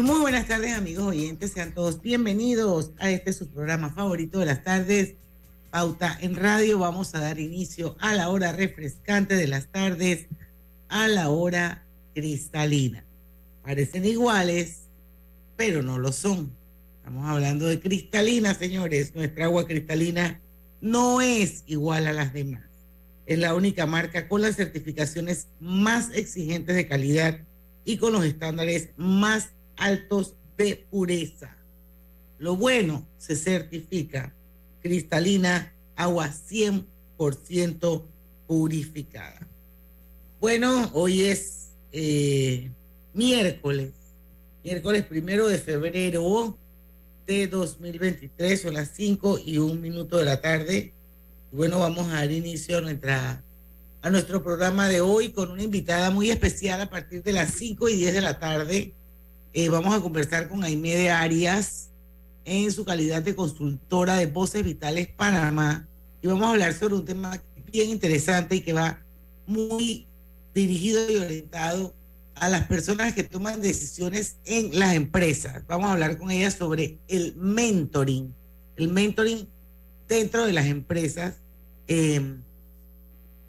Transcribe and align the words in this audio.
Y 0.00 0.02
muy 0.02 0.18
buenas 0.18 0.46
tardes, 0.46 0.72
amigos 0.72 1.04
oyentes. 1.04 1.52
Sean 1.52 1.74
todos 1.74 2.00
bienvenidos 2.00 2.92
a 3.00 3.10
este 3.10 3.34
su 3.34 3.50
programa 3.50 3.90
favorito 3.90 4.38
de 4.38 4.46
las 4.46 4.64
tardes, 4.64 5.16
Pauta 5.70 6.16
en 6.22 6.36
Radio. 6.36 6.78
Vamos 6.78 7.14
a 7.14 7.20
dar 7.20 7.38
inicio 7.38 7.98
a 8.00 8.14
la 8.14 8.30
hora 8.30 8.52
refrescante 8.52 9.36
de 9.36 9.46
las 9.46 9.66
tardes, 9.66 10.28
a 10.88 11.06
la 11.06 11.28
hora 11.28 11.84
cristalina. 12.14 13.04
Parecen 13.62 14.06
iguales, 14.06 14.84
pero 15.58 15.82
no 15.82 15.98
lo 15.98 16.12
son. 16.12 16.50
Estamos 16.96 17.28
hablando 17.28 17.66
de 17.66 17.78
cristalina, 17.78 18.54
señores. 18.54 19.14
Nuestra 19.14 19.44
agua 19.44 19.66
cristalina 19.66 20.40
no 20.80 21.20
es 21.20 21.62
igual 21.66 22.06
a 22.06 22.14
las 22.14 22.32
demás. 22.32 22.64
Es 23.26 23.38
la 23.38 23.54
única 23.54 23.84
marca 23.84 24.28
con 24.28 24.40
las 24.40 24.56
certificaciones 24.56 25.48
más 25.60 26.08
exigentes 26.14 26.74
de 26.74 26.88
calidad 26.88 27.40
y 27.84 27.98
con 27.98 28.14
los 28.14 28.24
estándares 28.24 28.92
más 28.96 29.50
altos 29.80 30.34
de 30.56 30.86
pureza. 30.90 31.56
Lo 32.38 32.54
bueno 32.54 33.06
se 33.18 33.34
certifica 33.34 34.32
cristalina, 34.82 35.74
agua 35.96 36.28
100% 36.28 38.04
purificada. 38.46 39.46
Bueno, 40.40 40.90
hoy 40.94 41.22
es 41.22 41.70
eh, 41.92 42.70
miércoles, 43.12 43.92
miércoles 44.64 45.04
primero 45.04 45.48
de 45.48 45.58
febrero 45.58 46.56
de 47.26 47.46
2023, 47.46 48.62
son 48.62 48.74
las 48.74 48.90
5 48.94 49.40
y 49.44 49.58
un 49.58 49.80
minuto 49.80 50.18
de 50.18 50.24
la 50.24 50.40
tarde. 50.40 50.92
Bueno, 51.52 51.78
vamos 51.78 52.08
a 52.08 52.14
dar 52.14 52.30
inicio 52.30 52.78
a, 52.78 52.80
nuestra, 52.80 53.42
a 54.02 54.10
nuestro 54.10 54.42
programa 54.42 54.88
de 54.88 55.00
hoy 55.00 55.30
con 55.30 55.50
una 55.50 55.62
invitada 55.62 56.10
muy 56.10 56.30
especial 56.30 56.80
a 56.80 56.90
partir 56.90 57.22
de 57.22 57.32
las 57.32 57.54
5 57.54 57.88
y 57.88 57.96
10 57.96 58.14
de 58.14 58.20
la 58.20 58.38
tarde 58.38 58.94
eh, 59.52 59.68
vamos 59.68 59.94
a 59.94 60.00
conversar 60.00 60.48
con 60.48 60.62
Aimee 60.62 61.10
Arias 61.10 61.90
en 62.44 62.70
su 62.70 62.84
calidad 62.84 63.22
de 63.22 63.34
consultora 63.34 64.16
de 64.16 64.26
Voces 64.26 64.64
Vitales 64.64 65.08
Panamá 65.08 65.88
y 66.22 66.28
vamos 66.28 66.44
a 66.44 66.50
hablar 66.50 66.72
sobre 66.72 66.94
un 66.94 67.04
tema 67.04 67.42
bien 67.72 67.90
interesante 67.90 68.56
y 68.56 68.60
que 68.60 68.72
va 68.72 69.02
muy 69.46 70.06
dirigido 70.54 71.10
y 71.10 71.16
orientado 71.16 71.94
a 72.36 72.48
las 72.48 72.66
personas 72.66 73.12
que 73.12 73.24
toman 73.24 73.60
decisiones 73.60 74.36
en 74.44 74.78
las 74.78 74.94
empresas. 74.94 75.66
Vamos 75.66 75.88
a 75.88 75.92
hablar 75.92 76.16
con 76.16 76.30
ella 76.30 76.50
sobre 76.50 76.98
el 77.08 77.34
mentoring, 77.36 78.32
el 78.76 78.88
mentoring 78.88 79.48
dentro 80.08 80.46
de 80.46 80.52
las 80.52 80.66
empresas. 80.66 81.34
Em, 81.86 82.40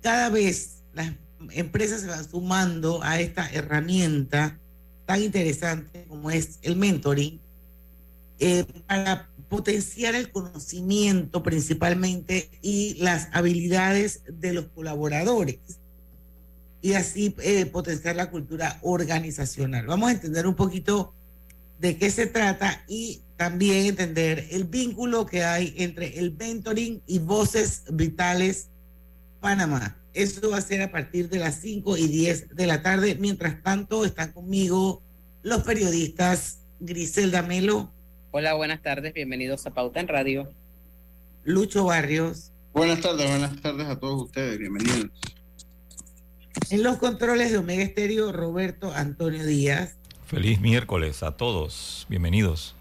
cada 0.02 0.30
vez 0.30 0.82
las 0.94 1.14
empresas 1.52 2.02
se 2.02 2.08
van 2.08 2.28
sumando 2.28 3.02
a 3.04 3.20
esta 3.20 3.48
herramienta 3.52 4.60
tan 5.12 5.24
interesante 5.24 6.06
como 6.08 6.32
es 6.32 6.60
el 6.62 6.78
mentoring, 6.78 7.42
eh, 8.40 8.64
para 8.88 9.30
potenciar 9.50 10.16
el 10.16 10.32
conocimiento 10.32 11.44
principalmente 11.44 12.50
y 12.62 12.96
las 12.96 13.28
habilidades 13.34 14.22
de 14.30 14.54
los 14.54 14.68
colaboradores 14.68 15.60
y 16.82 16.94
así 16.94 17.36
eh, 17.40 17.66
potenciar 17.66 18.16
la 18.16 18.32
cultura 18.32 18.80
organizacional. 18.84 19.86
Vamos 19.86 20.10
a 20.10 20.14
entender 20.14 20.48
un 20.48 20.56
poquito 20.56 21.14
de 21.78 21.98
qué 21.98 22.10
se 22.10 22.28
trata 22.28 22.86
y 22.88 23.22
también 23.36 23.88
entender 23.88 24.48
el 24.52 24.64
vínculo 24.64 25.26
que 25.26 25.44
hay 25.44 25.74
entre 25.78 26.20
el 26.20 26.34
mentoring 26.38 27.02
y 27.06 27.20
Voces 27.20 27.84
Vitales 27.92 28.70
Panamá. 29.42 30.01
Eso 30.14 30.50
va 30.50 30.58
a 30.58 30.62
ser 30.62 30.82
a 30.82 30.92
partir 30.92 31.30
de 31.30 31.40
las 31.40 31.56
5 31.62 31.98
y 31.98 32.08
10 32.08 32.56
de 32.56 32.68
la 32.68 32.82
tarde. 32.82 33.16
Mientras 33.20 33.64
tanto, 33.64 34.04
están 34.04 34.34
conmigo 34.34 35.02
los 35.42 35.64
periodistas 35.64 36.60
Griselda 36.80 37.42
Melo. 37.42 37.92
Hola, 38.32 38.54
buenas 38.54 38.82
tardes. 38.82 39.14
Bienvenidos 39.14 39.66
a 39.66 39.74
Pauta 39.74 40.00
en 40.00 40.08
Radio. 40.08 40.52
Lucho 41.44 41.86
Barrios. 41.86 42.52
Buenas 42.74 43.02
tardes, 43.02 43.30
buenas 43.30 43.62
tardes 43.62 43.88
a 43.88 44.00
todos 44.00 44.24
ustedes. 44.24 44.58
Bienvenidos. 44.58 45.12
En 46.70 46.84
los 46.84 46.98
controles 46.98 47.52
de 47.52 47.58
Omega 47.58 47.84
Estéreo, 47.84 48.32
Roberto 48.32 48.94
Antonio 48.94 49.46
Díaz. 49.46 49.96
Feliz 50.26 50.62
miércoles 50.62 51.24
a 51.24 51.36
todos. 51.36 52.06
Bienvenidos. 52.10 52.76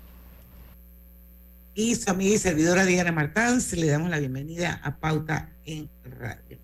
Y 1.74 1.94
su 1.94 2.10
amiga 2.10 2.34
y 2.34 2.38
servidora 2.38 2.84
Diana 2.84 3.10
Martán, 3.10 3.60
le 3.72 3.86
damos 3.86 4.10
la 4.10 4.18
bienvenida 4.18 4.80
a 4.84 4.98
Pauta 4.98 5.50
en 5.64 5.88
Radio. 6.04 6.59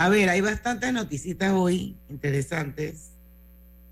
A 0.00 0.08
ver, 0.08 0.30
hay 0.30 0.40
bastantes 0.40 0.94
noticitas 0.94 1.52
hoy 1.52 1.94
interesantes. 2.08 3.10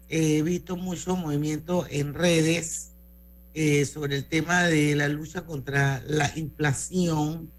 He 0.08 0.40
visto 0.40 0.74
mucho 0.74 1.14
movimiento 1.16 1.86
en 1.90 2.14
redes 2.14 2.92
eh, 3.52 3.84
sobre 3.84 4.16
el 4.16 4.24
tema 4.24 4.62
de 4.62 4.96
la 4.96 5.08
lucha 5.08 5.42
contra 5.42 6.02
la 6.06 6.32
inflación, 6.34 7.50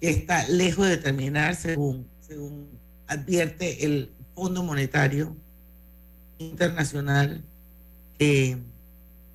que 0.00 0.10
está 0.10 0.48
lejos 0.48 0.88
de 0.88 0.96
terminar, 0.96 1.54
según, 1.54 2.08
según 2.26 2.66
advierte 3.06 3.84
el 3.84 4.10
Fondo 4.34 4.64
Monetario 4.64 5.36
Internacional. 6.38 7.44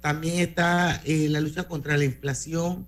también 0.01 0.39
está 0.39 1.01
eh, 1.05 1.29
la 1.29 1.39
lucha 1.39 1.63
contra 1.69 1.95
la 1.95 2.03
inflación, 2.03 2.85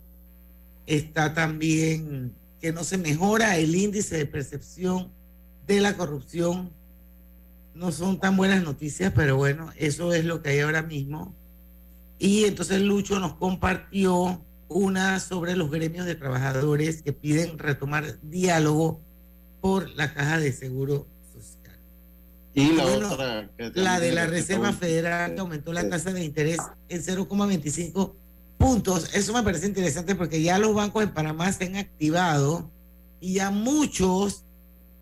está 0.86 1.34
también 1.34 2.34
que 2.60 2.74
no 2.74 2.84
se 2.84 2.98
mejora 2.98 3.58
el 3.58 3.74
índice 3.74 4.18
de 4.18 4.26
percepción 4.26 5.15
de 5.68 5.82
la 5.82 5.98
corrupción 5.98 6.72
no 7.74 7.92
son 7.92 8.20
tan 8.20 8.38
buenas 8.38 8.64
noticias, 8.64 9.12
pero 9.16 9.36
bueno, 9.36 9.72
eso 9.76 10.14
es 10.14 10.26
lo 10.26 10.42
que 10.42 10.50
hay 10.50 10.60
ahora 10.62 10.82
mismo. 10.82 11.36
Y 12.18 12.46
entonces 12.46 12.82
Lucho 12.82 13.20
nos 13.20 13.34
compartió 13.34 14.42
una 14.68 15.20
sobre 15.20 15.56
los 15.56 15.70
gremios 15.70 16.06
de 16.06 16.16
trabajadores 16.16 17.02
que 17.02 17.14
piden 17.14 17.60
retomar 17.60 18.20
diálogo 18.22 19.02
por 19.62 19.90
la 19.92 20.14
caja 20.14 20.40
de 20.40 20.54
seguro 20.54 21.06
social. 21.34 21.78
Y 22.54 22.72
la 22.74 22.86
otra. 22.86 23.50
la 23.74 24.00
de 24.00 24.12
la 24.14 24.26
Reserva 24.28 24.72
Federal 24.72 25.36
que 25.36 25.42
aumentó 25.42 25.74
la 25.74 25.90
tasa 25.90 26.14
de 26.14 26.24
interés 26.24 26.60
en 26.88 27.02
0,25 27.02 28.14
puntos. 28.58 29.14
Eso 29.14 29.34
me 29.34 29.44
parece 29.44 29.68
interesante 29.68 30.16
porque 30.16 30.42
ya 30.42 30.58
los 30.58 30.74
bancos 30.74 31.04
en 31.04 31.14
Panamá 31.14 31.52
se 31.52 31.66
han 31.66 31.76
activado 31.76 32.72
y 33.20 33.34
ya 33.34 33.52
muchos 33.52 34.45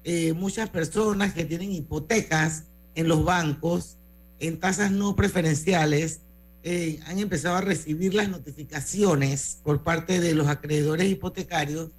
eh, 0.03 0.33
muchas 0.33 0.69
personas 0.69 1.33
que 1.33 1.45
tienen 1.45 1.71
hipotecas 1.71 2.65
en 2.95 3.07
los 3.07 3.23
bancos 3.23 3.97
en 4.39 4.59
tasas 4.59 4.91
no 4.91 5.15
preferenciales 5.15 6.21
eh, 6.63 6.99
han 7.05 7.19
empezado 7.19 7.55
a 7.55 7.61
recibir 7.61 8.13
las 8.13 8.29
notificaciones 8.29 9.59
por 9.63 9.83
parte 9.83 10.19
de 10.19 10.33
los 10.33 10.47
acreedores 10.47 11.09
hipotecarios 11.09 11.91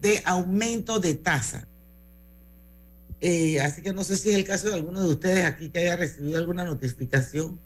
de 0.00 0.22
aumento 0.24 1.00
de 1.00 1.14
tasa. 1.14 1.66
Eh, 3.20 3.60
así 3.60 3.82
que 3.82 3.92
no 3.92 4.04
sé 4.04 4.16
si 4.16 4.30
es 4.30 4.36
el 4.36 4.44
caso 4.44 4.68
de 4.68 4.74
alguno 4.74 5.02
de 5.02 5.08
ustedes 5.08 5.44
aquí 5.44 5.70
que 5.70 5.80
haya 5.80 5.96
recibido 5.96 6.38
alguna 6.38 6.64
notificación. 6.64 7.58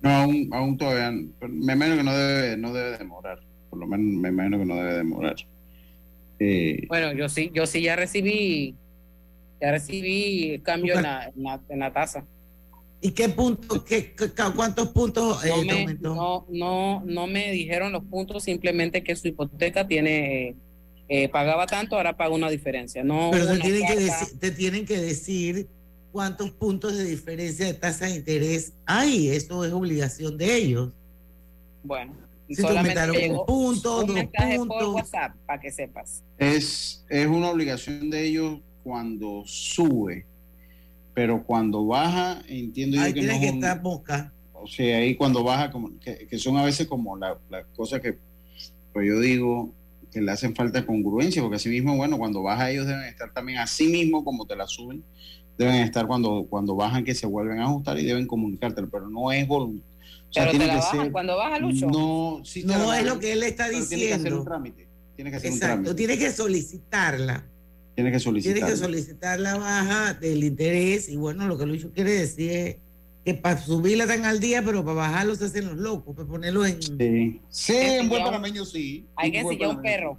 No, 0.00 0.10
aún, 0.10 0.48
aún 0.52 0.78
todavía. 0.78 1.12
Me 1.48 1.72
imagino 1.72 1.96
que 1.96 2.02
no 2.02 2.16
debe, 2.16 2.56
no 2.56 2.72
debe 2.72 2.98
demorar. 2.98 3.40
Por 3.70 3.78
lo 3.78 3.86
menos 3.86 4.20
me 4.20 4.28
imagino 4.28 4.58
que 4.58 4.64
no 4.64 4.74
debe 4.76 4.94
demorar. 4.94 5.36
Eh, 6.38 6.86
bueno, 6.88 7.12
yo 7.12 7.28
sí, 7.28 7.50
yo 7.52 7.66
sí 7.66 7.82
ya 7.82 7.96
recibí, 7.96 8.74
ya 9.60 9.72
recibí 9.72 10.60
cambio 10.60 10.96
en 10.96 11.02
la, 11.02 11.32
en 11.68 11.78
la, 11.78 11.92
tasa. 11.92 12.24
¿Y 13.00 13.10
qué 13.12 13.28
punto, 13.28 13.84
qué, 13.84 14.14
cuántos 14.54 14.88
puntos 14.88 15.44
eh, 15.44 15.50
no, 15.50 15.62
me, 15.62 15.94
no, 15.94 16.46
no, 16.48 17.02
no, 17.04 17.26
me 17.26 17.50
dijeron 17.52 17.92
los 17.92 18.04
puntos, 18.04 18.44
simplemente 18.44 19.02
que 19.02 19.14
su 19.16 19.28
hipoteca 19.28 19.86
tiene, 19.86 20.56
eh, 21.08 21.28
pagaba 21.28 21.66
tanto, 21.66 21.96
ahora 21.96 22.16
paga 22.16 22.34
una 22.34 22.50
diferencia. 22.50 23.02
No 23.02 23.30
Pero 23.32 23.46
te 23.46 23.58
tienen, 23.58 23.86
que 23.86 23.96
decir, 23.96 24.38
te 24.38 24.50
tienen 24.50 24.84
que 24.84 24.98
decir 24.98 25.68
cuántos 26.12 26.50
puntos 26.50 26.96
de 26.96 27.04
diferencia 27.04 27.66
de 27.66 27.74
tasa 27.74 28.06
de 28.06 28.16
interés 28.16 28.72
hay, 28.86 29.28
eso 29.30 29.64
es 29.64 29.72
obligación 29.72 30.36
de 30.36 30.54
ellos. 30.56 30.92
Bueno, 31.82 32.12
Si 32.48 32.54
solamente 32.54 33.30
un 33.30 33.44
punto, 33.46 34.00
un 34.00 34.14
por 34.14 34.56
puntos. 34.56 34.94
WhatsApp 34.94 35.36
para 35.46 35.60
que 35.60 35.70
sepas. 35.70 36.24
Es, 36.38 37.04
es 37.08 37.26
una 37.26 37.50
obligación 37.50 38.08
de 38.08 38.24
ellos 38.24 38.60
cuando 38.82 39.42
sube, 39.44 40.24
pero 41.12 41.44
cuando 41.44 41.86
baja, 41.86 42.42
entiendo 42.48 42.96
yo 42.96 43.12
que 43.12 43.22
no 43.22 43.40
que 43.40 43.48
estar 43.48 43.82
mosca. 43.82 44.32
o 44.54 44.66
sea, 44.66 44.98
ahí 44.98 45.14
cuando 45.14 45.44
baja, 45.44 45.70
como, 45.70 45.90
que, 46.00 46.26
que 46.26 46.38
son 46.38 46.56
a 46.56 46.64
veces 46.64 46.86
como 46.86 47.16
las 47.18 47.36
la 47.50 47.64
cosas 47.76 48.00
que, 48.00 48.18
pues 48.94 49.06
yo 49.06 49.20
digo, 49.20 49.74
que 50.10 50.22
le 50.22 50.32
hacen 50.32 50.54
falta 50.54 50.86
congruencia, 50.86 51.42
porque 51.42 51.56
así 51.56 51.68
mismo, 51.68 51.96
bueno, 51.96 52.16
cuando 52.16 52.42
baja 52.42 52.70
ellos 52.70 52.86
deben 52.86 53.04
estar 53.04 53.30
también 53.32 53.58
así 53.58 53.88
mismo 53.88 54.24
como 54.24 54.46
te 54.46 54.56
la 54.56 54.66
suben, 54.66 55.04
deben 55.58 55.76
estar 55.76 56.06
cuando, 56.06 56.46
cuando 56.48 56.74
bajan 56.76 57.04
que 57.04 57.14
se 57.14 57.26
vuelven 57.26 57.60
a 57.60 57.64
ajustar 57.64 57.98
y 57.98 58.06
deben 58.06 58.26
comunicártelo, 58.26 58.88
pero 58.88 59.10
no 59.10 59.32
es 59.32 59.46
voluntad. 60.28 60.30
O 60.30 60.32
sea, 60.32 60.42
Pero 60.44 60.50
te 60.52 60.58
tiene 60.58 60.66
la 60.66 60.72
que 60.72 60.78
bajan 60.84 61.00
ser- 61.02 61.12
cuando 61.12 61.36
baja, 61.36 61.58
Lucho. 61.58 61.86
No, 61.86 62.40
sí 62.44 62.62
No 62.64 62.92
es 62.94 63.04
lo 63.04 63.18
que 63.18 63.32
él 63.32 63.42
está 63.42 63.66
pero 63.68 63.86
Tiene 63.86 64.06
que 64.06 64.12
hacer 64.14 64.16
un 64.16 64.22
diciendo. 64.22 64.44
trámite. 64.44 64.88
Tiene 65.16 65.30
que 65.30 65.36
hacer 65.36 65.50
un 65.50 65.56
Exacto, 65.56 65.74
trámite. 65.82 65.94
tienes 65.94 66.18
que 66.18 66.30
solicitarla. 66.32 67.44
Tiene 67.94 68.12
que 68.12 68.20
solicitar. 68.20 68.54
Tienes 68.54 68.70
que 68.72 68.76
solicitar 68.78 69.40
la 69.40 69.56
baja 69.58 70.14
del 70.14 70.44
interés 70.44 71.08
y 71.08 71.16
bueno, 71.16 71.48
lo 71.48 71.58
que 71.58 71.66
Lucho 71.66 71.92
quiere 71.92 72.12
decir 72.12 72.50
es 72.52 72.76
que 73.24 73.34
para 73.34 73.60
subirla 73.60 74.06
tan 74.06 74.24
al 74.24 74.38
día, 74.38 74.62
pero 74.64 74.84
para 74.84 74.94
bajarlo 74.94 75.34
se 75.34 75.46
hacen 75.46 75.66
los 75.66 75.76
locos, 75.76 76.14
para 76.14 76.28
ponerlo 76.28 76.64
en... 76.64 76.80
Sí, 76.80 77.40
sí 77.50 77.76
en 77.76 78.08
buen 78.08 78.22
un- 78.22 78.26
panameño 78.28 78.64
sí. 78.64 79.04
Hay 79.16 79.32
que 79.32 79.40
ensillar 79.40 79.70
un 79.70 79.82
perro. 79.82 80.18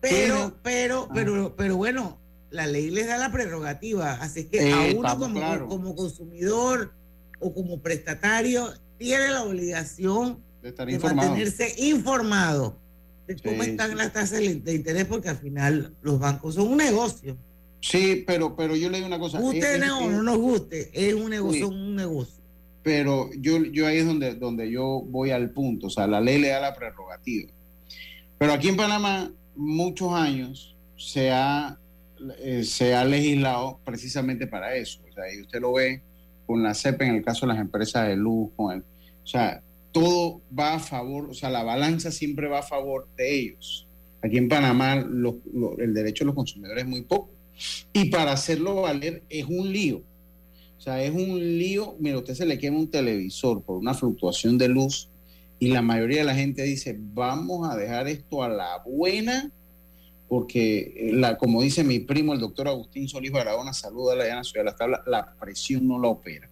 Pero, 0.00 0.54
pero, 0.62 1.06
Ah. 1.08 1.12
pero, 1.14 1.56
pero 1.56 1.76
bueno, 1.76 2.18
la 2.50 2.66
ley 2.66 2.90
les 2.90 3.06
da 3.06 3.16
la 3.16 3.32
prerrogativa, 3.32 4.12
así 4.20 4.44
que 4.44 4.68
Eh, 4.68 4.72
a 4.72 4.94
uno 4.96 5.18
como, 5.18 5.66
como 5.68 5.96
consumidor 5.96 6.92
o 7.40 7.52
como 7.54 7.80
prestatario 7.80 8.68
tiene 8.98 9.28
la 9.30 9.42
obligación 9.44 10.38
De 10.62 10.68
estar 10.70 10.86
de 10.86 10.98
mantenerse 10.98 11.74
informado 11.78 12.78
de 13.26 13.36
cómo 13.36 13.62
Sí, 13.64 13.70
están 13.70 13.90
sí. 13.90 13.96
las 13.96 14.12
tasas 14.12 14.38
de 14.40 14.74
interés, 14.74 15.04
porque 15.06 15.28
al 15.28 15.38
final 15.38 15.94
los 16.02 16.18
bancos 16.18 16.54
son 16.54 16.68
un 16.68 16.76
negocio. 16.76 17.36
Sí, 17.80 18.24
pero, 18.26 18.54
pero 18.56 18.74
yo 18.76 18.88
le 18.88 18.96
digo 18.98 19.06
una 19.06 19.18
cosa. 19.18 19.38
Guste 19.40 19.58
es- 19.58 19.82
es- 19.82 19.90
o 19.90 20.00
es- 20.02 20.10
no 20.10 20.22
nos 20.22 20.38
guste, 20.38 20.90
es 20.92 21.14
un 21.14 21.30
negocio, 21.30 21.68
Sí. 21.68 21.74
un 21.74 21.96
negocio. 21.96 22.34
pero 22.82 23.30
yo, 23.40 23.64
yo 23.64 23.84
ahí 23.88 23.98
es 23.98 24.06
donde, 24.06 24.36
donde 24.36 24.70
yo 24.70 25.02
voy 25.08 25.32
al 25.32 25.50
punto, 25.50 25.88
o 25.88 25.90
sea, 25.90 26.06
la 26.06 26.20
ley 26.20 26.38
le 26.40 26.48
da 26.50 26.60
la 26.60 26.72
prerrogativa. 26.76 27.50
Pero 28.38 28.52
aquí 28.52 28.68
en 28.68 28.76
Panamá, 28.76 29.32
muchos 29.56 30.12
años 30.12 30.76
se 30.96 31.32
ha, 31.32 31.80
eh, 32.38 32.62
se 32.62 32.94
ha 32.94 33.04
legislado 33.04 33.80
precisamente 33.84 34.46
para 34.46 34.76
eso. 34.76 35.00
O 35.10 35.12
sea, 35.12 35.24
y 35.34 35.40
usted 35.40 35.60
lo 35.60 35.72
ve 35.72 36.00
con 36.46 36.62
la 36.62 36.74
CEP 36.74 37.02
en 37.02 37.14
el 37.16 37.24
caso 37.24 37.46
de 37.46 37.52
las 37.52 37.60
empresas 37.60 38.06
de 38.08 38.16
luz, 38.16 38.50
con 38.56 38.72
el, 38.74 38.80
o 38.80 39.26
sea, 39.26 39.62
todo 39.92 40.40
va 40.56 40.74
a 40.74 40.78
favor, 40.78 41.30
o 41.30 41.34
sea, 41.34 41.50
la 41.50 41.62
balanza 41.62 42.10
siempre 42.12 42.48
va 42.48 42.60
a 42.60 42.62
favor 42.62 43.08
de 43.16 43.34
ellos. 43.40 43.86
Aquí 44.22 44.36
en 44.38 44.48
Panamá 44.48 44.96
los- 44.96 45.36
lo- 45.52 45.78
el 45.78 45.94
derecho 45.94 46.24
de 46.24 46.26
los 46.26 46.34
consumidores 46.34 46.84
es 46.84 46.88
muy 46.88 47.02
poco. 47.02 47.30
Y 47.92 48.06
para 48.10 48.32
hacerlo 48.32 48.82
valer 48.82 49.22
es 49.30 49.46
un 49.46 49.72
lío. 49.72 50.02
O 50.76 50.80
sea, 50.80 51.02
es 51.02 51.10
un 51.14 51.38
lío. 51.58 51.96
Mira, 51.98 52.18
usted 52.18 52.34
se 52.34 52.44
le 52.46 52.58
quema 52.58 52.78
un 52.78 52.90
televisor 52.90 53.62
por 53.62 53.78
una 53.78 53.94
fluctuación 53.94 54.58
de 54.58 54.68
luz 54.68 55.08
y 55.58 55.68
la 55.68 55.80
mayoría 55.80 56.18
de 56.18 56.24
la 56.24 56.34
gente 56.34 56.62
dice, 56.64 56.94
vamos 56.98 57.68
a 57.70 57.76
dejar 57.76 58.08
esto 58.08 58.42
a 58.42 58.48
la 58.50 58.82
buena, 58.84 59.50
porque, 60.28 60.94
eh, 60.96 61.12
la, 61.12 61.36
como 61.36 61.62
dice 61.62 61.84
mi 61.84 62.00
primo, 62.00 62.32
el 62.32 62.40
doctor 62.40 62.68
Agustín 62.68 63.08
Solís 63.08 63.32
Barahona, 63.32 63.72
saluda 63.72 64.14
a 64.14 64.16
la 64.16 64.26
llana 64.26 64.44
ciudad 64.44 64.60
de 64.60 64.70
las 64.70 64.76
tablas, 64.76 65.00
la 65.06 65.34
presión 65.38 65.86
no 65.86 65.98
la 65.98 66.08
opera. 66.08 66.48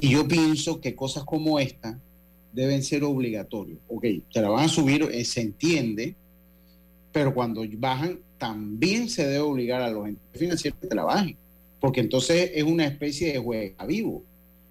Y 0.00 0.10
yo 0.10 0.28
pienso 0.28 0.80
que 0.80 0.94
cosas 0.94 1.24
como 1.24 1.58
esta 1.58 1.98
deben 2.52 2.82
ser 2.82 3.04
obligatorias. 3.04 3.78
Ok, 3.88 4.04
te 4.32 4.40
la 4.40 4.48
van 4.48 4.64
a 4.64 4.68
subir, 4.68 5.02
eh, 5.10 5.24
se 5.24 5.40
entiende, 5.40 6.14
pero 7.12 7.34
cuando 7.34 7.62
bajan, 7.78 8.20
también 8.38 9.08
se 9.08 9.26
debe 9.26 9.40
obligar 9.40 9.80
a 9.80 9.90
los 9.90 10.06
entes 10.06 10.38
financieros 10.38 10.78
que 10.80 10.88
te 10.88 10.94
la 10.94 11.04
bajen 11.04 11.36
porque 11.80 12.00
entonces 12.00 12.50
es 12.54 12.64
una 12.64 12.84
especie 12.84 13.32
de 13.32 13.38
juega 13.38 13.86
vivo. 13.86 14.24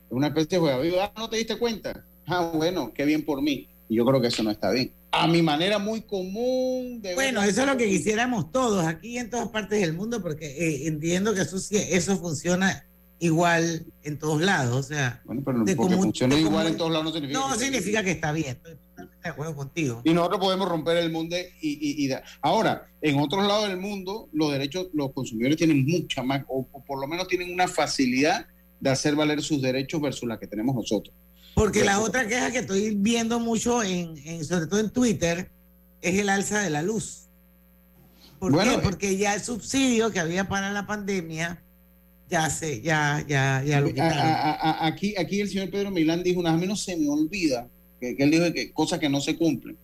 Es 0.07 0.11
una 0.11 0.27
especie 0.27 0.57
de 0.57 0.59
juega 0.59 0.79
vivo. 0.79 0.97
Ah, 0.99 1.13
no 1.15 1.29
te 1.29 1.37
diste 1.37 1.57
cuenta. 1.57 2.03
Ah, 2.27 2.51
bueno, 2.53 2.91
qué 2.93 3.05
bien 3.05 3.23
por 3.23 3.41
mí. 3.41 3.67
Y 3.87 3.95
yo 3.95 4.05
creo 4.05 4.19
que 4.19 4.27
eso 4.27 4.43
no 4.43 4.51
está 4.51 4.71
bien. 4.71 4.91
A 5.17 5.27
mi 5.27 5.41
manera 5.41 5.79
muy 5.79 6.01
común 6.01 7.01
de 7.01 7.15
Bueno, 7.15 7.41
eso 7.43 7.61
es 7.61 7.67
lo 7.67 7.77
que 7.77 7.87
quisiéramos 7.87 8.51
todos, 8.51 8.85
aquí 8.85 9.17
en 9.17 9.29
todas 9.29 9.47
partes 9.49 9.79
del 9.81 9.93
mundo, 9.93 10.21
porque 10.21 10.45
eh, 10.47 10.87
entiendo 10.87 11.33
que 11.33 11.41
eso 11.41 11.57
sí, 11.59 11.77
eso 11.77 12.17
funciona 12.17 12.85
igual 13.19 13.85
en 14.03 14.19
todos 14.19 14.41
lados. 14.41 14.75
O 14.75 14.83
sea, 14.83 15.21
Bueno, 15.25 15.41
pero 15.45 15.63
de 15.63 15.75
porque 15.75 15.95
funciona 15.95 16.35
de 16.35 16.41
igual 16.41 16.67
en 16.67 16.77
todos 16.77 16.91
lados 16.91 17.05
no 17.05 17.11
significa 17.13 17.39
no 17.39 17.47
que 17.47 17.53
esté 17.53 17.65
significa 17.65 18.03
que 18.03 18.11
está 18.11 18.31
bien. 18.33 18.47
Estoy 18.57 18.75
totalmente 18.75 19.23
de 19.23 19.29
acuerdo 19.29 19.55
contigo. 19.55 20.01
Y 20.03 20.13
nosotros 20.13 20.39
podemos 20.41 20.67
romper 20.67 20.97
el 20.97 21.11
mundo 21.11 21.35
y, 21.61 21.69
y- 21.69 22.07
y 22.07 22.15
ahora, 22.41 22.85
en 23.01 23.17
otros 23.19 23.47
lados 23.47 23.69
del 23.69 23.77
mundo, 23.77 24.27
los 24.33 24.51
derechos, 24.51 24.87
los 24.93 25.13
consumidores 25.13 25.57
tienen 25.57 25.85
mucha 25.85 26.23
más, 26.23 26.43
o, 26.49 26.67
o 26.71 26.83
por 26.83 26.99
lo 26.99 27.07
menos 27.07 27.27
tienen 27.27 27.53
una 27.53 27.67
facilidad 27.67 28.45
de 28.81 28.89
hacer 28.89 29.15
valer 29.15 29.41
sus 29.41 29.61
derechos 29.61 30.01
versus 30.01 30.27
la 30.27 30.37
que 30.37 30.47
tenemos 30.47 30.75
nosotros. 30.75 31.15
Porque 31.55 31.83
la 31.83 32.01
otra 32.01 32.27
queja 32.27 32.51
que 32.51 32.59
estoy 32.59 32.95
viendo 32.95 33.39
mucho, 33.39 33.81
en, 33.81 34.15
en- 34.25 34.43
sobre 34.45 34.67
todo 34.67 34.79
en 34.79 34.89
Twitter, 34.89 35.49
es 36.01 36.19
el 36.19 36.29
alza 36.29 36.61
de 36.61 36.69
la 36.69 36.81
luz. 36.81 37.27
¿Por 38.39 38.51
Bueno, 38.51 38.71
qué? 38.73 38.77
eh, 38.77 38.81
Porque 38.83 39.17
ya 39.17 39.33
el 39.33 39.41
subsidio 39.41 40.11
que 40.11 40.19
había 40.19 40.47
para 40.47 40.71
la 40.73 40.85
pandemia 40.85 41.63
ya 42.29 42.49
se, 42.49 42.81
ya, 42.81 43.23
ya, 43.27 43.63
ya 43.65 43.79
lo 43.79 43.87
A- 43.87 43.89
quitaron. 43.91 44.17
a- 44.19 44.51
a- 44.51 44.85
aquí, 44.87 45.15
aquí 45.17 45.39
el 45.41 45.47
señor 45.49 45.69
Pedro 45.69 45.91
Milán 45.91 46.21
dijo, 46.23 46.39
"Una- 46.41 46.51
a 46.53 46.57
mí 46.57 46.67
no 46.67 46.75
se 46.75 46.97
me 46.97 47.07
olvida 47.07 47.67
que, 48.01 48.15
que 48.17 48.23
él 48.23 48.31
dijo 48.31 48.51
que 48.53 48.71
cosas 48.73 48.99
que 48.99 49.07
no 49.09 49.21
se 49.21 49.37
cumplen. 49.37 49.77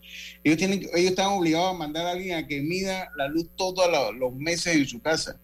Ellos 0.43 0.57
tienen, 0.57 0.81
ellos 0.93 1.11
están 1.11 1.27
obligados 1.27 1.73
a 1.73 1.77
mandar 1.77 2.05
a 2.05 2.11
alguien 2.11 2.35
a 2.35 2.45
que 2.45 2.61
mida 2.61 3.09
la 3.15 3.27
luz 3.29 3.47
todos 3.55 3.89
los 4.19 4.35
meses 4.35 4.75
en 4.75 4.85
su 4.85 4.99
casa 5.01 5.39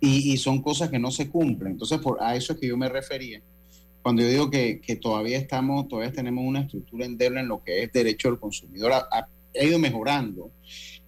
y, 0.00 0.32
y 0.32 0.36
son 0.36 0.60
cosas 0.60 0.90
que 0.90 0.98
no 0.98 1.12
se 1.12 1.28
cumplen. 1.30 1.72
Entonces, 1.74 1.98
por, 2.00 2.20
a 2.20 2.34
eso 2.34 2.54
es 2.54 2.58
que 2.58 2.66
yo 2.66 2.76
me 2.76 2.88
refería 2.88 3.40
cuando 4.02 4.22
yo 4.22 4.28
digo 4.28 4.50
que, 4.50 4.98
todavía 5.00 5.38
estamos, 5.38 5.88
todavía 5.88 6.12
tenemos 6.12 6.44
una 6.44 6.60
estructura 6.60 7.06
endeble 7.06 7.40
en 7.40 7.48
lo 7.48 7.62
que 7.62 7.82
es 7.82 7.92
derecho 7.92 8.28
del 8.28 8.38
consumidor, 8.38 8.92
ha, 8.92 9.28
ido 9.60 9.78
mejorando. 9.78 10.50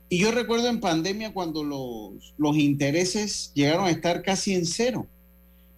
Y 0.09 0.19
yo 0.19 0.31
recuerdo 0.31 0.69
en 0.69 0.81
pandemia 0.81 1.33
cuando 1.33 1.65
los, 1.65 2.35
los 2.37 2.57
intereses 2.57 3.53
llegaron 3.55 3.87
a 3.87 3.91
estar 3.91 4.23
casi 4.23 4.55
en 4.55 4.67
cero 4.67 5.09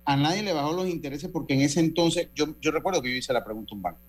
a 0.06 0.16
nadie 0.16 0.42
le 0.42 0.52
bajó 0.52 0.72
los 0.72 0.88
intereses 0.88 1.28
porque 1.30 1.54
en 1.54 1.62
ese 1.62 1.80
entonces, 1.80 2.28
yo, 2.34 2.54
yo 2.62 2.70
recuerdo 2.70 3.02
que 3.02 3.10
yo 3.10 3.16
hice 3.16 3.32
la 3.32 3.44
pregunta 3.44 3.74
a 3.74 3.76
un 3.76 3.82
banco, 3.82 4.00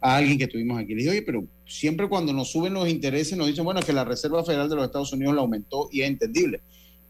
a 0.00 0.16
alguien 0.16 0.38
que 0.38 0.48
tuvimos 0.48 0.80
aquí, 0.80 0.94
le 0.94 1.02
dije, 1.02 1.10
oye, 1.10 1.22
pero 1.22 1.44
siempre 1.66 2.08
cuando 2.08 2.32
nos 2.32 2.50
suben 2.50 2.72
los 2.72 2.88
intereses 2.88 3.36
nos 3.36 3.46
dicen, 3.46 3.64
bueno, 3.64 3.80
que 3.80 3.92
la 3.92 4.04
Reserva 4.04 4.42
Federal 4.44 4.68
de 4.70 4.76
los 4.76 4.86
Estados 4.86 5.12
Unidos 5.12 5.34
la 5.34 5.42
aumentó 5.42 5.88
y 5.92 6.00
es 6.00 6.08
entendible. 6.08 6.62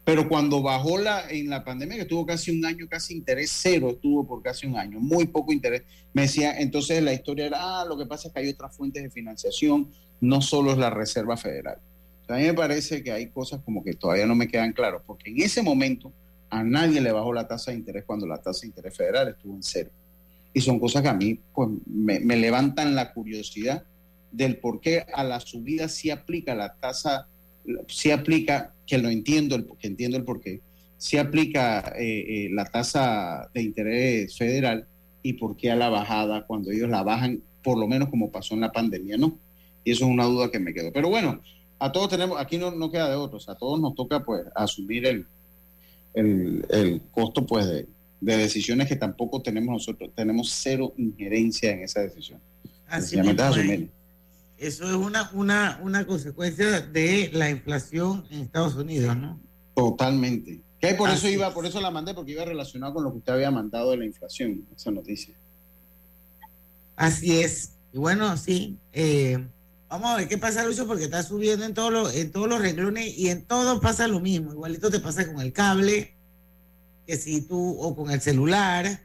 Pero 0.05 0.27
cuando 0.27 0.61
bajó 0.61 0.97
la, 0.97 1.29
en 1.29 1.49
la 1.49 1.63
pandemia, 1.63 1.95
que 1.95 2.01
estuvo 2.01 2.25
casi 2.25 2.51
un 2.51 2.65
año, 2.65 2.87
casi 2.89 3.13
interés 3.13 3.51
cero, 3.53 3.91
estuvo 3.91 4.27
por 4.27 4.41
casi 4.41 4.67
un 4.67 4.75
año, 4.75 4.99
muy 4.99 5.27
poco 5.27 5.53
interés, 5.53 5.83
me 6.13 6.23
decía, 6.23 6.59
entonces 6.59 7.01
la 7.01 7.13
historia 7.13 7.45
era, 7.45 7.57
ah, 7.59 7.85
lo 7.85 7.97
que 7.97 8.05
pasa 8.05 8.27
es 8.27 8.33
que 8.33 8.39
hay 8.41 8.49
otras 8.49 8.75
fuentes 8.75 9.01
de 9.01 9.09
financiación, 9.09 9.89
no 10.19 10.41
solo 10.41 10.71
es 10.71 10.77
la 10.77 10.89
Reserva 10.89 11.37
Federal. 11.37 11.77
A 12.27 12.35
mí 12.35 12.43
me 12.43 12.53
parece 12.53 13.03
que 13.03 13.11
hay 13.11 13.27
cosas 13.27 13.61
como 13.63 13.83
que 13.83 13.93
todavía 13.93 14.25
no 14.25 14.35
me 14.35 14.47
quedan 14.47 14.73
claras, 14.73 15.01
porque 15.05 15.29
en 15.29 15.41
ese 15.41 15.61
momento 15.61 16.11
a 16.49 16.63
nadie 16.63 17.01
le 17.01 17.11
bajó 17.11 17.33
la 17.33 17.47
tasa 17.47 17.71
de 17.71 17.77
interés 17.77 18.03
cuando 18.05 18.27
la 18.27 18.37
tasa 18.37 18.61
de 18.61 18.67
interés 18.67 18.95
federal 18.95 19.29
estuvo 19.29 19.53
en 19.53 19.63
cero. 19.63 19.89
Y 20.53 20.61
son 20.61 20.79
cosas 20.79 21.01
que 21.01 21.09
a 21.09 21.13
mí 21.13 21.39
pues, 21.53 21.69
me, 21.85 22.19
me 22.19 22.35
levantan 22.35 22.93
la 22.93 23.13
curiosidad 23.13 23.83
del 24.31 24.57
por 24.57 24.81
qué 24.81 25.05
a 25.13 25.23
la 25.23 25.39
subida 25.39 25.87
sí 25.87 26.09
aplica 26.09 26.55
la 26.55 26.73
tasa, 26.75 27.27
sí 27.87 28.11
aplica, 28.11 28.72
que 28.85 28.97
lo 28.97 29.09
entiendo, 29.09 29.55
el, 29.55 29.67
que 29.79 29.87
entiendo 29.87 30.17
el 30.17 30.23
por 30.23 30.41
qué, 30.41 30.61
sí 30.97 31.17
aplica 31.17 31.93
eh, 31.97 32.45
eh, 32.45 32.49
la 32.51 32.65
tasa 32.65 33.49
de 33.53 33.61
interés 33.61 34.37
federal 34.37 34.87
y 35.21 35.33
por 35.33 35.57
qué 35.57 35.71
a 35.71 35.75
la 35.75 35.89
bajada 35.89 36.45
cuando 36.45 36.71
ellos 36.71 36.89
la 36.89 37.03
bajan, 37.03 37.41
por 37.63 37.77
lo 37.77 37.87
menos 37.87 38.09
como 38.09 38.31
pasó 38.31 38.53
en 38.53 38.61
la 38.61 38.71
pandemia, 38.71 39.17
¿no? 39.17 39.37
Y 39.83 39.91
eso 39.91 40.05
es 40.05 40.11
una 40.11 40.25
duda 40.25 40.49
que 40.49 40.59
me 40.59 40.73
quedó. 40.73 40.91
Pero 40.93 41.09
bueno, 41.09 41.41
a 41.79 41.91
todos 41.91 42.09
tenemos, 42.09 42.39
aquí 42.39 42.57
no, 42.57 42.71
no 42.71 42.89
queda 42.89 43.09
de 43.09 43.15
otros, 43.15 43.49
a 43.49 43.55
todos 43.55 43.79
nos 43.79 43.95
toca 43.95 44.23
pues 44.23 44.45
asumir 44.55 45.05
el, 45.05 45.25
el, 46.13 46.65
el 46.69 47.01
costo 47.11 47.45
pues 47.45 47.67
de, 47.67 47.87
de, 48.21 48.37
decisiones 48.37 48.87
que 48.87 48.95
tampoco 48.95 49.41
tenemos 49.41 49.73
nosotros, 49.73 50.11
tenemos 50.15 50.51
cero 50.51 50.93
injerencia 50.97 51.71
en 51.71 51.83
esa 51.83 52.01
decisión. 52.01 52.39
Así 52.87 53.17
es. 53.17 53.89
Eso 54.57 54.85
es 54.87 54.93
una, 54.93 55.29
una, 55.33 55.79
una 55.81 56.05
consecuencia 56.05 56.81
de 56.81 57.29
la 57.33 57.49
inflación 57.49 58.25
en 58.29 58.41
Estados 58.41 58.75
Unidos, 58.75 59.15
¿no? 59.17 59.39
Totalmente. 59.75 60.61
Que 60.79 60.93
por 60.95 61.09
Así 61.09 61.27
eso 61.27 61.29
iba, 61.29 61.53
por 61.53 61.65
eso 61.65 61.81
la 61.81 61.91
mandé, 61.91 62.13
porque 62.13 62.31
iba 62.31 62.45
relacionado 62.45 62.93
con 62.93 63.03
lo 63.03 63.11
que 63.11 63.17
usted 63.19 63.33
había 63.33 63.51
mandado 63.51 63.91
de 63.91 63.97
la 63.97 64.05
inflación, 64.05 64.65
esa 64.75 64.91
noticia. 64.91 65.33
Así 66.95 67.39
es. 67.39 67.71
Y 67.91 67.97
bueno, 67.97 68.35
sí. 68.37 68.77
Eh, 68.91 69.47
vamos 69.89 70.11
a 70.11 70.17
ver 70.17 70.27
qué 70.27 70.37
pasa, 70.37 70.65
Lucho, 70.65 70.85
porque 70.85 71.05
está 71.05 71.23
subiendo 71.23 71.65
en 71.65 71.73
todos 71.73 71.91
los, 71.91 72.15
en 72.15 72.31
todos 72.31 72.47
los 72.47 72.61
renglones 72.61 73.17
y 73.17 73.29
en 73.29 73.45
todo 73.45 73.79
pasa 73.79 74.07
lo 74.07 74.19
mismo. 74.19 74.51
Igualito 74.51 74.91
te 74.91 74.99
pasa 74.99 75.25
con 75.25 75.41
el 75.41 75.53
cable, 75.53 76.15
que 77.07 77.17
si 77.17 77.41
tú, 77.41 77.77
o 77.79 77.95
con 77.95 78.11
el 78.11 78.21
celular, 78.21 79.01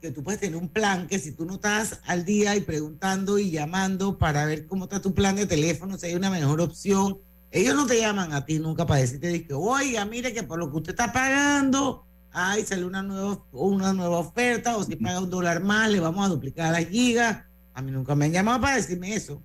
que 0.00 0.10
tú 0.10 0.22
puedes 0.22 0.40
tener 0.40 0.56
un 0.56 0.68
plan 0.68 1.06
que 1.06 1.18
si 1.18 1.32
tú 1.32 1.44
no 1.44 1.54
estás 1.54 2.00
al 2.06 2.24
día 2.24 2.56
y 2.56 2.60
preguntando 2.60 3.38
y 3.38 3.50
llamando 3.50 4.18
para 4.18 4.46
ver 4.46 4.66
cómo 4.66 4.84
está 4.84 5.00
tu 5.00 5.14
plan 5.14 5.36
de 5.36 5.46
teléfono, 5.46 5.98
si 5.98 6.06
hay 6.06 6.14
una 6.14 6.30
mejor 6.30 6.60
opción, 6.60 7.18
ellos 7.50 7.74
no 7.74 7.86
te 7.86 7.98
llaman 7.98 8.32
a 8.32 8.44
ti 8.44 8.58
nunca 8.58 8.86
para 8.86 9.00
decirte 9.00 9.46
que, 9.46 9.54
oiga, 9.54 10.04
mire 10.04 10.32
que 10.32 10.42
por 10.42 10.58
lo 10.58 10.70
que 10.70 10.78
usted 10.78 10.90
está 10.92 11.12
pagando, 11.12 12.06
ay, 12.32 12.64
sale 12.64 12.84
una 12.84 13.02
nueva, 13.02 13.44
una 13.52 13.92
nueva 13.92 14.18
oferta, 14.18 14.76
o 14.76 14.84
si 14.84 14.96
paga 14.96 15.20
un 15.20 15.30
dólar 15.30 15.62
más, 15.62 15.90
le 15.90 16.00
vamos 16.00 16.24
a 16.24 16.28
duplicar 16.28 16.72
las 16.72 16.86
gigas. 16.86 17.44
A 17.74 17.82
mí 17.82 17.90
nunca 17.90 18.14
me 18.14 18.26
han 18.26 18.32
llamado 18.32 18.60
para 18.60 18.76
decirme 18.76 19.14
eso. 19.14 19.42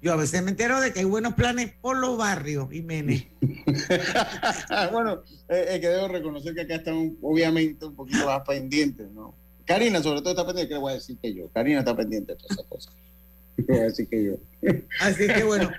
Yo 0.00 0.12
a 0.12 0.16
veces 0.16 0.42
me 0.42 0.50
entero 0.50 0.80
de 0.80 0.92
que 0.92 0.98
hay 0.98 1.04
buenos 1.04 1.34
planes 1.34 1.74
por 1.80 1.96
los 1.96 2.18
barrios, 2.18 2.68
Jiménez. 2.70 3.28
bueno, 4.92 5.22
es 5.48 5.80
que 5.80 5.88
debo 5.88 6.08
reconocer 6.08 6.54
que 6.54 6.62
acá 6.62 6.76
están 6.76 7.16
obviamente 7.22 7.86
un 7.86 7.94
poquito 7.94 8.26
más 8.26 8.42
pendientes, 8.44 9.08
¿no? 9.12 9.41
Karina, 9.64 10.02
sobre 10.02 10.20
todo, 10.20 10.30
está 10.30 10.46
pendiente, 10.46 10.68
¿qué 10.68 10.74
le 10.74 10.80
voy 10.80 10.92
a 10.92 10.94
decir 10.96 11.18
que 11.18 11.34
yo? 11.34 11.48
Karina 11.50 11.80
está 11.80 11.96
pendiente 11.96 12.32
de 12.32 12.38
todas 12.38 12.52
esas 12.52 12.66
cosas. 12.66 12.94
¿Qué 13.56 13.64
voy 13.68 13.78
a 13.78 13.82
decir 13.82 14.08
que 14.08 14.24
yo? 14.24 14.34
Así 15.00 15.26
que 15.26 15.44
bueno, 15.44 15.70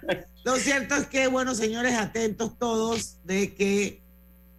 lo 0.44 0.56
cierto 0.58 0.96
es 0.96 1.08
que, 1.08 1.28
bueno, 1.28 1.56
señores, 1.56 1.94
atentos 1.94 2.58
todos 2.58 3.18
de 3.24 3.54
que 3.54 4.02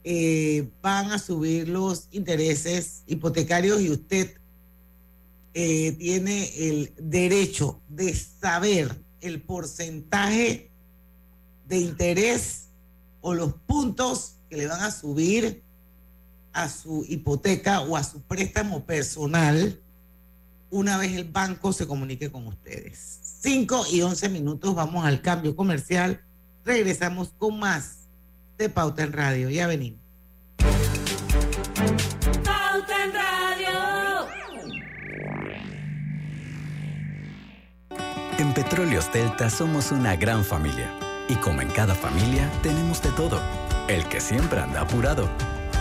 eh, 0.04 0.68
van 0.82 1.12
a 1.12 1.18
subir 1.18 1.68
los 1.68 2.08
intereses 2.10 3.02
hipotecarios 3.06 3.80
y 3.80 3.90
usted 3.90 4.36
eh, 5.54 5.92
tiene 5.92 6.50
el 6.56 6.92
derecho 6.98 7.80
de 7.88 8.14
saber 8.14 9.00
el 9.20 9.40
porcentaje 9.40 10.70
de 11.66 11.78
interés 11.78 12.68
o 13.22 13.32
los 13.32 13.54
puntos 13.66 14.36
que 14.50 14.58
le 14.58 14.66
van 14.66 14.82
a 14.82 14.90
subir 14.90 15.63
a 16.54 16.68
su 16.68 17.04
hipoteca 17.08 17.80
o 17.82 17.96
a 17.96 18.04
su 18.04 18.22
préstamo 18.22 18.84
personal 18.84 19.80
una 20.70 20.96
vez 20.98 21.12
el 21.12 21.24
banco 21.24 21.72
se 21.72 21.86
comunique 21.86 22.32
con 22.32 22.46
ustedes. 22.48 23.20
5 23.42 23.86
y 23.92 24.02
11 24.02 24.28
minutos, 24.28 24.74
vamos 24.74 25.04
al 25.04 25.20
cambio 25.22 25.54
comercial. 25.54 26.20
Regresamos 26.64 27.32
con 27.38 27.60
más 27.60 28.08
de 28.58 28.68
Pauta 28.68 29.04
en 29.04 29.12
Radio. 29.12 29.50
Ya 29.50 29.68
venimos. 29.68 30.00
Pauta 32.44 33.04
en 33.04 33.12
Radio. 33.12 34.28
En 38.38 38.52
Petróleos 38.52 39.12
Delta 39.12 39.50
somos 39.50 39.92
una 39.92 40.16
gran 40.16 40.44
familia. 40.44 40.90
Y 41.28 41.36
como 41.36 41.60
en 41.60 41.68
cada 41.68 41.94
familia, 41.94 42.50
tenemos 42.62 43.00
de 43.00 43.10
todo. 43.10 43.40
El 43.86 44.08
que 44.08 44.20
siempre 44.20 44.58
anda 44.58 44.80
apurado 44.80 45.30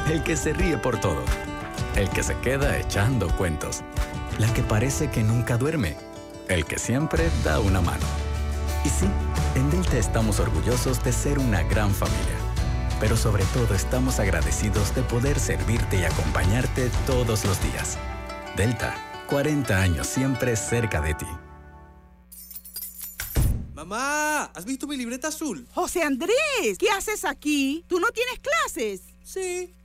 el 0.09 0.21
que 0.21 0.35
se 0.35 0.53
ríe 0.53 0.77
por 0.77 0.99
todo, 0.99 1.23
el 1.95 2.09
que 2.09 2.23
se 2.23 2.37
queda 2.39 2.77
echando 2.77 3.29
cuentos, 3.37 3.81
la 4.37 4.53
que 4.53 4.61
parece 4.61 5.09
que 5.09 5.23
nunca 5.23 5.57
duerme, 5.57 5.95
el 6.49 6.65
que 6.65 6.77
siempre 6.77 7.29
da 7.43 7.59
una 7.59 7.81
mano. 7.81 8.05
Y 8.83 8.89
sí, 8.89 9.07
en 9.55 9.69
Delta 9.69 9.97
estamos 9.97 10.39
orgullosos 10.39 11.01
de 11.03 11.13
ser 11.13 11.39
una 11.39 11.63
gran 11.63 11.91
familia, 11.91 12.35
pero 12.99 13.15
sobre 13.15 13.45
todo 13.45 13.73
estamos 13.73 14.19
agradecidos 14.19 14.93
de 14.93 15.03
poder 15.03 15.39
servirte 15.39 15.97
y 15.97 16.03
acompañarte 16.03 16.91
todos 17.05 17.45
los 17.45 17.61
días. 17.63 17.97
Delta, 18.57 18.95
40 19.29 19.81
años 19.81 20.07
siempre 20.07 20.57
cerca 20.57 20.99
de 20.99 21.13
ti. 21.13 21.27
Mamá, 23.73 24.43
¿has 24.53 24.65
visto 24.65 24.85
mi 24.85 24.97
libreta 24.97 25.29
azul? 25.29 25.65
José 25.73 26.03
Andrés, 26.03 26.77
¿qué 26.77 26.89
haces 26.89 27.23
aquí? 27.23 27.85
¿Tú 27.87 27.99
no 27.99 28.07
tienes 28.11 28.39
clases? 28.39 29.01
Sí 29.23 29.73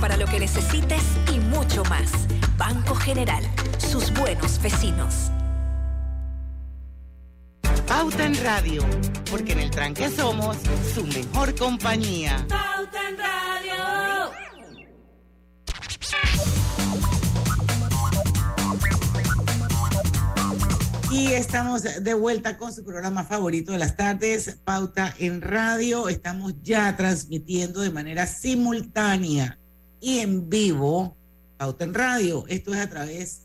para 0.00 0.16
lo 0.16 0.26
que 0.26 0.40
necesites 0.40 1.02
y 1.32 1.38
mucho 1.38 1.82
más. 1.84 2.10
Banco 2.56 2.94
General 2.94 3.42
sus 3.78 4.12
buenos 4.14 4.60
vecinos. 4.60 5.30
Pauta 7.86 8.26
en 8.26 8.34
Radio, 8.44 8.84
porque 9.30 9.52
en 9.52 9.60
el 9.60 9.70
tranque 9.70 10.10
somos 10.10 10.58
su 10.94 11.06
mejor 11.06 11.54
compañía. 11.54 12.44
Pauta 12.48 13.08
en 13.08 13.16
Radio. 13.16 14.30
Y 21.10 21.32
estamos 21.32 21.82
de 21.82 22.14
vuelta 22.14 22.58
con 22.58 22.74
su 22.74 22.84
programa 22.84 23.24
favorito 23.24 23.72
de 23.72 23.78
las 23.78 23.96
tardes, 23.96 24.58
Pauta 24.64 25.14
en 25.18 25.40
Radio. 25.40 26.08
Estamos 26.08 26.54
ya 26.62 26.94
transmitiendo 26.96 27.80
de 27.80 27.90
manera 27.90 28.26
simultánea 28.26 29.58
y 30.00 30.18
en 30.18 30.48
vivo 30.48 31.16
Pauta 31.56 31.84
en 31.84 31.94
Radio. 31.94 32.44
Esto 32.48 32.72
es 32.74 32.80
a 32.80 32.88
través 32.88 33.42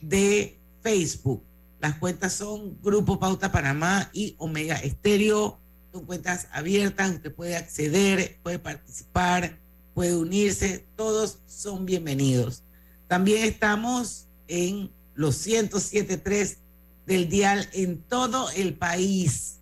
de 0.00 0.58
Facebook. 0.82 1.42
Las 1.80 1.98
cuentas 1.98 2.32
son 2.32 2.80
Grupo 2.82 3.18
Pauta 3.18 3.52
Panamá 3.52 4.10
y 4.12 4.34
Omega 4.38 4.76
Estéreo. 4.76 5.58
Son 5.92 6.04
cuentas 6.04 6.48
abiertas, 6.52 7.14
usted 7.14 7.34
puede 7.34 7.56
acceder, 7.56 8.38
puede 8.42 8.58
participar, 8.58 9.58
puede 9.94 10.16
unirse, 10.16 10.84
todos 10.96 11.38
son 11.46 11.86
bienvenidos. 11.86 12.62
También 13.08 13.44
estamos 13.44 14.26
en 14.48 14.90
los 15.14 15.46
107.3 15.46 16.58
del 17.06 17.28
dial 17.28 17.68
en 17.72 18.02
todo 18.02 18.50
el 18.50 18.74
país, 18.74 19.60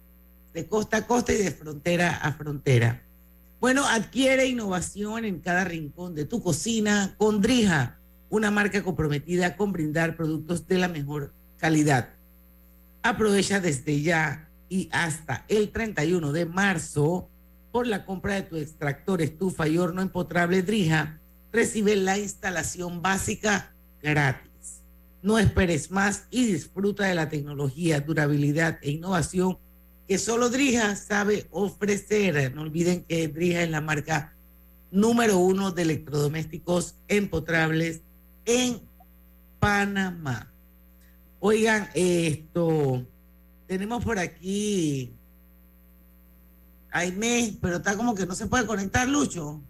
de 0.52 0.66
costa 0.66 0.98
a 0.98 1.06
costa 1.06 1.32
y 1.32 1.36
de 1.36 1.52
frontera 1.52 2.16
a 2.16 2.32
frontera. 2.32 3.03
Bueno, 3.64 3.87
adquiere 3.87 4.47
innovación 4.47 5.25
en 5.25 5.40
cada 5.40 5.64
rincón 5.64 6.14
de 6.14 6.26
tu 6.26 6.42
cocina 6.42 7.14
con 7.16 7.40
Drija 7.40 7.99
una 8.28 8.50
marca 8.50 8.83
comprometida 8.83 9.56
con 9.56 9.73
brindar 9.73 10.18
productos 10.18 10.66
de 10.66 10.76
la 10.76 10.88
mejor 10.88 11.33
calidad. 11.56 12.11
Aprovecha 13.02 13.61
desde 13.61 14.02
ya 14.02 14.50
y 14.68 14.90
hasta 14.92 15.47
el 15.49 15.71
31 15.71 16.33
de 16.33 16.44
marzo 16.44 17.30
por 17.73 17.87
la 17.87 18.04
compra 18.04 18.35
de 18.35 18.42
tu 18.42 18.56
extractor, 18.56 19.23
estufa 19.23 19.66
y 19.66 19.78
horno 19.78 20.02
empotrable 20.02 20.61
Drija, 20.61 21.18
recibe 21.50 21.97
la 21.97 22.18
instalación 22.18 23.00
básica 23.00 23.75
gratis. 24.02 24.83
No 25.23 25.38
esperes 25.38 25.90
más 25.90 26.26
y 26.30 26.44
disfruta 26.44 27.06
de 27.06 27.14
la 27.14 27.30
tecnología, 27.30 28.00
durabilidad 28.00 28.78
e 28.83 28.90
innovación 28.90 29.56
que 30.06 30.18
solo 30.18 30.50
Drija 30.50 30.96
sabe 30.96 31.46
ofrecer. 31.50 32.54
No 32.54 32.62
olviden 32.62 33.04
que 33.04 33.28
Drija 33.28 33.62
es 33.62 33.70
la 33.70 33.80
marca 33.80 34.34
número 34.90 35.38
uno 35.38 35.73
de 35.73 35.82
electrodomésticos 35.82 36.94
empotrables 37.08 38.02
en 38.44 38.80
Panamá. 39.58 40.52
Oigan, 41.40 41.88
esto, 41.94 43.06
tenemos 43.66 44.04
por 44.04 44.18
aquí 44.18 45.12
Aime, 46.94 47.56
pero 47.61 47.78
está 47.78 47.96
como 47.96 48.14
que 48.14 48.25
no 48.25 48.37
se 48.37 48.46
puede 48.46 48.66
conectar, 48.66 49.08
Lucho. 49.08 49.61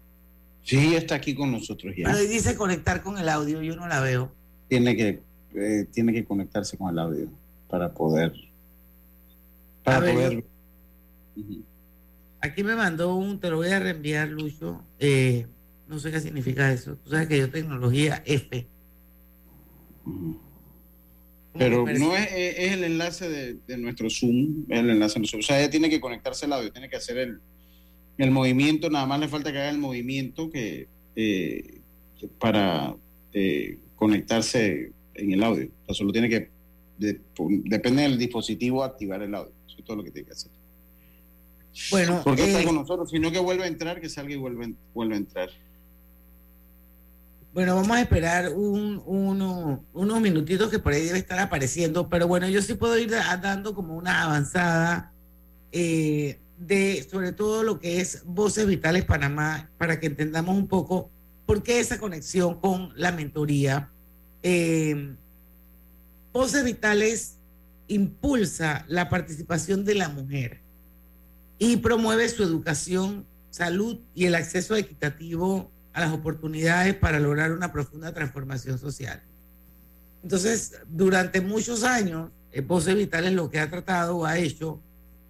Sí, 0.61 0.93
está 0.93 1.15
aquí 1.15 1.33
con 1.33 1.51
nosotros 1.51 1.91
ya. 1.97 2.05
Pero 2.05 2.19
dice 2.19 2.55
conectar 2.55 3.01
con 3.01 3.17
el 3.17 3.27
audio, 3.27 3.63
yo 3.63 3.75
no 3.75 3.87
la 3.87 3.99
veo. 3.99 4.31
Tiene 4.67 4.95
que, 4.95 5.23
eh, 5.55 5.87
tiene 5.91 6.13
que 6.13 6.23
conectarse 6.23 6.77
con 6.77 6.91
el 6.91 6.99
audio 6.99 7.27
para 7.67 7.91
poder. 7.91 8.31
Para 9.85 9.99
ver, 10.01 10.13
poder. 10.13 10.43
Aquí 12.41 12.63
me 12.63 12.75
mandó 12.75 13.15
un, 13.15 13.39
te 13.39 13.49
lo 13.49 13.57
voy 13.57 13.69
a 13.69 13.79
reenviar, 13.79 14.27
Lucho. 14.29 14.81
Eh, 14.99 15.47
no 15.87 15.99
sé 15.99 16.11
qué 16.11 16.19
significa 16.19 16.71
eso. 16.71 16.95
Tú 16.97 17.09
sabes 17.11 17.27
que 17.27 17.37
yo 17.37 17.49
tecnología 17.49 18.21
F. 18.25 18.67
Pero 21.57 21.85
no 21.85 22.15
es, 22.17 22.27
es- 22.33 22.55
es 22.59 22.71
el 22.73 22.83
enlace 22.83 23.29
de, 23.29 23.53
de 23.65 23.77
nuestro 23.77 24.09
Zoom, 24.09 24.65
es 24.69 24.79
el 24.79 24.89
enlace 24.89 25.13
de 25.15 25.19
nuestro 25.21 25.39
O 25.39 25.41
sea, 25.43 25.59
ella 25.59 25.69
tiene 25.69 25.89
que 25.89 26.01
conectarse 26.01 26.45
el 26.45 26.53
audio, 26.53 26.71
tiene 26.71 26.89
que 26.89 26.97
hacer 26.97 27.17
el, 27.17 27.39
el 28.17 28.31
movimiento, 28.31 28.89
nada 28.89 29.05
más 29.05 29.19
le 29.21 29.29
falta 29.29 29.51
que 29.53 29.59
haga 29.59 29.69
el 29.69 29.77
movimiento 29.77 30.49
que, 30.49 30.87
eh, 31.15 31.79
que 32.19 32.27
para 32.27 32.93
eh, 33.33 33.77
conectarse 33.95 34.91
en 35.13 35.31
el 35.31 35.43
audio. 35.43 35.69
O 35.83 35.85
sea, 35.85 35.95
solo 35.95 36.11
tiene 36.11 36.27
que, 36.29 36.49
de- 36.99 37.21
depende 37.63 38.01
del 38.03 38.17
dispositivo, 38.17 38.83
activar 38.83 39.21
el 39.21 39.33
audio. 39.33 39.53
Todo 39.85 39.97
lo 39.97 40.03
que 40.03 40.11
tiene 40.11 40.25
que 40.27 40.33
hacer. 40.33 40.51
Bueno, 41.91 42.21
Porque 42.23 42.43
eh, 42.43 42.47
está 42.51 42.63
con 42.63 42.75
nosotros, 42.75 43.09
sino 43.09 43.31
que 43.31 43.39
vuelve 43.39 43.63
a 43.63 43.67
entrar, 43.67 43.99
que 43.99 44.09
salga 44.09 44.33
y 44.33 44.37
vuelve, 44.37 44.65
a- 44.65 44.71
vuelve 44.93 45.15
a 45.15 45.17
entrar. 45.17 45.49
Bueno, 47.53 47.75
vamos 47.75 47.91
a 47.95 48.01
esperar 48.01 48.51
un, 48.53 49.01
uno- 49.05 49.83
unos 49.93 50.21
minutitos 50.21 50.69
que 50.69 50.79
por 50.79 50.91
ahí 50.93 51.03
debe 51.05 51.19
estar 51.19 51.39
apareciendo, 51.39 52.09
pero 52.09 52.27
bueno, 52.27 52.49
yo 52.49 52.61
sí 52.61 52.73
puedo 52.73 52.97
ir 52.97 53.09
da- 53.11 53.37
dando 53.37 53.73
como 53.73 53.95
una 53.95 54.23
avanzada 54.23 55.13
eh, 55.71 56.39
de 56.57 57.05
sobre 57.09 57.31
todo 57.33 57.63
lo 57.63 57.79
que 57.79 57.99
es 58.01 58.23
Voces 58.25 58.65
Vitales 58.67 59.05
Panamá, 59.05 59.69
para 59.77 59.99
que 59.99 60.07
entendamos 60.07 60.55
un 60.57 60.67
poco 60.67 61.09
por 61.45 61.63
qué 61.63 61.79
esa 61.79 61.97
conexión 61.99 62.59
con 62.59 62.91
la 62.95 63.11
mentoría. 63.11 63.89
Eh, 64.43 65.15
Voces 66.33 66.63
Vitales 66.65 67.34
impulsa 67.87 68.85
la 68.87 69.09
participación 69.09 69.85
de 69.85 69.95
la 69.95 70.09
mujer 70.09 70.61
y 71.57 71.77
promueve 71.77 72.27
su 72.29 72.43
educación, 72.43 73.25
salud 73.49 73.99
y 74.13 74.25
el 74.25 74.35
acceso 74.35 74.75
equitativo 74.75 75.71
a 75.93 76.01
las 76.01 76.11
oportunidades 76.11 76.93
para 76.95 77.19
lograr 77.19 77.51
una 77.51 77.71
profunda 77.71 78.13
transformación 78.13 78.77
social. 78.77 79.21
Entonces, 80.23 80.73
durante 80.87 81.39
muchos 81.39 81.83
años, 81.83 82.31
eh, 82.51 82.61
Voces 82.61 82.95
Vitales 82.95 83.33
lo 83.33 83.49
que 83.49 83.59
ha 83.59 83.69
tratado 83.69 84.17
o 84.17 84.25
ha 84.25 84.37
hecho 84.37 84.81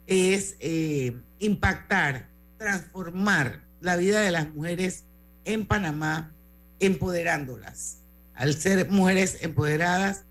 es 0.08 0.56
eh, 0.60 1.16
impactar, 1.40 2.30
transformar 2.58 3.62
la 3.82 3.96
vida 3.98 4.22
de 4.22 4.32
las 4.32 4.54
mujeres 4.54 5.04
en 5.44 5.66
Panamá, 5.66 6.32
empoderándolas. 6.80 8.00
Al 8.34 8.54
ser 8.56 8.90
mujeres 8.90 9.38
empoderadas, 9.42 10.26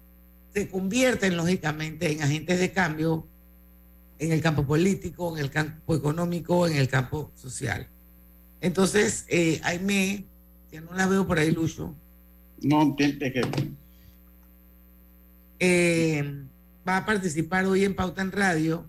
se 0.54 0.68
convierten 0.68 1.36
lógicamente 1.36 2.12
en 2.12 2.22
agentes 2.22 2.58
de 2.60 2.70
cambio 2.72 3.26
en 4.18 4.30
el 4.32 4.40
campo 4.40 4.64
político, 4.64 5.36
en 5.36 5.42
el 5.44 5.50
campo 5.50 5.94
económico, 5.96 6.66
en 6.68 6.76
el 6.76 6.88
campo 6.88 7.32
social. 7.34 7.88
Entonces, 8.60 9.24
eh, 9.28 9.60
Aime, 9.64 10.24
que 10.70 10.80
no 10.80 10.94
la 10.94 11.06
veo 11.06 11.26
por 11.26 11.38
ahí, 11.38 11.50
Lucho, 11.50 11.94
No, 12.62 12.94
tiene 12.96 13.18
que. 13.32 13.42
eh, 15.58 16.44
va 16.86 16.98
a 16.98 17.06
participar 17.06 17.64
hoy 17.66 17.84
en 17.84 17.94
Pauta 17.94 18.22
en 18.22 18.32
Radio 18.32 18.84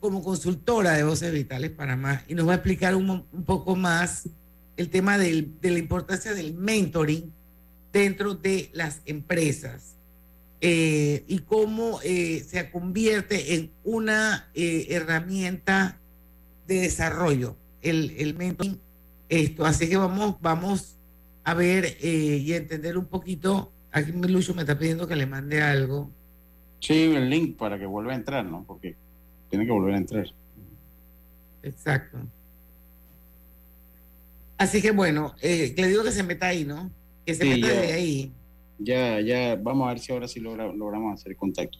como 0.00 0.22
consultora 0.22 0.92
de 0.92 1.04
Voces 1.04 1.32
Vitales 1.32 1.70
Panamá 1.70 2.24
y 2.28 2.34
nos 2.34 2.46
va 2.48 2.52
a 2.52 2.56
explicar 2.56 2.94
un, 2.94 3.08
un 3.10 3.44
poco 3.44 3.76
más 3.76 4.28
el 4.76 4.88
tema 4.90 5.18
del- 5.18 5.58
de 5.60 5.70
la 5.70 5.78
importancia 5.78 6.34
del 6.34 6.54
mentoring 6.54 7.32
dentro 7.92 8.34
de 8.34 8.70
las 8.72 9.00
empresas 9.06 9.95
eh, 10.60 11.24
y 11.28 11.38
cómo 11.40 12.00
eh, 12.02 12.44
se 12.48 12.70
convierte 12.70 13.54
en 13.54 13.70
una 13.84 14.48
eh, 14.54 14.86
herramienta 14.90 15.98
de 16.66 16.80
desarrollo, 16.80 17.56
el, 17.82 18.14
el 18.18 18.34
mentoring. 18.34 18.80
Esto, 19.28 19.64
así 19.66 19.88
que 19.88 19.96
vamos, 19.96 20.36
vamos 20.40 20.96
a 21.44 21.54
ver 21.54 21.96
eh, 22.00 22.40
y 22.44 22.52
entender 22.52 22.96
un 22.96 23.06
poquito. 23.06 23.72
Aquí 23.92 24.12
Lucho 24.12 24.54
me 24.54 24.62
está 24.62 24.78
pidiendo 24.78 25.06
que 25.08 25.16
le 25.16 25.26
mande 25.26 25.62
algo. 25.62 26.10
Sí, 26.80 27.14
el 27.14 27.28
link 27.30 27.56
para 27.56 27.78
que 27.78 27.86
vuelva 27.86 28.12
a 28.12 28.16
entrar, 28.16 28.44
¿no? 28.44 28.64
Porque 28.66 28.94
tiene 29.50 29.64
que 29.64 29.72
volver 29.72 29.94
a 29.94 29.98
entrar. 29.98 30.26
Exacto. 31.62 32.18
Así 34.58 34.80
que 34.80 34.90
bueno, 34.90 35.34
eh, 35.42 35.74
le 35.76 35.88
digo 35.88 36.02
que 36.04 36.12
se 36.12 36.22
meta 36.22 36.46
ahí, 36.48 36.64
¿no? 36.64 36.90
Que 37.24 37.34
se 37.34 37.42
Sí, 37.44 37.48
meta 37.50 37.68
ya. 37.68 37.80
desde 37.80 37.92
ahí. 37.94 38.32
Ya, 38.78 39.20
ya, 39.20 39.56
vamos 39.56 39.86
a 39.86 39.90
ver 39.90 39.98
si 40.00 40.12
ahora 40.12 40.28
sí 40.28 40.40
logra- 40.40 40.72
logramos 40.74 41.14
hacer 41.20 41.34
contacto. 41.36 41.78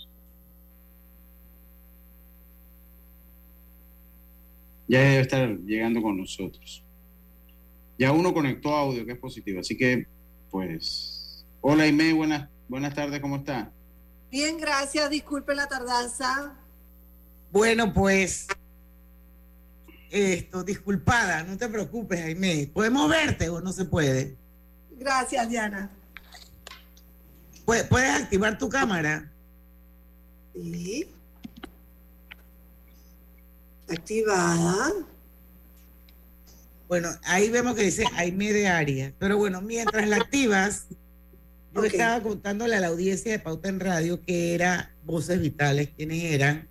Ya 4.89 5.01
debe 5.01 5.21
estar 5.21 5.57
llegando 5.59 6.01
con 6.01 6.17
nosotros. 6.17 6.83
Ya 7.99 8.13
uno 8.13 8.33
conectó 8.33 8.71
audio, 8.75 9.05
que 9.05 9.13
es 9.13 9.19
positivo. 9.19 9.61
Así 9.61 9.77
que, 9.77 10.07
pues, 10.51 11.45
hola 11.61 11.87
Ime, 11.87 12.13
buenas, 12.13 12.49
buenas 12.69 12.95
tardes, 12.95 13.21
¿cómo 13.21 13.37
está? 13.37 13.73
Bien, 14.31 14.59
gracias. 14.59 15.11
Disculpen 15.11 15.57
la 15.57 15.67
tardanza. 15.67 16.57
Bueno, 17.51 17.93
pues, 17.93 18.47
esto, 20.11 20.63
disculpada, 20.63 21.43
no 21.43 21.57
te 21.57 21.69
preocupes, 21.69 22.21
Jaime. 22.21 22.71
¿Podemos 22.73 23.09
verte 23.09 23.49
o 23.49 23.61
no 23.61 23.73
se 23.73 23.87
puede? 23.87 24.37
Gracias, 24.93 25.49
Diana. 25.49 25.91
¿Puedes, 27.67 27.85
puedes 27.89 28.11
activar 28.11 28.57
tu 28.57 28.69
cámara? 28.69 29.31
Sí. 30.55 31.07
Activada. 33.89 34.93
Bueno, 36.89 37.09
ahí 37.25 37.51
vemos 37.51 37.75
que 37.75 37.83
dice 37.83 38.07
Jaime 38.07 38.53
de 38.53 38.69
Arias. 38.69 39.13
Pero 39.19 39.37
bueno, 39.37 39.61
mientras 39.61 40.09
la 40.09 40.17
activas, 40.17 40.87
yo 41.75 41.85
estaba 41.85 42.23
contándole 42.23 42.77
a 42.77 42.81
la 42.81 42.87
audiencia 42.87 43.33
de 43.33 43.41
Pauta 43.41 43.69
en 43.69 43.81
Radio 43.81 44.23
que 44.23 44.55
era 44.55 44.95
Voces 45.05 45.41
Vitales, 45.41 45.91
quienes 45.97 46.23
eran. 46.23 46.69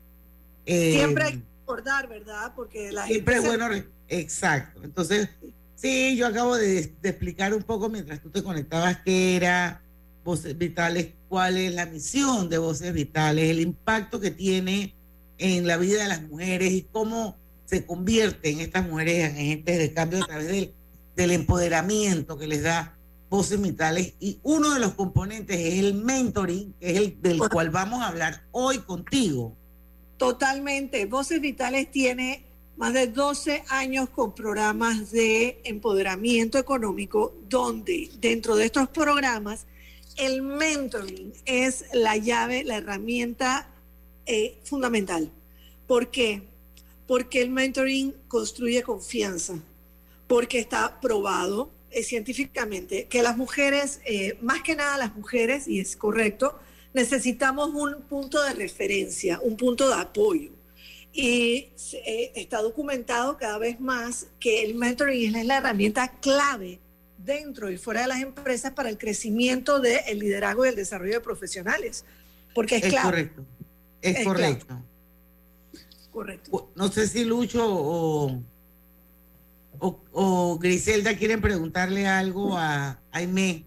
Eh, 0.65 0.93
Siempre 0.93 1.23
hay 1.25 1.31
que 1.33 1.43
recordar, 1.59 2.07
¿verdad? 2.07 2.53
Porque 2.55 2.93
la 2.93 3.05
Siempre 3.05 3.35
es 3.35 3.41
gente. 3.41 3.57
bueno, 3.57 3.83
exacto. 4.07 4.81
Entonces, 4.81 5.27
sí, 5.75 6.15
yo 6.15 6.27
acabo 6.27 6.55
de, 6.55 6.93
de 7.01 7.09
explicar 7.09 7.53
un 7.53 7.63
poco 7.63 7.89
mientras 7.89 8.21
tú 8.21 8.29
te 8.29 8.41
conectabas 8.41 8.99
qué 9.03 9.35
era 9.35 9.81
Voces 10.25 10.57
Vitales, 10.57 11.13
cuál 11.29 11.55
es 11.55 11.71
la 11.71 11.85
misión 11.85 12.49
de 12.49 12.57
Voces 12.57 12.91
Vitales, 12.91 13.47
el 13.47 13.59
impacto 13.59 14.19
que 14.19 14.31
tiene 14.31 14.95
en 15.37 15.67
la 15.67 15.77
vida 15.77 16.01
de 16.01 16.09
las 16.09 16.23
mujeres 16.23 16.73
y 16.73 16.81
cómo 16.91 17.37
se 17.65 17.85
convierten 17.85 18.59
estas 18.59 18.87
mujeres 18.87 19.19
en 19.19 19.35
agentes 19.35 19.77
de 19.77 19.93
cambio 19.93 20.23
a 20.23 20.27
través 20.27 20.47
del, 20.47 20.73
del 21.15 21.31
empoderamiento 21.31 22.39
que 22.39 22.47
les 22.47 22.63
da 22.63 22.97
Voces 23.29 23.61
Vitales. 23.61 24.15
Y 24.19 24.39
uno 24.41 24.73
de 24.73 24.79
los 24.79 24.95
componentes 24.95 25.59
es 25.59 25.75
el 25.75 25.93
mentoring, 25.93 26.73
que 26.79 26.89
es 26.89 26.97
el 26.97 27.21
del 27.21 27.39
cual 27.47 27.69
vamos 27.69 28.01
a 28.01 28.07
hablar 28.07 28.47
hoy 28.51 28.79
contigo. 28.79 29.55
Totalmente. 30.17 31.05
Voces 31.05 31.39
Vitales 31.39 31.91
tiene 31.91 32.47
más 32.77 32.93
de 32.93 33.05
12 33.05 33.63
años 33.69 34.09
con 34.09 34.33
programas 34.33 35.11
de 35.11 35.61
empoderamiento 35.65 36.57
económico, 36.57 37.35
donde 37.47 38.09
dentro 38.19 38.55
de 38.55 38.65
estos 38.65 38.89
programas 38.89 39.67
el 40.17 40.41
mentoring 40.41 41.33
es 41.45 41.85
la 41.93 42.17
llave, 42.17 42.63
la 42.63 42.77
herramienta 42.77 43.69
eh, 44.25 44.57
fundamental. 44.63 45.31
¿Por 45.87 46.09
qué? 46.09 46.41
Porque 47.07 47.41
el 47.41 47.49
mentoring 47.49 48.13
construye 48.27 48.81
confianza, 48.81 49.59
porque 50.27 50.59
está 50.59 50.99
probado 50.99 51.69
eh, 51.91 52.03
científicamente 52.03 53.05
que 53.05 53.23
las 53.23 53.37
mujeres, 53.37 54.01
eh, 54.05 54.37
más 54.41 54.61
que 54.63 54.75
nada 54.75 54.97
las 54.97 55.15
mujeres, 55.15 55.67
y 55.67 55.79
es 55.79 55.95
correcto, 55.95 56.59
necesitamos 56.93 57.69
un 57.73 58.01
punto 58.03 58.41
de 58.43 58.53
referencia, 58.53 59.39
un 59.41 59.55
punto 59.57 59.87
de 59.87 59.95
apoyo. 59.95 60.51
Y 61.13 61.69
eh, 61.93 62.31
está 62.35 62.61
documentado 62.61 63.37
cada 63.37 63.57
vez 63.57 63.79
más 63.79 64.27
que 64.39 64.63
el 64.63 64.75
mentoring 64.75 65.35
es 65.35 65.45
la 65.45 65.57
herramienta 65.57 66.09
clave 66.19 66.79
dentro 67.17 67.71
y 67.71 67.77
fuera 67.77 68.01
de 68.01 68.07
las 68.07 68.21
empresas 68.21 68.71
para 68.73 68.89
el 68.89 68.97
crecimiento 68.97 69.79
del 69.79 70.19
liderazgo 70.19 70.65
y 70.65 70.69
el 70.69 70.75
desarrollo 70.75 71.13
de 71.13 71.21
profesionales. 71.21 72.05
Porque 72.53 72.77
es, 72.77 72.83
Es 72.83 72.89
clave. 72.89 73.05
correcto. 73.09 73.45
Es, 74.01 74.17
Es 74.17 74.25
correcto. 74.25 74.83
Correcto. 76.11 76.71
No 76.75 76.87
sé 76.91 77.07
si 77.07 77.25
Lucho 77.25 77.65
o, 77.67 78.41
o, 79.79 79.99
o 80.13 80.57
Griselda 80.59 81.17
quieren 81.17 81.41
preguntarle 81.41 82.07
algo 82.07 82.57
a 82.57 82.99
Aime. 83.11 83.65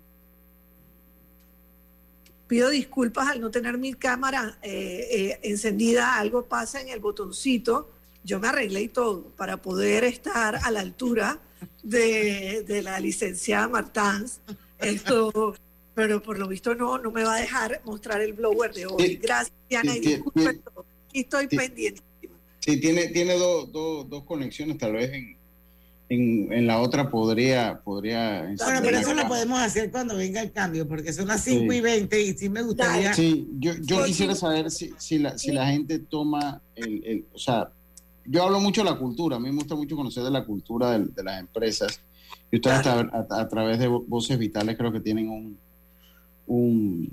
Pido 2.47 2.71
disculpas 2.71 3.29
al 3.29 3.43
no 3.43 3.51
tener 3.51 3.77
mi 3.77 3.93
cámara 3.93 4.59
eh, 4.63 5.09
eh, 5.11 5.41
encendida, 5.43 6.17
algo 6.17 6.47
pasa 6.47 6.81
en 6.81 6.89
el 6.89 7.01
botoncito. 7.01 7.91
Yo 8.25 8.41
me 8.41 8.49
arreglé 8.49 8.81
y 8.83 8.89
todo 8.89 9.25
para 9.37 9.59
poder 9.59 10.05
estar 10.05 10.57
a 10.63 10.71
la 10.71 10.81
altura 10.81 11.39
de, 11.83 12.65
de 12.67 12.83
la 12.83 12.99
licenciada 13.01 13.69
Martans. 13.69 14.41
Esto, 14.79 15.55
pero 15.95 16.23
por 16.23 16.39
lo 16.39 16.47
visto 16.49 16.75
no, 16.75 16.99
no 16.99 17.11
me 17.11 17.25
va 17.25 17.35
a 17.35 17.41
dejar 17.41 17.81
mostrar 17.85 18.21
el 18.21 18.33
blower 18.33 18.73
de 18.73 18.87
hoy. 18.87 19.17
Gracias, 19.17 19.53
Diana, 19.69 19.97
y 19.97 20.03
sí, 20.03 20.11
disculpen 20.11 20.63
estoy 21.13 21.47
pendiente. 21.49 22.01
Sí, 22.61 22.79
tiene, 22.81 23.09
tiene 23.09 23.35
dos, 23.35 23.73
dos, 23.73 24.09
dos 24.09 24.25
conexiones, 24.25 24.79
tal 24.79 24.93
vez 24.93 25.11
en, 25.13 25.37
en, 26.11 26.53
en 26.53 26.67
la 26.67 26.81
otra 26.81 27.11
podría... 27.11 27.81
podría 27.83 28.43
Bueno, 28.43 28.81
pero 28.83 28.99
eso 28.99 29.15
lo 29.15 29.27
podemos 29.27 29.59
hacer 29.59 29.91
cuando 29.91 30.17
venga 30.17 30.41
el 30.43 30.53
cambio, 30.53 30.87
porque 30.87 31.13
son 31.13 31.27
las 31.29 31.43
5 31.45 31.73
y 31.73 31.81
20 31.81 32.23
y 32.23 32.35
sí 32.35 32.49
me 32.49 32.63
gustaría... 32.63 33.15
Sí, 33.15 33.49
yo, 33.59 33.73
yo 33.81 34.05
quisiera 34.05 34.35
saber 34.35 34.71
si, 34.71 34.93
si, 34.99 35.19
la, 35.19 35.37
si 35.39 35.51
la 35.51 35.67
gente 35.69 35.99
toma 35.99 36.61
el, 36.77 37.03
el- 37.05 37.27
O 37.33 37.39
sea, 37.39 37.71
yo 38.31 38.43
hablo 38.45 38.61
mucho 38.61 38.83
de 38.85 38.91
la 38.91 38.99
cultura, 38.99 39.37
a 39.37 39.39
mí 39.41 39.49
me 39.51 39.57
gusta 39.57 39.75
mucho 39.75 39.97
conocer 39.97 40.23
de 40.25 40.31
la 40.31 40.45
cultura 40.45 40.99
de, 40.99 41.07
de 41.07 41.23
las 41.23 41.41
empresas. 41.41 42.01
Y 42.51 42.57
ustedes 42.57 42.87
a, 42.87 43.01
a- 43.01 43.41
a 43.41 43.49
través 43.49 43.79
de 43.79 43.89
Vo- 43.89 44.05
Voces 44.07 44.39
Vitales 44.39 44.77
creo 44.77 44.93
que 44.93 45.01
tienen 45.01 45.29
un... 45.29 45.59
un 46.47 47.13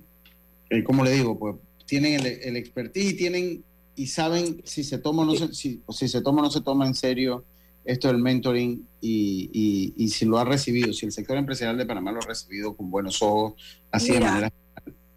eh, 0.70 0.84
¿Cómo 0.84 1.04
le 1.04 1.12
digo? 1.12 1.38
Pues 1.38 1.56
tienen 1.86 2.20
el, 2.20 2.26
el 2.26 2.56
expertise 2.58 3.12
y 3.14 3.18
tienen 3.18 3.64
y 3.96 4.08
saben 4.08 4.62
si 4.66 4.84
se 4.84 4.98
toma 4.98 5.22
o 5.22 5.26
no 5.26 5.36
se, 5.36 5.54
si, 5.54 5.82
o 5.86 5.94
si 5.94 6.08
se 6.08 6.22
toma 6.22 6.42
o 6.42 6.46
no 6.46 6.52
se 6.52 6.62
toma 6.62 6.86
en 6.88 6.96
serio 6.96 7.46
esto 7.86 8.08
del 8.08 8.18
mentoring 8.18 8.86
y, 9.00 9.50
y- 9.54 9.94
y 10.04 10.10
si 10.10 10.26
lo 10.26 10.38
ha 10.40 10.44
recibido, 10.44 10.92
si 10.92 11.06
el 11.06 11.12
sector 11.12 11.38
empresarial 11.38 11.78
de 11.78 11.86
Panamá 11.86 12.12
lo 12.12 12.20
ha 12.20 12.26
recibido 12.28 12.76
con 12.76 12.90
buenos 12.90 13.22
ojos, 13.22 13.54
así 13.92 14.12
de 14.14 14.20
manera 14.22 14.52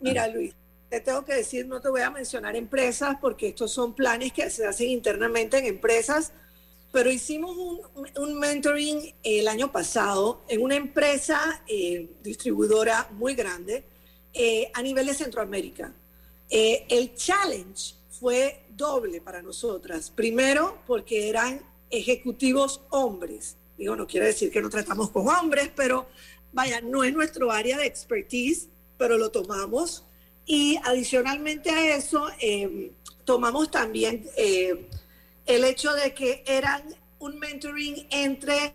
Mira, 0.00 0.28
Luis, 0.28 0.54
te 0.88 1.00
tengo 1.00 1.24
que 1.24 1.34
decir, 1.34 1.66
no 1.66 1.80
te 1.80 1.88
voy 1.88 2.00
a 2.00 2.10
mencionar 2.10 2.56
empresas 2.56 3.16
porque 3.20 3.48
estos 3.48 3.72
son 3.72 3.94
planes 3.94 4.32
que 4.32 4.48
se 4.50 4.66
hacen 4.66 4.88
internamente 4.88 5.58
en 5.58 5.66
empresas, 5.66 6.32
pero 6.92 7.10
hicimos 7.10 7.56
un, 7.56 7.80
un 8.16 8.38
mentoring 8.38 9.14
el 9.22 9.48
año 9.48 9.70
pasado 9.70 10.42
en 10.48 10.62
una 10.62 10.76
empresa 10.76 11.62
eh, 11.66 12.08
distribuidora 12.22 13.08
muy 13.12 13.34
grande 13.34 13.84
eh, 14.32 14.70
a 14.72 14.82
nivel 14.82 15.06
de 15.06 15.14
Centroamérica. 15.14 15.92
Eh, 16.48 16.86
el 16.88 17.14
challenge 17.14 17.94
fue 18.10 18.62
doble 18.70 19.20
para 19.20 19.42
nosotras. 19.42 20.10
Primero, 20.10 20.78
porque 20.86 21.28
eran 21.28 21.60
ejecutivos 21.90 22.80
hombres. 22.90 23.56
Digo, 23.76 23.94
no 23.96 24.06
quiere 24.06 24.26
decir 24.26 24.50
que 24.50 24.62
no 24.62 24.70
tratamos 24.70 25.10
con 25.10 25.28
hombres, 25.28 25.70
pero 25.74 26.06
vaya, 26.52 26.80
no 26.80 27.04
es 27.04 27.12
nuestro 27.12 27.50
área 27.52 27.76
de 27.78 27.86
expertise, 27.86 28.68
pero 28.96 29.18
lo 29.18 29.30
tomamos. 29.30 30.04
Y 30.50 30.80
adicionalmente 30.82 31.68
a 31.68 31.94
eso, 31.94 32.26
eh, 32.40 32.92
tomamos 33.26 33.70
también 33.70 34.26
eh, 34.34 34.88
el 35.44 35.62
hecho 35.64 35.92
de 35.92 36.14
que 36.14 36.42
eran 36.46 36.82
un 37.18 37.38
mentoring 37.38 38.06
entre 38.10 38.74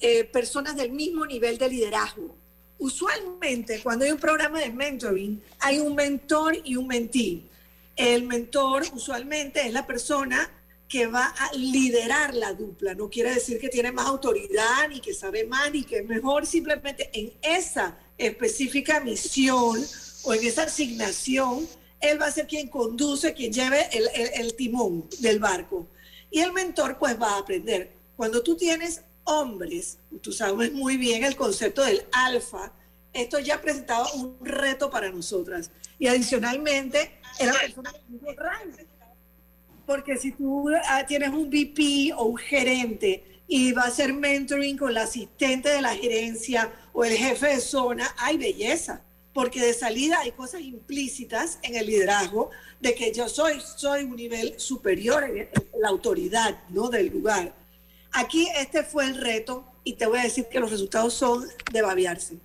eh, 0.00 0.24
personas 0.24 0.74
del 0.74 0.90
mismo 0.90 1.24
nivel 1.24 1.58
de 1.58 1.68
liderazgo. 1.68 2.34
Usualmente, 2.80 3.80
cuando 3.84 4.04
hay 4.04 4.10
un 4.10 4.18
programa 4.18 4.58
de 4.58 4.70
mentoring, 4.70 5.40
hay 5.60 5.78
un 5.78 5.94
mentor 5.94 6.58
y 6.64 6.74
un 6.74 6.88
mentee. 6.88 7.44
El 7.94 8.24
mentor 8.24 8.82
usualmente 8.92 9.64
es 9.64 9.72
la 9.72 9.86
persona 9.86 10.50
que 10.88 11.06
va 11.06 11.26
a 11.26 11.52
liderar 11.52 12.34
la 12.34 12.52
dupla. 12.52 12.94
No 12.94 13.08
quiere 13.08 13.32
decir 13.32 13.60
que 13.60 13.68
tiene 13.68 13.92
más 13.92 14.06
autoridad, 14.06 14.88
ni 14.88 14.98
que 14.98 15.14
sabe 15.14 15.46
más, 15.46 15.70
ni 15.70 15.84
que 15.84 15.98
es 15.98 16.06
mejor. 16.06 16.46
Simplemente 16.46 17.10
en 17.12 17.32
esa 17.42 17.96
específica 18.18 18.98
misión 18.98 19.84
o 20.26 20.34
en 20.34 20.44
esa 20.44 20.64
asignación, 20.64 21.68
él 22.00 22.20
va 22.20 22.26
a 22.26 22.32
ser 22.32 22.48
quien 22.48 22.68
conduce, 22.68 23.32
quien 23.32 23.52
lleve 23.52 23.88
el, 23.92 24.54
timón 24.56 25.08
del 25.20 25.38
barco. 25.38 25.86
Y 26.30 26.40
el 26.40 26.52
mentor 26.52 26.98
pues 26.98 27.20
va 27.20 27.34
a 27.34 27.38
aprender. 27.38 27.92
Cuando 28.16 28.42
tú 28.42 28.56
tienes 28.56 29.02
hombres, 29.22 29.98
tú 30.20 30.32
sabes 30.32 30.72
muy 30.72 30.96
bien 30.96 31.22
el 31.22 31.36
concepto 31.36 31.84
del 31.84 32.04
alfa, 32.12 32.72
esto 33.12 33.38
ya 33.38 33.60
presentaba 33.62 34.12
un 34.14 34.36
reto 34.44 34.90
para 34.90 35.10
nosotras. 35.10 35.70
Y 35.98 36.08
adicionalmente, 36.08 37.12
era 37.38 37.54
persona 37.54 37.92
de 38.08 38.34
rango. 38.34 38.76
Porque 39.86 40.16
si 40.16 40.32
tú 40.32 40.68
ah, 40.88 41.06
tienes 41.06 41.30
un 41.30 41.48
VP 41.48 42.12
o 42.16 42.24
un 42.24 42.36
gerente 42.36 43.42
y 43.46 43.70
va 43.70 43.82
a 43.82 43.86
hacer 43.86 44.12
mentoring 44.12 44.76
con 44.76 44.92
la 44.92 45.04
asistente 45.04 45.68
de 45.68 45.80
la 45.80 45.94
gerencia 45.94 46.72
o 46.92 47.04
el 47.04 47.16
jefe 47.16 47.46
de 47.46 47.60
zona, 47.60 48.12
hay 48.18 48.36
belleza. 48.36 49.05
Porque 49.36 49.60
de 49.60 49.74
salida 49.74 50.20
hay 50.20 50.32
cosas 50.32 50.62
implícitas 50.62 51.58
en 51.60 51.76
el 51.76 51.84
liderazgo 51.84 52.48
de 52.80 52.94
que 52.94 53.12
yo 53.12 53.28
soy, 53.28 53.60
soy 53.60 54.04
un 54.04 54.16
nivel 54.16 54.58
superior 54.58 55.24
en, 55.24 55.50
la 55.78 55.90
autoridad 55.90 56.58
¿no? 56.70 56.88
del 56.88 57.08
lugar. 57.08 57.54
Aquí 58.12 58.48
este 58.56 58.82
fue 58.82 59.04
el 59.04 59.20
reto 59.20 59.70
y 59.84 59.92
te 59.92 60.06
voy 60.06 60.20
a 60.20 60.22
decir 60.22 60.46
que 60.46 60.58
los 60.58 60.70
resultados 60.70 61.12
son 61.12 61.46
de 61.70 61.82
babiarse. 61.82 62.38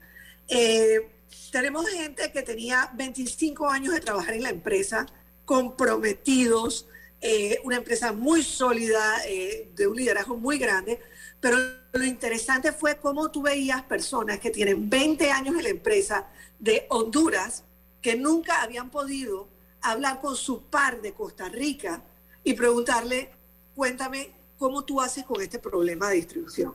Eh, 0.49 1.07
tenemos 1.49 1.87
gente 1.87 2.29
que 2.29 2.41
tenía 2.41 2.91
25 2.93 3.69
años 3.69 3.93
de 3.93 4.01
trabajar 4.01 4.33
en 4.33 4.43
la 4.43 4.49
empresa, 4.49 5.05
comprometidos, 5.45 6.89
eh, 7.21 7.59
una 7.63 7.77
empresa 7.77 8.11
muy 8.11 8.43
sólida, 8.43 9.25
eh, 9.27 9.71
de 9.75 9.87
un 9.87 9.95
liderazgo 9.95 10.35
muy 10.35 10.57
grande, 10.57 10.99
pero 11.39 11.57
lo 11.93 12.03
interesante 12.03 12.73
fue 12.73 12.97
cómo 12.97 13.31
tú 13.31 13.43
veías 13.43 13.81
personas 13.83 14.39
que 14.39 14.49
tienen 14.49 14.89
20 14.89 15.31
años 15.31 15.55
en 15.55 15.63
la 15.63 15.69
empresa 15.69 16.27
de 16.61 16.85
Honduras, 16.89 17.63
que 18.01 18.15
nunca 18.15 18.61
habían 18.61 18.89
podido 18.89 19.47
hablar 19.81 20.21
con 20.21 20.35
su 20.35 20.61
par 20.61 21.01
de 21.01 21.11
Costa 21.11 21.49
Rica 21.49 22.01
y 22.43 22.53
preguntarle, 22.53 23.31
cuéntame 23.75 24.31
cómo 24.57 24.83
tú 24.83 25.01
haces 25.01 25.25
con 25.25 25.41
este 25.41 25.59
problema 25.59 26.09
de 26.09 26.17
distribución. 26.17 26.73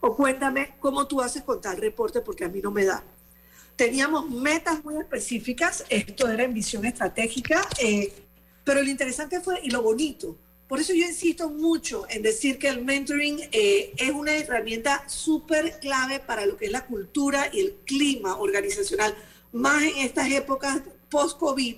O 0.00 0.16
cuéntame 0.16 0.76
cómo 0.80 1.06
tú 1.06 1.20
haces 1.20 1.42
con 1.42 1.60
tal 1.60 1.76
reporte 1.76 2.22
porque 2.22 2.44
a 2.44 2.48
mí 2.48 2.60
no 2.60 2.70
me 2.70 2.84
da. 2.84 3.04
Teníamos 3.76 4.28
metas 4.30 4.82
muy 4.82 4.96
específicas, 4.96 5.84
esto 5.88 6.28
era 6.28 6.44
en 6.44 6.54
visión 6.54 6.84
estratégica, 6.84 7.68
eh, 7.80 8.12
pero 8.64 8.82
lo 8.82 8.88
interesante 8.90 9.40
fue, 9.40 9.60
y 9.62 9.70
lo 9.70 9.82
bonito, 9.82 10.36
por 10.68 10.80
eso 10.80 10.92
yo 10.92 11.06
insisto 11.06 11.48
mucho 11.48 12.06
en 12.10 12.22
decir 12.22 12.58
que 12.58 12.68
el 12.68 12.84
mentoring 12.84 13.40
eh, 13.52 13.94
es 13.96 14.10
una 14.10 14.36
herramienta 14.36 15.08
súper 15.08 15.80
clave 15.80 16.20
para 16.20 16.44
lo 16.44 16.56
que 16.58 16.66
es 16.66 16.72
la 16.72 16.84
cultura 16.84 17.48
y 17.52 17.60
el 17.60 17.74
clima 17.86 18.36
organizacional, 18.36 19.16
más 19.50 19.82
en 19.82 19.96
estas 19.98 20.30
épocas 20.30 20.82
post-COVID, 21.08 21.76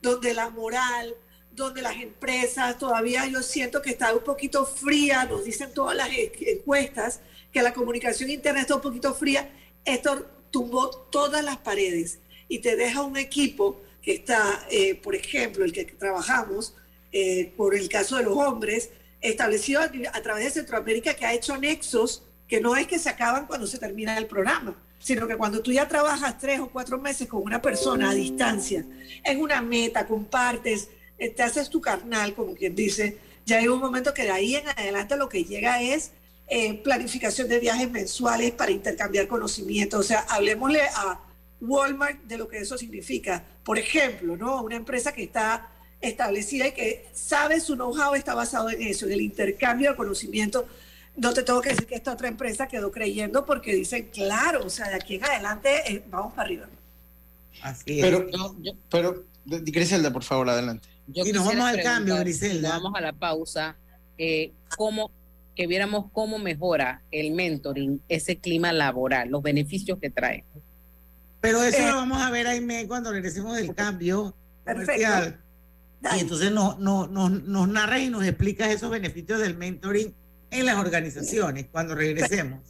donde 0.00 0.34
la 0.34 0.50
moral, 0.50 1.16
donde 1.50 1.82
las 1.82 1.96
empresas 1.96 2.78
todavía 2.78 3.26
yo 3.26 3.42
siento 3.42 3.82
que 3.82 3.90
está 3.90 4.14
un 4.14 4.22
poquito 4.22 4.64
fría, 4.64 5.24
nos 5.24 5.44
dicen 5.44 5.74
todas 5.74 5.96
las 5.96 6.08
encuestas 6.40 7.20
que 7.52 7.62
la 7.62 7.74
comunicación 7.74 8.30
interna 8.30 8.60
está 8.60 8.76
un 8.76 8.82
poquito 8.82 9.14
fría, 9.14 9.50
esto 9.84 10.26
tumbó 10.52 10.90
todas 11.10 11.44
las 11.44 11.56
paredes 11.58 12.20
y 12.46 12.60
te 12.60 12.76
deja 12.76 13.02
un 13.02 13.16
equipo 13.16 13.80
que 14.00 14.14
está, 14.14 14.64
eh, 14.70 14.94
por 14.94 15.16
ejemplo, 15.16 15.64
el 15.64 15.72
que 15.72 15.84
trabajamos, 15.84 16.74
eh, 17.12 17.52
por 17.56 17.74
el 17.74 17.88
caso 17.88 18.16
de 18.16 18.24
los 18.24 18.36
hombres, 18.36 18.90
establecido 19.20 19.80
a, 19.80 20.22
través 20.22 20.44
de 20.44 20.50
Centroamérica 20.50 21.14
que 21.14 21.26
ha 21.26 21.34
hecho 21.34 21.56
nexos 21.56 22.22
que 22.46 22.60
no 22.60 22.76
es 22.76 22.86
que 22.86 22.98
se 22.98 23.08
acaban 23.08 23.46
cuando 23.46 23.66
se 23.66 23.78
termina 23.78 24.16
el 24.16 24.26
programa, 24.26 24.74
sino 24.98 25.26
que 25.26 25.36
cuando 25.36 25.60
tú 25.60 25.72
ya 25.72 25.86
trabajas 25.86 26.38
tres 26.38 26.60
o 26.60 26.68
cuatro 26.68 26.98
meses 26.98 27.28
con 27.28 27.42
una 27.42 27.60
persona 27.60 28.10
a 28.10 28.14
distancia, 28.14 28.86
en 29.24 29.40
una 29.40 29.60
meta, 29.60 30.06
compartes, 30.06 30.88
eh, 31.18 31.30
te 31.30 31.42
haces 31.42 31.68
tu 31.68 31.80
carnal, 31.80 32.34
como 32.34 32.54
quien 32.54 32.74
dice, 32.74 33.18
ya 33.44 33.58
hay 33.58 33.68
un 33.68 33.80
momento 33.80 34.14
que 34.14 34.22
de 34.22 34.30
ahí 34.30 34.56
en 34.56 34.68
adelante 34.68 35.16
lo 35.16 35.28
que 35.28 35.44
llega 35.44 35.82
es 35.82 36.12
eh, 36.48 36.74
planificación 36.82 37.48
de 37.48 37.58
viajes 37.58 37.90
mensuales 37.90 38.52
para 38.52 38.72
intercambiar 38.72 39.28
conocimiento. 39.28 39.98
O 39.98 40.02
sea, 40.02 40.20
hablemosle 40.28 40.82
a 40.82 41.20
Walmart 41.60 42.22
de 42.24 42.38
lo 42.38 42.48
que 42.48 42.58
eso 42.58 42.78
significa. 42.78 43.44
Por 43.64 43.78
ejemplo, 43.78 44.36
¿no? 44.36 44.62
Una 44.62 44.76
empresa 44.76 45.12
que 45.12 45.24
está 45.24 45.70
establecida 46.00 46.68
y 46.68 46.72
que 46.72 47.06
sabe 47.12 47.60
su 47.60 47.74
know-how 47.74 48.14
está 48.14 48.34
basado 48.34 48.70
en 48.70 48.82
eso, 48.82 49.06
en 49.06 49.12
el 49.12 49.20
intercambio 49.20 49.90
de 49.90 49.96
conocimiento. 49.96 50.66
No 51.16 51.32
te 51.34 51.42
tengo 51.42 51.60
que 51.60 51.70
decir 51.70 51.86
que 51.86 51.96
esta 51.96 52.12
otra 52.12 52.28
empresa 52.28 52.68
quedó 52.68 52.92
creyendo 52.92 53.44
porque 53.44 53.74
dicen, 53.74 54.08
claro, 54.12 54.64
o 54.64 54.70
sea, 54.70 54.88
de 54.88 54.94
aquí 54.94 55.16
en 55.16 55.24
adelante 55.24 55.92
eh, 55.92 56.02
vamos 56.08 56.32
para 56.34 56.42
arriba. 56.46 56.68
Así 57.62 57.98
Pero, 58.00 58.26
pero, 58.88 59.24
de- 59.44 59.60
Griselda, 59.70 60.12
por 60.12 60.22
favor, 60.22 60.48
adelante. 60.48 60.88
Yo 61.08 61.24
Y 61.26 61.32
nos 61.32 61.44
vamos 61.44 61.64
al 61.64 61.82
cambio, 61.82 62.16
Griselda. 62.18 62.74
nos 62.74 62.82
Vamos 62.84 62.98
a 62.98 63.00
la 63.00 63.12
pausa. 63.12 63.76
eh, 64.18 64.52
cómo, 64.76 65.10
que 65.56 65.66
viéramos 65.66 66.06
cómo 66.12 66.38
mejora 66.38 67.02
el 67.10 67.32
mentoring 67.32 68.00
ese 68.08 68.36
clima 68.36 68.72
laboral, 68.72 69.28
los 69.30 69.42
beneficios 69.42 69.98
que 70.00 70.10
trae. 70.10 70.44
Pero 71.40 71.62
eso 71.62 71.78
Eh. 71.78 71.86
lo 71.88 71.96
vamos 71.96 72.20
a 72.20 72.30
ver, 72.30 72.46
Aime, 72.46 72.86
cuando 72.86 73.10
regresemos 73.12 73.56
del 73.56 73.74
cambio 73.74 74.34
Perfecto. 74.64 74.92
comercial. 74.92 75.40
Y 76.16 76.20
entonces 76.20 76.52
nos, 76.52 76.78
nos, 76.78 77.10
nos, 77.10 77.30
nos 77.30 77.68
narras 77.68 78.00
y 78.00 78.08
nos 78.08 78.24
explicas 78.24 78.70
esos 78.70 78.90
beneficios 78.90 79.40
del 79.40 79.56
mentoring 79.56 80.14
en 80.50 80.66
las 80.66 80.76
organizaciones 80.76 81.66
cuando 81.70 81.94
regresemos. 81.94 82.60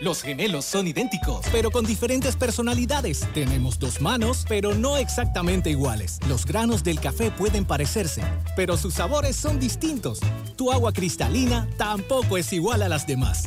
Los 0.00 0.22
gemelos 0.22 0.64
son 0.64 0.86
idénticos, 0.86 1.44
pero 1.50 1.72
con 1.72 1.84
diferentes 1.84 2.36
personalidades. 2.36 3.26
Tenemos 3.34 3.80
dos 3.80 4.00
manos, 4.00 4.44
pero 4.48 4.74
no 4.74 4.96
exactamente 4.96 5.70
iguales. 5.70 6.20
Los 6.28 6.46
granos 6.46 6.84
del 6.84 7.00
café 7.00 7.32
pueden 7.32 7.64
parecerse, 7.64 8.22
pero 8.54 8.76
sus 8.76 8.94
sabores 8.94 9.34
son 9.34 9.58
distintos. 9.58 10.20
Tu 10.56 10.70
agua 10.70 10.92
cristalina 10.92 11.68
tampoco 11.76 12.38
es 12.38 12.52
igual 12.52 12.82
a 12.82 12.88
las 12.88 13.08
demás. 13.08 13.44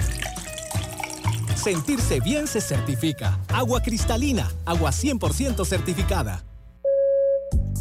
Sentirse 1.55 2.19
bien 2.19 2.47
se 2.47 2.59
certifica. 2.59 3.39
Agua 3.47 3.81
cristalina, 3.81 4.51
agua 4.65 4.91
100% 4.91 5.65
certificada. 5.65 6.43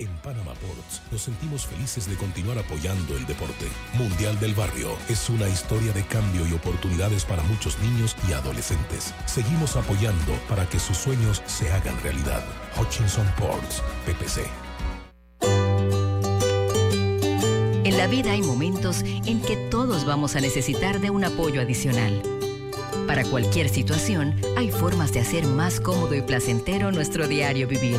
En 0.00 0.08
Panama 0.22 0.54
Ports 0.54 1.02
nos 1.12 1.20
sentimos 1.20 1.66
felices 1.66 2.08
de 2.08 2.16
continuar 2.16 2.56
apoyando 2.56 3.14
el 3.18 3.26
deporte. 3.26 3.66
Mundial 3.98 4.40
del 4.40 4.54
Barrio 4.54 4.96
es 5.10 5.28
una 5.28 5.46
historia 5.46 5.92
de 5.92 6.02
cambio 6.04 6.46
y 6.48 6.54
oportunidades 6.54 7.26
para 7.26 7.42
muchos 7.42 7.78
niños 7.80 8.16
y 8.26 8.32
adolescentes. 8.32 9.12
Seguimos 9.26 9.76
apoyando 9.76 10.32
para 10.48 10.66
que 10.66 10.78
sus 10.78 10.96
sueños 10.96 11.42
se 11.44 11.70
hagan 11.70 12.00
realidad. 12.02 12.42
Hutchinson 12.80 13.26
Ports, 13.38 13.82
PPC. 14.06 14.40
En 17.84 17.98
la 17.98 18.06
vida 18.06 18.32
hay 18.32 18.40
momentos 18.40 19.02
en 19.02 19.42
que 19.42 19.56
todos 19.70 20.06
vamos 20.06 20.34
a 20.34 20.40
necesitar 20.40 21.00
de 21.00 21.10
un 21.10 21.24
apoyo 21.24 21.60
adicional. 21.60 22.22
Para 23.06 23.24
cualquier 23.24 23.68
situación, 23.68 24.40
hay 24.56 24.70
formas 24.70 25.12
de 25.12 25.20
hacer 25.20 25.46
más 25.46 25.78
cómodo 25.78 26.14
y 26.14 26.22
placentero 26.22 26.90
nuestro 26.90 27.28
diario 27.28 27.68
vivir. 27.68 27.98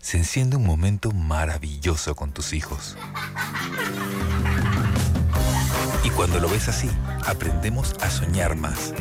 se 0.00 0.16
enciende 0.16 0.56
un 0.56 0.64
momento 0.64 1.12
maravilloso 1.12 2.14
con 2.14 2.32
tus 2.32 2.52
hijos. 2.52 2.96
Y 6.02 6.10
cuando 6.10 6.40
lo 6.40 6.48
ves 6.48 6.68
así, 6.68 6.88
aprendemos 7.26 7.94
a 8.00 8.10
soñar 8.10 8.56
más. 8.56 8.94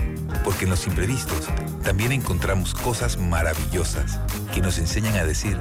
Porque 0.44 0.66
en 0.66 0.72
los 0.72 0.86
imprevistos 0.88 1.48
también 1.84 2.12
encontramos 2.12 2.74
cosas 2.74 3.18
maravillosas 3.18 4.20
que 4.54 4.62
nos 4.62 4.78
enseñan 4.78 5.16
a 5.16 5.26
decir 5.26 5.60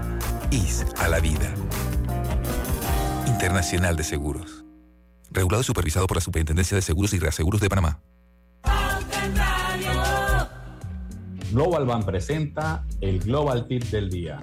IS 0.50 0.84
a 0.98 1.08
la 1.08 1.20
vida. 1.20 1.52
Internacional 3.26 3.96
de 3.96 4.04
Seguros. 4.04 4.64
Regulado 5.30 5.62
y 5.62 5.64
supervisado 5.64 6.06
por 6.06 6.16
la 6.16 6.20
Superintendencia 6.20 6.74
de 6.74 6.82
Seguros 6.82 7.12
y 7.12 7.18
Reaseguros 7.18 7.60
de 7.60 7.68
Panamá. 7.68 8.00
Global 11.52 11.86
Bank 11.86 12.04
presenta 12.04 12.84
el 13.00 13.20
Global 13.20 13.66
Tip 13.66 13.84
del 13.84 14.10
Día. 14.10 14.42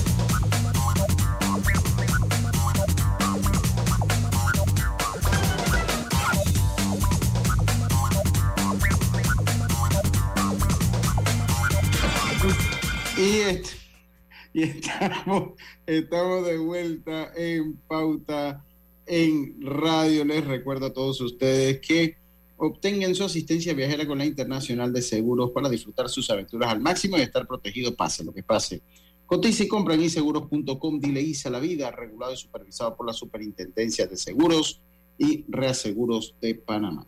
Y, 14.53 14.63
estamos 15.85 16.45
de 16.45 16.57
vuelta 16.57 17.31
en 17.37 17.77
pauta 17.87 18.65
en 19.05 19.55
radio. 19.61 20.25
Les 20.25 20.45
recuerdo 20.45 20.87
a 20.87 20.93
todos 20.93 21.21
ustedes 21.21 21.79
que 21.79 22.17
obtengan 22.57 23.15
su 23.15 23.23
asistencia 23.23 23.73
viajera 23.73 24.05
con 24.05 24.17
la 24.17 24.25
Internacional 24.25 24.91
de 24.91 25.01
Seguros 25.01 25.51
para 25.51 25.69
disfrutar 25.69 26.09
sus 26.09 26.29
aventuras 26.29 26.71
al 26.71 26.81
máximo 26.81 27.17
y 27.17 27.21
estar 27.21 27.47
protegido 27.47 27.95
pase 27.95 28.25
lo 28.25 28.33
que 28.33 28.43
pase. 28.43 28.81
Cotiza 29.25 29.63
y 29.63 29.69
compra 29.69 29.93
en 29.93 30.03
inseguros.com, 30.03 30.99
dile 30.99 31.21
ISA 31.21 31.49
la 31.49 31.61
vida, 31.61 31.89
regulado 31.89 32.33
y 32.33 32.37
supervisado 32.37 32.97
por 32.97 33.07
la 33.07 33.13
Superintendencia 33.13 34.07
de 34.07 34.17
Seguros 34.17 34.81
y 35.17 35.45
Reaseguros 35.47 36.35
de 36.41 36.55
Panamá. 36.55 37.07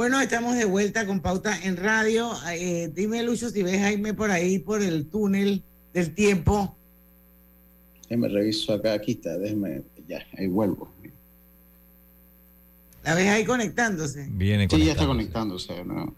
Bueno, 0.00 0.18
estamos 0.18 0.56
de 0.56 0.64
vuelta 0.64 1.06
con 1.06 1.20
Pauta 1.20 1.54
en 1.62 1.76
Radio. 1.76 2.32
Eh, 2.52 2.90
dime, 2.94 3.22
Lucho, 3.22 3.50
si 3.50 3.62
ves 3.62 3.78
Jaime 3.80 4.14
por 4.14 4.30
ahí, 4.30 4.58
por 4.58 4.80
el 4.80 5.04
túnel 5.04 5.62
del 5.92 6.14
tiempo. 6.14 6.74
Déjame 8.08 8.28
reviso 8.28 8.72
acá, 8.72 8.94
aquí 8.94 9.12
está, 9.12 9.36
déjeme, 9.36 9.82
ya, 10.08 10.26
ahí 10.38 10.46
vuelvo. 10.46 10.90
¿La 13.04 13.14
ves 13.14 13.28
ahí 13.28 13.44
conectándose? 13.44 14.26
Viene 14.30 14.66
Sí, 14.70 14.86
ya 14.86 14.92
está 14.92 15.04
conectándose. 15.04 15.84
¿no? 15.84 16.14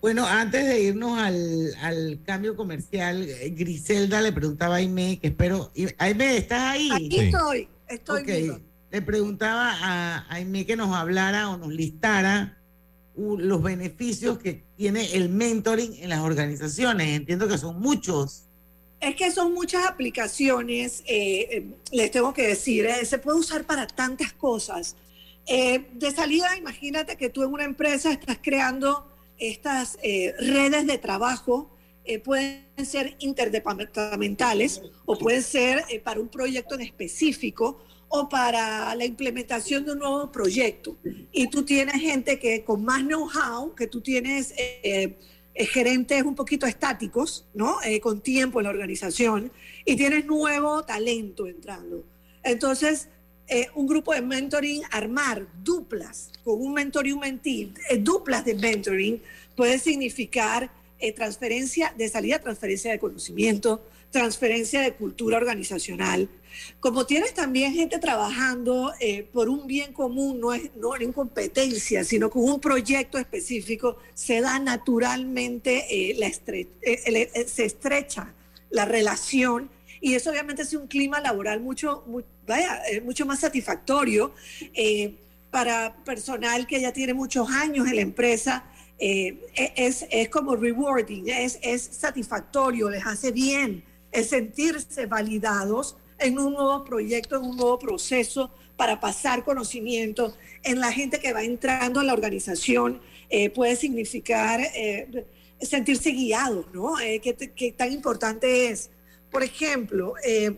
Bueno, 0.00 0.26
antes 0.26 0.66
de 0.66 0.80
irnos 0.80 1.18
al, 1.18 1.74
al 1.82 2.18
cambio 2.24 2.56
comercial, 2.56 3.28
eh, 3.28 3.52
Griselda 3.54 4.22
le 4.22 4.32
preguntaba 4.32 4.76
a 4.76 4.78
Aime, 4.78 5.18
que 5.20 5.26
espero. 5.26 5.70
Aime, 5.98 6.38
¿estás 6.38 6.62
ahí? 6.62 6.88
Aquí 6.94 7.20
estoy, 7.20 7.68
estoy 7.86 8.22
Ok. 8.22 8.26
viva. 8.26 8.60
Le 8.90 9.02
preguntaba 9.02 9.74
a 9.80 10.26
Aime 10.30 10.64
que 10.64 10.76
nos 10.76 10.94
hablara 10.94 11.50
o 11.50 11.56
nos 11.58 11.68
listara 11.68 12.58
los 13.16 13.62
beneficios 13.62 14.38
que 14.38 14.64
tiene 14.76 15.12
el 15.14 15.28
mentoring 15.28 16.02
en 16.02 16.08
las 16.08 16.20
organizaciones. 16.20 17.08
Entiendo 17.08 17.48
que 17.48 17.58
son 17.58 17.80
muchos. 17.80 18.44
Es 19.00 19.14
que 19.14 19.30
son 19.30 19.52
muchas 19.52 19.86
aplicaciones, 19.86 21.02
eh, 21.06 21.46
eh, 21.50 21.66
les 21.92 22.10
tengo 22.10 22.32
que 22.34 22.48
decir, 22.48 22.86
eh, 22.86 23.04
se 23.04 23.18
puede 23.18 23.38
usar 23.38 23.64
para 23.64 23.86
tantas 23.86 24.32
cosas. 24.32 24.96
De 25.46 26.10
salida, 26.14 26.58
imagínate 26.58 27.16
que 27.16 27.30
tú 27.30 27.42
en 27.42 27.50
una 27.50 27.64
empresa 27.64 28.12
estás 28.12 28.38
creando 28.42 29.10
estas 29.38 29.96
redes 30.02 30.86
de 30.86 30.98
trabajo, 30.98 31.70
pueden 32.22 32.66
ser 32.84 33.16
interdepartamentales 33.18 34.82
o 35.06 35.16
pueden 35.16 35.42
ser 35.42 35.82
para 36.04 36.20
un 36.20 36.28
proyecto 36.28 36.74
en 36.74 36.82
específico 36.82 37.82
o 38.08 38.28
para 38.28 38.94
la 38.94 39.04
implementación 39.04 39.84
de 39.84 39.92
un 39.92 39.98
nuevo 39.98 40.32
proyecto. 40.32 40.96
Y 41.32 41.48
tú 41.48 41.64
tienes 41.64 42.00
gente 42.00 42.38
que 42.38 42.64
con 42.64 42.84
más 42.84 43.02
know-how, 43.02 43.74
que 43.74 43.86
tú 43.86 44.00
tienes 44.00 44.54
eh, 44.56 45.18
eh, 45.54 45.66
gerentes 45.66 46.22
un 46.22 46.34
poquito 46.34 46.66
estáticos, 46.66 47.46
¿no? 47.52 47.82
Eh, 47.82 48.00
con 48.00 48.20
tiempo 48.20 48.60
en 48.60 48.64
la 48.64 48.70
organización, 48.70 49.50
y 49.84 49.96
tienes 49.96 50.24
nuevo 50.24 50.84
talento 50.84 51.46
entrando. 51.46 52.04
Entonces, 52.44 53.08
eh, 53.48 53.66
un 53.74 53.86
grupo 53.86 54.14
de 54.14 54.22
mentoring, 54.22 54.82
armar 54.90 55.46
duplas 55.64 56.30
con 56.44 56.60
un 56.60 56.74
mentor 56.74 57.08
y 57.08 57.12
un 57.12 57.20
mentee, 57.20 57.72
eh, 57.90 57.98
duplas 57.98 58.44
de 58.44 58.54
mentoring, 58.54 59.20
puede 59.56 59.78
significar 59.78 60.70
transferencia 61.14 61.94
de 61.96 62.08
salida, 62.08 62.40
transferencia 62.40 62.90
de 62.90 62.98
conocimiento, 62.98 63.84
transferencia 64.10 64.80
de 64.80 64.94
cultura 64.94 65.36
organizacional, 65.36 66.28
Como 66.80 67.06
tienes 67.06 67.34
también 67.34 67.72
gente 67.74 67.98
trabajando 67.98 68.92
eh, 69.00 69.22
por 69.32 69.48
un 69.48 69.66
bien 69.66 69.92
común, 69.92 70.40
no 70.40 70.52
es 70.52 70.70
no 70.76 70.96
en 70.96 71.12
competencia, 71.12 72.04
sino 72.04 72.30
con 72.30 72.42
un 72.44 72.60
proyecto 72.60 73.18
específico, 73.18 73.98
se 74.14 74.40
da 74.40 74.58
naturalmente, 74.58 75.86
eh, 75.90 76.14
la 76.18 76.26
estre- 76.26 76.68
eh, 76.82 77.00
eh, 77.06 77.30
eh, 77.34 77.44
se 77.48 77.64
estrecha 77.64 78.32
la 78.70 78.84
relación 78.84 79.70
y 80.00 80.14
eso 80.14 80.30
obviamente 80.30 80.62
es 80.62 80.72
un 80.74 80.86
clima 80.86 81.20
laboral 81.20 81.60
mucho, 81.60 82.04
mu- 82.06 82.22
vaya, 82.46 82.80
eh, 82.90 83.00
mucho 83.00 83.26
más 83.26 83.40
satisfactorio 83.40 84.32
para 85.50 85.96
personal 86.04 86.66
que 86.66 86.80
ya 86.80 86.92
tiene 86.92 87.14
muchos 87.14 87.48
años 87.50 87.86
en 87.88 87.96
la 87.96 88.02
empresa. 88.02 88.64
eh, 89.00 89.38
e- 89.54 89.72
es, 89.76 90.06
es 90.10 90.28
como 90.28 90.56
rewarding, 90.56 91.28
es, 91.28 91.58
es 91.62 91.82
satisfactorio, 91.82 92.90
les 92.90 93.06
hace 93.06 93.30
bien, 93.30 93.84
es 94.10 94.28
sentirse 94.30 95.06
validados 95.06 95.96
en 96.18 96.38
un 96.38 96.54
nuevo 96.54 96.84
proyecto, 96.84 97.36
en 97.36 97.42
un 97.42 97.56
nuevo 97.56 97.78
proceso 97.78 98.50
para 98.76 99.00
pasar 99.00 99.44
conocimiento 99.44 100.36
en 100.62 100.80
la 100.80 100.92
gente 100.92 101.18
que 101.20 101.32
va 101.32 101.42
entrando 101.42 102.00
a 102.00 102.04
la 102.04 102.12
organización. 102.12 103.00
eh, 103.30 103.50
puede 103.50 103.76
significar 103.76 104.60
eh, 104.74 105.26
sentirse 105.60 106.10
guiados, 106.12 106.66
¿no? 106.72 106.98
Eh, 107.00 107.20
¿qué, 107.20 107.34
qué 107.34 107.72
tan 107.72 107.92
importante 107.92 108.70
es? 108.70 108.90
Por 109.30 109.42
ejemplo, 109.42 110.14
eh, 110.24 110.52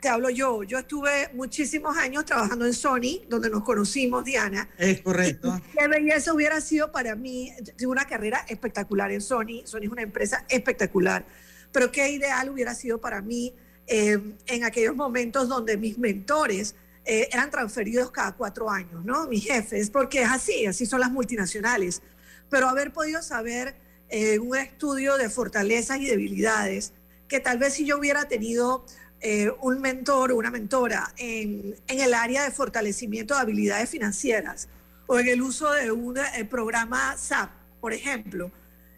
te 0.00 0.08
hablo 0.08 0.30
yo, 0.30 0.62
yo 0.62 0.78
estuve 0.78 1.30
muchísimos 1.32 1.96
años 1.96 2.24
trabajando 2.24 2.66
en 2.66 2.74
Sony, 2.74 3.22
donde 3.28 3.50
nos 3.50 3.64
conocimos, 3.64 4.24
Diana. 4.24 4.68
Es 4.78 5.00
correcto. 5.00 5.60
Qué 5.76 5.88
belleza 5.88 6.32
hubiera 6.32 6.60
sido 6.60 6.92
para 6.92 7.16
mí, 7.16 7.52
tuve 7.76 7.88
una 7.88 8.04
carrera 8.04 8.44
espectacular 8.48 9.10
en 9.10 9.20
Sony, 9.20 9.62
Sony 9.64 9.84
es 9.84 9.90
una 9.90 10.02
empresa 10.02 10.44
espectacular, 10.48 11.24
pero 11.72 11.90
qué 11.90 12.10
ideal 12.10 12.50
hubiera 12.50 12.74
sido 12.74 13.00
para 13.00 13.22
mí 13.22 13.54
eh, 13.86 14.18
en 14.46 14.64
aquellos 14.64 14.96
momentos 14.96 15.48
donde 15.48 15.76
mis 15.76 15.98
mentores 15.98 16.74
eh, 17.04 17.28
eran 17.32 17.50
transferidos 17.50 18.10
cada 18.10 18.32
cuatro 18.32 18.70
años, 18.70 19.04
¿no? 19.04 19.28
Mis 19.28 19.44
jefes, 19.44 19.90
porque 19.90 20.22
es 20.22 20.28
así, 20.30 20.66
así 20.66 20.86
son 20.86 21.00
las 21.00 21.10
multinacionales. 21.10 22.02
Pero 22.50 22.68
haber 22.68 22.92
podido 22.92 23.22
saber 23.22 23.76
eh, 24.08 24.38
un 24.38 24.56
estudio 24.56 25.16
de 25.16 25.28
fortalezas 25.28 25.98
y 25.98 26.06
debilidades, 26.06 26.92
que 27.28 27.40
tal 27.40 27.58
vez 27.58 27.74
si 27.74 27.84
yo 27.84 27.98
hubiera 27.98 28.28
tenido 28.28 28.84
eh, 29.20 29.50
un 29.62 29.80
mentor 29.80 30.30
o 30.30 30.36
una 30.36 30.50
mentora 30.50 31.12
en, 31.16 31.74
en 31.88 32.00
el 32.00 32.14
área 32.14 32.44
de 32.44 32.50
fortalecimiento 32.50 33.34
de 33.34 33.40
habilidades 33.40 33.90
financieras 33.90 34.68
o 35.06 35.18
en 35.18 35.28
el 35.28 35.42
uso 35.42 35.72
de 35.72 35.90
un 35.90 36.18
eh, 36.18 36.44
programa 36.44 37.16
SAP, 37.16 37.50
por 37.80 37.92
ejemplo, 37.92 38.52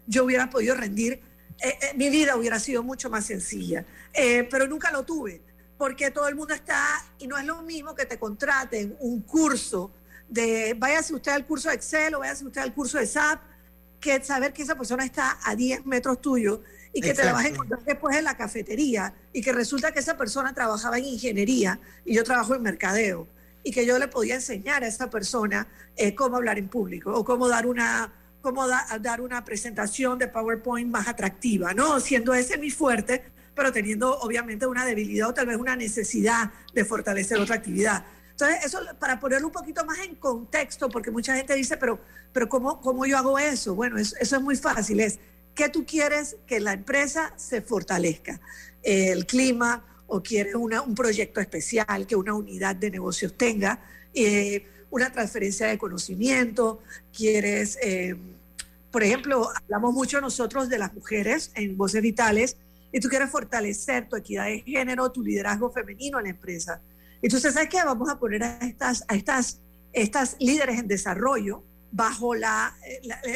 yo 0.07 0.25
hubiera 0.25 0.49
podido 0.49 0.75
rendir, 0.75 1.21
eh, 1.61 1.77
eh, 1.81 1.93
mi 1.95 2.09
vida 2.09 2.35
hubiera 2.35 2.59
sido 2.59 2.83
mucho 2.83 3.09
más 3.09 3.25
sencilla, 3.25 3.85
Eh, 4.13 4.47
pero 4.49 4.65
nunca 4.67 4.91
lo 4.91 5.03
tuve, 5.03 5.41
porque 5.77 6.09
todo 6.11 6.27
el 6.27 6.35
mundo 6.35 6.53
está, 6.53 6.83
y 7.19 7.27
no 7.27 7.37
es 7.37 7.45
lo 7.45 7.61
mismo 7.61 7.93
que 7.93 8.05
te 8.05 8.17
contraten 8.17 8.95
un 8.99 9.21
curso 9.21 9.91
de, 10.27 10.75
váyase 10.77 11.13
usted 11.13 11.31
al 11.31 11.45
curso 11.45 11.69
de 11.69 11.75
Excel 11.75 12.15
o 12.15 12.19
váyase 12.19 12.45
usted 12.45 12.61
al 12.61 12.73
curso 12.73 12.97
de 12.97 13.05
SAP, 13.05 13.39
que 13.99 14.23
saber 14.23 14.53
que 14.53 14.63
esa 14.63 14.75
persona 14.75 15.03
está 15.03 15.37
a 15.43 15.55
10 15.55 15.85
metros 15.85 16.21
tuyo 16.21 16.61
y 16.93 17.01
que 17.01 17.13
te 17.13 17.23
la 17.23 17.33
vas 17.33 17.43
a 17.43 17.47
Exacto. 17.47 17.63
encontrar 17.63 17.85
después 17.85 18.17
en 18.17 18.23
la 18.23 18.35
cafetería 18.37 19.13
y 19.33 19.41
que 19.41 19.51
resulta 19.51 19.91
que 19.91 19.99
esa 19.99 20.17
persona 20.17 20.53
trabajaba 20.53 20.97
en 20.97 21.05
ingeniería 21.05 21.79
y 22.05 22.15
yo 22.15 22.23
trabajo 22.23 22.55
en 22.55 22.63
mercadeo 22.63 23.27
y 23.63 23.71
que 23.71 23.85
yo 23.85 23.99
le 23.99 24.07
podía 24.07 24.35
enseñar 24.35 24.83
a 24.83 24.87
esa 24.87 25.09
persona 25.09 25.67
eh, 25.97 26.15
cómo 26.15 26.37
hablar 26.37 26.57
en 26.57 26.69
público 26.69 27.13
o 27.13 27.23
cómo 27.25 27.47
dar 27.47 27.67
una 27.67 28.11
cómo 28.41 28.67
da- 28.67 28.85
dar 29.01 29.21
una 29.21 29.43
presentación 29.43 30.17
de 30.17 30.27
PowerPoint 30.27 30.89
más 30.89 31.07
atractiva, 31.07 31.73
¿no? 31.73 31.99
Siendo 31.99 32.33
ese 32.33 32.57
mi 32.57 32.71
fuerte, 32.71 33.23
pero 33.55 33.71
teniendo 33.71 34.17
obviamente 34.19 34.65
una 34.65 34.85
debilidad 34.85 35.29
o 35.29 35.33
tal 35.33 35.47
vez 35.47 35.57
una 35.57 35.75
necesidad 35.75 36.51
de 36.73 36.85
fortalecer 36.85 37.37
otra 37.39 37.55
actividad. 37.55 38.05
Entonces, 38.31 38.63
eso 38.63 38.79
para 38.99 39.19
ponerlo 39.19 39.47
un 39.47 39.53
poquito 39.53 39.83
más 39.85 39.99
en 39.99 40.15
contexto, 40.15 40.87
porque 40.89 41.11
mucha 41.11 41.35
gente 41.35 41.53
dice, 41.55 41.75
pero, 41.75 41.99
pero 42.31 42.47
¿cómo, 42.47 42.79
cómo 42.79 43.05
yo 43.05 43.17
hago 43.17 43.37
eso? 43.37 43.75
Bueno, 43.75 43.97
es- 43.97 44.15
eso 44.19 44.37
es 44.37 44.41
muy 44.41 44.55
fácil, 44.55 45.01
es 45.01 45.19
que 45.53 45.67
tú 45.67 45.85
quieres 45.85 46.37
que 46.47 46.61
la 46.61 46.71
empresa 46.71 47.33
se 47.35 47.61
fortalezca, 47.61 48.39
el 48.81 49.25
clima 49.25 49.85
o 50.07 50.23
quieres 50.23 50.55
una- 50.55 50.81
un 50.81 50.95
proyecto 50.95 51.41
especial 51.41 52.07
que 52.07 52.15
una 52.15 52.33
unidad 52.33 52.77
de 52.77 52.91
negocios 52.91 53.35
tenga, 53.37 53.81
eh, 54.13 54.65
una 54.91 55.11
transferencia 55.11 55.67
de 55.67 55.77
conocimiento, 55.77 56.81
quieres, 57.15 57.77
eh, 57.83 58.15
por 58.91 59.03
ejemplo, 59.03 59.49
hablamos 59.63 59.93
mucho 59.93 60.19
nosotros 60.21 60.69
de 60.69 60.77
las 60.79 60.93
mujeres 60.93 61.51
en 61.55 61.77
Voces 61.77 62.01
Vitales 62.01 62.57
y 62.91 62.99
tú 62.99 63.07
quieres 63.07 63.29
fortalecer 63.29 64.09
tu 64.09 64.15
equidad 64.15 64.45
de 64.45 64.61
género, 64.61 65.11
tu 65.11 65.21
liderazgo 65.23 65.71
femenino 65.71 66.17
en 66.17 66.23
la 66.25 66.29
empresa. 66.31 66.81
Entonces, 67.21 67.53
¿sabes 67.53 67.69
qué? 67.69 67.77
Vamos 67.85 68.09
a 68.09 68.17
poner 68.17 68.43
a 68.43 68.57
estas, 68.59 69.03
a 69.07 69.15
estas, 69.15 69.59
estas 69.93 70.35
líderes 70.39 70.79
en 70.79 70.87
desarrollo 70.87 71.63
bajo 71.91 72.33
la, 72.33 72.75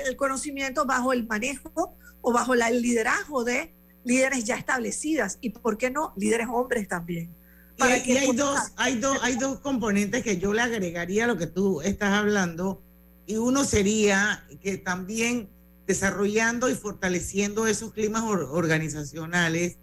el 0.08 0.16
conocimiento, 0.16 0.86
bajo 0.86 1.14
el 1.14 1.28
manejo 1.28 1.96
o 2.22 2.32
bajo 2.34 2.56
la- 2.56 2.70
el 2.70 2.82
liderazgo 2.82 3.44
de 3.44 3.74
líderes 4.06 4.46
ya 4.46 4.56
establecidas 4.56 5.38
y, 5.42 5.50
¿por 5.52 5.78
qué 5.78 5.90
no? 5.92 6.14
Líderes 6.18 6.48
hombres 6.52 6.88
también. 6.88 7.30
Y, 7.76 7.80
Para 7.80 7.94
hay- 7.96 8.04
que 8.04 8.14
y 8.14 8.18
hay, 8.18 8.36
dos, 8.36 8.60
hay, 8.76 8.98
dos, 9.00 9.18
hay 9.22 9.36
dos 9.36 9.60
componentes 9.60 10.24
que 10.24 10.38
yo 10.38 10.54
le 10.54 10.62
agregaría 10.62 11.26
a 11.26 11.28
lo 11.28 11.38
que 11.38 11.48
tú 11.48 11.82
estás 11.82 12.14
hablando. 12.14 12.82
Y 13.26 13.38
uno 13.38 13.64
sería 13.64 14.46
que 14.62 14.78
también 14.78 15.50
desarrollando 15.88 16.70
y 16.70 16.76
fortaleciendo 16.76 17.68
esos 17.68 17.92
climas 17.94 18.24
or- 18.24 18.48
organizacionales, 18.52 19.78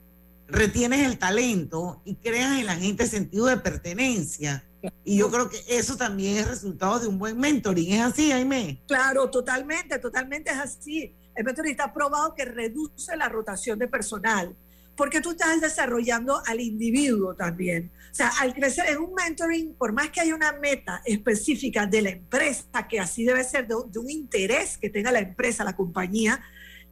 retienes 0.49 1.07
el 1.07 1.19
talento 1.19 2.01
y 2.05 2.17
creas 2.17 2.59
en 2.59 2.67
la 2.67 2.77
gente 2.77 3.07
sentido 3.07 3.47
de 3.47 3.57
pertenencia. 3.59 4.65
Y 5.05 5.19
yo 5.19 5.31
creo 5.31 5.51
que 5.51 5.59
eso 5.69 5.97
también 5.97 6.39
es 6.39 6.49
resultado 6.49 6.99
de 7.01 7.07
un 7.07 7.19
buen 7.19 7.39
mentoring. 7.39 7.93
¿Es 7.93 8.01
así, 8.03 8.31
Jaime? 8.31 8.83
Claro, 8.89 9.29
totalmente, 9.31 9.99
totalmente 9.99 10.51
es 10.51 10.57
así. 10.59 11.15
El 11.35 11.45
mentoring 11.45 11.73
está 11.73 11.93
probado 11.93 12.35
que 12.35 12.45
reduce 12.47 13.15
la 13.17 13.29
rotación 13.29 13.79
de 13.79 13.89
personal, 13.89 14.57
porque 14.97 15.21
tú 15.21 15.31
estás 15.31 15.61
desarrollando 15.61 16.43
al 16.47 16.61
individuo 16.61 17.35
también. 17.35 17.91
O 18.11 18.15
sea, 18.15 18.29
al 18.41 18.53
crecer 18.55 18.87
en 18.89 18.99
un 18.99 19.15
mentoring, 19.15 19.75
por 19.75 19.93
más 19.93 20.11
que 20.11 20.21
haya 20.21 20.35
una 20.35 20.53
meta 20.53 21.01
específica 21.05 21.87
de 21.87 22.03
la 22.03 22.11
empresa, 22.11 22.87
que 22.89 23.01
así 23.01 23.25
debe 23.25 23.43
ser 23.45 23.67
de, 23.67 23.75
de 23.89 23.99
un 23.99 24.11
interés 24.11 24.77
que 24.79 24.91
tenga 24.91 25.11
la 25.13 25.21
empresa, 25.21 25.65
la 25.65 25.77
compañía, 25.77 26.43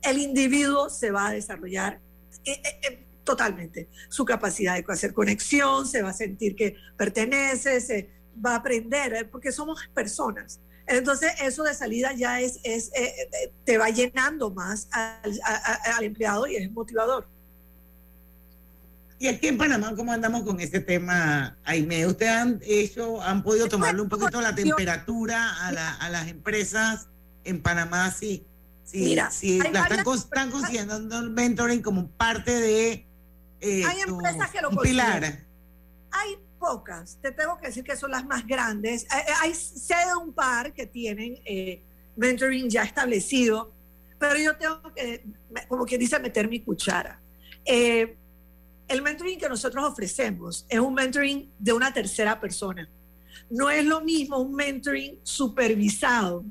el 0.02 0.18
individuo 0.18 0.88
se 0.90 1.11
va 1.11 1.28
a 1.28 1.32
desarrollar 1.32 2.00
eh, 2.44 2.52
eh, 2.52 2.80
eh, 2.88 3.06
totalmente. 3.24 3.88
Su 4.08 4.24
capacidad 4.24 4.76
de 4.76 4.84
hacer 4.88 5.12
conexión, 5.12 5.87
se 5.87 6.00
va 6.02 6.11
a 6.11 6.14
sentir 6.14 6.54
que 6.56 6.76
pertenece, 6.96 7.80
se 7.80 8.11
va 8.44 8.52
a 8.52 8.56
aprender, 8.56 9.12
eh, 9.14 9.24
porque 9.24 9.52
somos 9.52 9.87
personas. 9.92 10.61
Entonces, 10.87 11.32
eso 11.42 11.64
de 11.64 11.74
salida 11.74 12.14
ya 12.14 12.40
es, 12.40 12.61
es 12.62 12.88
eh, 12.94 13.12
eh, 13.42 13.52
te 13.64 13.76
va 13.76 13.90
llenando 13.90 14.50
más 14.50 14.88
al, 14.92 15.38
a- 15.44 15.96
al 15.96 16.04
empleado 16.04 16.46
y 16.46 16.56
es 16.56 16.70
motivador. 16.70 17.28
Y 19.20 19.26
aquí 19.26 19.48
en 19.48 19.59
Panamá, 19.59 19.94
¿cómo 19.96 20.12
andamos 20.12 20.44
con 20.44 20.61
este 20.61 20.78
tema, 20.81 21.59
Aime? 21.64 22.07
¿Ustedes 22.07 22.33
han 22.33 22.61
hecho, 22.62 23.20
han 23.20 23.42
podido 23.42 23.68
tomarle 23.68 24.00
un 24.02 24.09
poquito 24.09 24.40
la 24.40 24.54
temperatura 24.54 25.66
a, 25.66 25.72
la- 25.72 25.94
a 25.94 26.09
las 26.09 26.28
empresas 26.28 27.09
en 27.42 27.61
Panamá? 27.61 28.12
Sí, 28.12 28.46
sí, 28.85 28.98
Mira, 29.04 29.31
sí, 29.33 29.61
hay 29.61 29.72
la 29.72 29.81
están, 29.87 30.14
están 30.14 30.50
considerando 30.52 31.18
el 31.18 31.31
mentoring 31.31 31.83
como 31.83 32.09
parte 32.11 32.52
de 32.61 33.07
eh, 33.61 33.83
Hay 33.85 34.00
empresas 34.02 34.50
que 34.50 34.61
lo 34.61 34.70
pilar. 34.70 35.44
Hay 36.12 36.37
pocas, 36.61 37.18
te 37.20 37.33
tengo 37.33 37.59
que 37.59 37.66
decir 37.68 37.83
que 37.83 37.96
son 37.96 38.12
las 38.12 38.24
más 38.24 38.46
grandes. 38.46 39.04
Hay, 39.11 39.22
hay- 39.42 39.54
sé 39.54 39.94
de 39.96 40.14
un 40.14 40.33
par 40.33 40.72
que 40.72 40.87
tienen 40.87 41.40
eh, 41.44 41.83
mentoring 42.16 42.70
ya 42.70 42.85
establecido, 42.85 43.72
pero 44.20 44.37
yo 44.37 44.57
tengo 44.57 44.81
que, 44.94 45.24
como 45.66 45.85
quien 45.87 45.98
dice, 46.00 46.20
meter 46.20 46.48
mi 46.48 46.61
cuchara. 46.61 47.20
Eh, 47.64 48.16
el 48.88 49.03
mentoring 49.03 49.38
que 49.38 49.48
nosotros 49.48 49.85
ofrecemos 49.85 50.66
es 50.68 50.79
un 50.81 50.94
mentoring 50.94 51.51
de 51.59 51.72
una 51.72 51.92
tercera 51.92 52.40
persona. 52.40 52.88
No 53.51 53.70
es 53.70 53.85
lo 53.85 54.01
mismo 54.01 54.38
un 54.38 54.55
mentoring 54.55 55.18
supervisado 55.22 56.44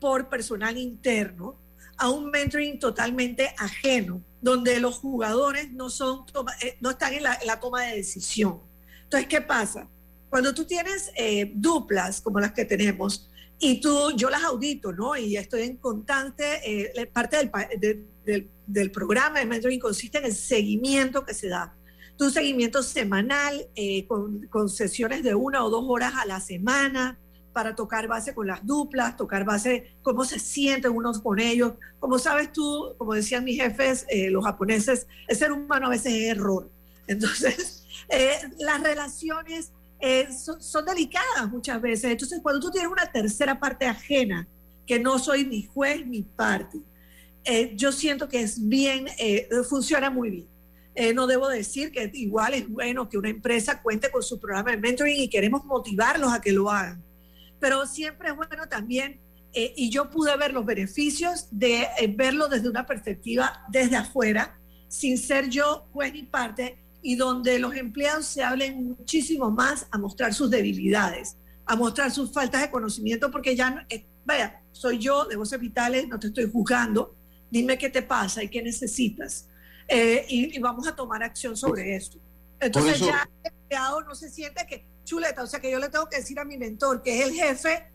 por 0.00 0.28
personal 0.28 0.76
interno 0.76 1.56
a 1.96 2.10
un 2.10 2.30
mentoring 2.30 2.78
totalmente 2.78 3.52
ajeno, 3.58 4.22
donde 4.40 4.78
los 4.78 4.98
jugadores 4.98 5.72
no, 5.72 5.90
son 5.90 6.24
eh, 6.62 6.76
no 6.80 6.90
están 6.90 7.14
en 7.14 7.24
la, 7.24 7.34
en 7.34 7.46
la 7.46 7.58
toma 7.58 7.82
de 7.82 7.96
decisión. 7.96 8.60
Entonces, 9.04 9.28
¿qué 9.28 9.40
pasa? 9.40 9.88
Cuando 10.30 10.54
tú 10.54 10.64
tienes 10.64 11.10
eh, 11.16 11.50
duplas 11.54 12.20
como 12.20 12.38
las 12.38 12.52
que 12.52 12.64
tenemos, 12.64 13.28
y 13.60 13.80
tú, 13.80 14.12
yo 14.14 14.30
las 14.30 14.44
audito, 14.44 14.92
¿no? 14.92 15.16
Y 15.16 15.36
estoy 15.36 15.62
en 15.62 15.76
constante, 15.78 16.44
eh, 16.64 17.06
parte 17.12 17.38
del, 17.38 17.50
de- 17.80 18.06
del, 18.24 18.48
del 18.68 18.90
programa 18.90 19.40
de 19.40 19.46
mentoring 19.46 19.80
consiste 19.80 20.18
en 20.18 20.26
el 20.26 20.34
seguimiento 20.34 21.24
que 21.24 21.34
se 21.34 21.48
da. 21.48 21.74
Un 22.20 22.30
seguimiento 22.30 22.82
semanal 22.82 23.68
eh, 23.74 24.06
con, 24.06 24.68
sesiones 24.68 25.22
de 25.22 25.34
una 25.34 25.64
o 25.64 25.70
dos 25.70 25.84
horas 25.88 26.14
a 26.16 26.26
la 26.26 26.40
semana 26.40 27.18
para 27.52 27.74
tocar 27.74 28.06
base 28.06 28.34
con 28.34 28.46
las 28.46 28.64
duplas, 28.64 29.16
tocar 29.16 29.44
base 29.44 29.96
cómo 30.02 30.24
se 30.24 30.38
sienten 30.38 30.92
unos 30.92 31.20
con 31.20 31.38
ellos. 31.38 31.74
Como 31.98 32.18
sabes 32.18 32.52
tú, 32.52 32.94
como 32.98 33.14
decían 33.14 33.44
mis 33.44 33.60
jefes, 33.60 34.04
eh, 34.08 34.30
los 34.30 34.44
japoneses, 34.44 35.06
el 35.26 35.36
ser 35.36 35.52
humano 35.52 35.86
a 35.86 35.90
veces 35.90 36.12
es 36.12 36.30
error. 36.30 36.70
Entonces, 37.06 37.74
Eh, 38.08 38.38
las 38.58 38.82
relaciones 38.82 39.72
son, 40.42 40.62
son 40.62 40.84
delicadas 40.84 41.50
muchas 41.50 41.80
veces. 41.80 42.12
Entonces, 42.12 42.40
cuando 42.42 42.60
tú 42.60 42.70
tienes 42.70 42.90
una 42.90 43.10
tercera 43.10 43.58
parte 43.58 43.86
ajena, 43.86 44.46
que 44.86 44.98
no 44.98 45.18
soy 45.18 45.44
ni 45.44 45.64
juez 45.64 46.06
ni 46.06 46.22
parte, 46.22 46.78
eh, 47.48 47.72
yo 47.74 47.90
siento 47.92 48.28
que 48.28 48.40
es 48.40 48.68
bien, 48.68 49.06
eh, 49.18 49.48
funciona 49.68 50.10
muy 50.10 50.30
bien. 50.30 50.46
Eh, 50.94 51.14
no 51.14 51.26
debo 51.26 51.48
decir 51.48 51.92
que 51.92 52.10
igual 52.14 52.54
es 52.54 52.68
bueno 52.68 53.08
que 53.08 53.16
una 53.18 53.28
empresa 53.30 53.80
cuente 53.82 54.10
con 54.10 54.22
su 54.22 54.38
programa 54.38 54.70
de 54.72 54.76
mentoring 54.78 55.20
y 55.20 55.28
queremos 55.28 55.64
motivarlos 55.64 56.32
a 56.32 56.40
que 56.40 56.52
lo 56.52 56.70
hagan. 56.70 57.02
Pero 57.60 57.86
siempre 57.86 58.28
es 58.30 58.36
bueno 58.36 58.68
también, 58.68 59.20
eh, 59.52 59.72
y 59.76 59.90
yo 59.90 60.10
pude 60.10 60.36
ver 60.36 60.52
los 60.52 60.64
beneficios 60.66 61.46
de 61.50 61.86
eh, 61.98 62.14
verlo 62.14 62.48
desde 62.48 62.68
una 62.68 62.84
perspectiva 62.86 63.64
desde 63.70 63.96
afuera, 63.96 64.58
sin 64.88 65.16
ser 65.18 65.48
yo 65.48 65.86
juez 65.92 66.12
ni 66.12 66.24
parte, 66.24 66.78
y 67.02 67.14
donde 67.14 67.58
los 67.60 67.74
empleados 67.76 68.26
se 68.26 68.42
hablen 68.42 68.84
muchísimo 68.84 69.50
más 69.50 69.86
a 69.92 69.98
mostrar 69.98 70.34
sus 70.34 70.50
debilidades, 70.50 71.36
a 71.64 71.76
mostrar 71.76 72.10
sus 72.10 72.32
faltas 72.32 72.60
de 72.62 72.70
conocimiento, 72.70 73.30
porque 73.30 73.54
ya, 73.56 73.70
no- 73.70 73.82
eh, 73.88 74.04
vaya, 74.24 74.62
soy 74.72 74.98
yo 74.98 75.24
de 75.26 75.36
Voces 75.36 75.60
Vitales, 75.60 76.08
no 76.08 76.18
te 76.18 76.26
estoy 76.26 76.50
juzgando, 76.50 77.14
dime 77.50 77.78
qué 77.78 77.88
te 77.90 78.02
pasa 78.02 78.42
y 78.42 78.48
qué 78.48 78.62
necesitas. 78.62 79.48
Eh, 79.88 80.26
y, 80.28 80.56
y 80.56 80.58
vamos 80.60 80.86
a 80.86 80.94
tomar 80.94 81.22
acción 81.22 81.56
sobre 81.56 81.96
esto. 81.96 82.18
Entonces 82.60 82.96
eso- 82.96 83.06
ya 83.06 83.28
el 83.44 83.52
empleado 83.52 84.02
no 84.02 84.14
se 84.14 84.28
siente 84.30 84.66
que, 84.66 84.84
chuleta, 85.04 85.42
o 85.42 85.46
sea 85.46 85.60
que 85.60 85.70
yo 85.70 85.78
le 85.78 85.88
tengo 85.88 86.08
que 86.08 86.16
decir 86.18 86.38
a 86.38 86.44
mi 86.44 86.58
mentor, 86.58 87.02
que 87.02 87.18
es 87.20 87.26
el 87.26 87.34
jefe, 87.34 87.86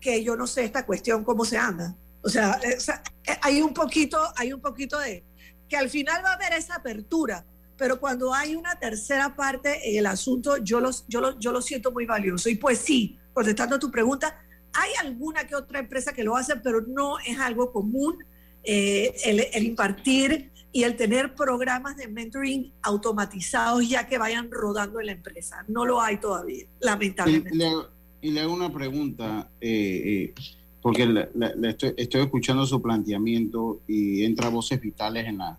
que 0.00 0.22
yo 0.22 0.36
no 0.36 0.46
sé 0.46 0.64
esta 0.64 0.86
cuestión 0.86 1.24
cómo 1.24 1.44
se 1.44 1.58
anda. 1.58 1.94
O 2.22 2.28
sea, 2.28 2.58
eh, 2.62 2.76
o 2.76 2.80
sea, 2.80 3.02
eh, 3.24 3.36
hay 3.42 3.62
un 3.62 3.74
poquito, 3.74 4.18
hay 4.36 4.52
un 4.52 4.60
poquito 4.60 4.98
de 4.98 5.24
que 5.68 5.76
al 5.76 5.88
final 5.90 6.22
va 6.24 6.30
a 6.30 6.34
haber 6.34 6.52
esa 6.52 6.76
apertura, 6.76 7.44
pero 7.76 7.98
cuando 7.98 8.34
hay 8.34 8.54
una 8.56 8.78
tercera 8.78 9.34
parte 9.34 9.90
en 9.90 9.98
el 9.98 10.06
asunto, 10.06 10.58
yo, 10.58 10.80
los, 10.80 11.04
yo, 11.08 11.20
lo, 11.20 11.38
yo 11.38 11.50
lo 11.50 11.62
siento 11.62 11.90
muy 11.92 12.04
valioso. 12.06 12.48
Y 12.50 12.56
pues 12.56 12.78
sí, 12.78 13.18
contestando 13.32 13.76
a 13.76 13.78
tu 13.78 13.90
pregunta, 13.90 14.38
hay 14.72 14.90
alguna 15.00 15.46
que 15.46 15.54
otra 15.54 15.78
empresa 15.78 16.12
que 16.12 16.22
lo 16.22 16.36
hace, 16.36 16.56
pero 16.56 16.82
no 16.82 17.18
es 17.20 17.38
algo 17.38 17.72
común 17.72 18.22
eh, 18.64 19.14
el, 19.24 19.44
el 19.52 19.64
impartir 19.64 20.50
y 20.72 20.84
el 20.84 20.96
tener 20.96 21.34
programas 21.34 21.96
de 21.96 22.06
mentoring 22.08 22.72
automatizados 22.82 23.88
ya 23.88 24.06
que 24.06 24.18
vayan 24.18 24.50
rodando 24.50 25.00
en 25.00 25.06
la 25.06 25.12
empresa. 25.12 25.64
No 25.68 25.84
lo 25.84 26.00
hay 26.00 26.18
todavía, 26.18 26.64
Y 26.64 26.66
lamentablemente. 26.80 27.54
le, 27.56 27.66
hago- 27.66 27.88
y 28.22 28.30
le 28.30 28.40
hago 28.40 28.52
una 28.54 28.72
pregunta, 28.72 29.50
eh, 29.60 30.30
eh, 30.30 30.34
porque 30.82 31.06
le 31.06 31.28
estoy, 31.68 31.94
estoy 31.96 32.20
escuchando 32.22 32.64
su 32.66 32.80
planteamiento 32.80 33.80
y 33.88 34.24
entra 34.24 34.48
voces 34.48 34.80
vitales 34.80 35.26
en 35.26 35.38
la, 35.38 35.58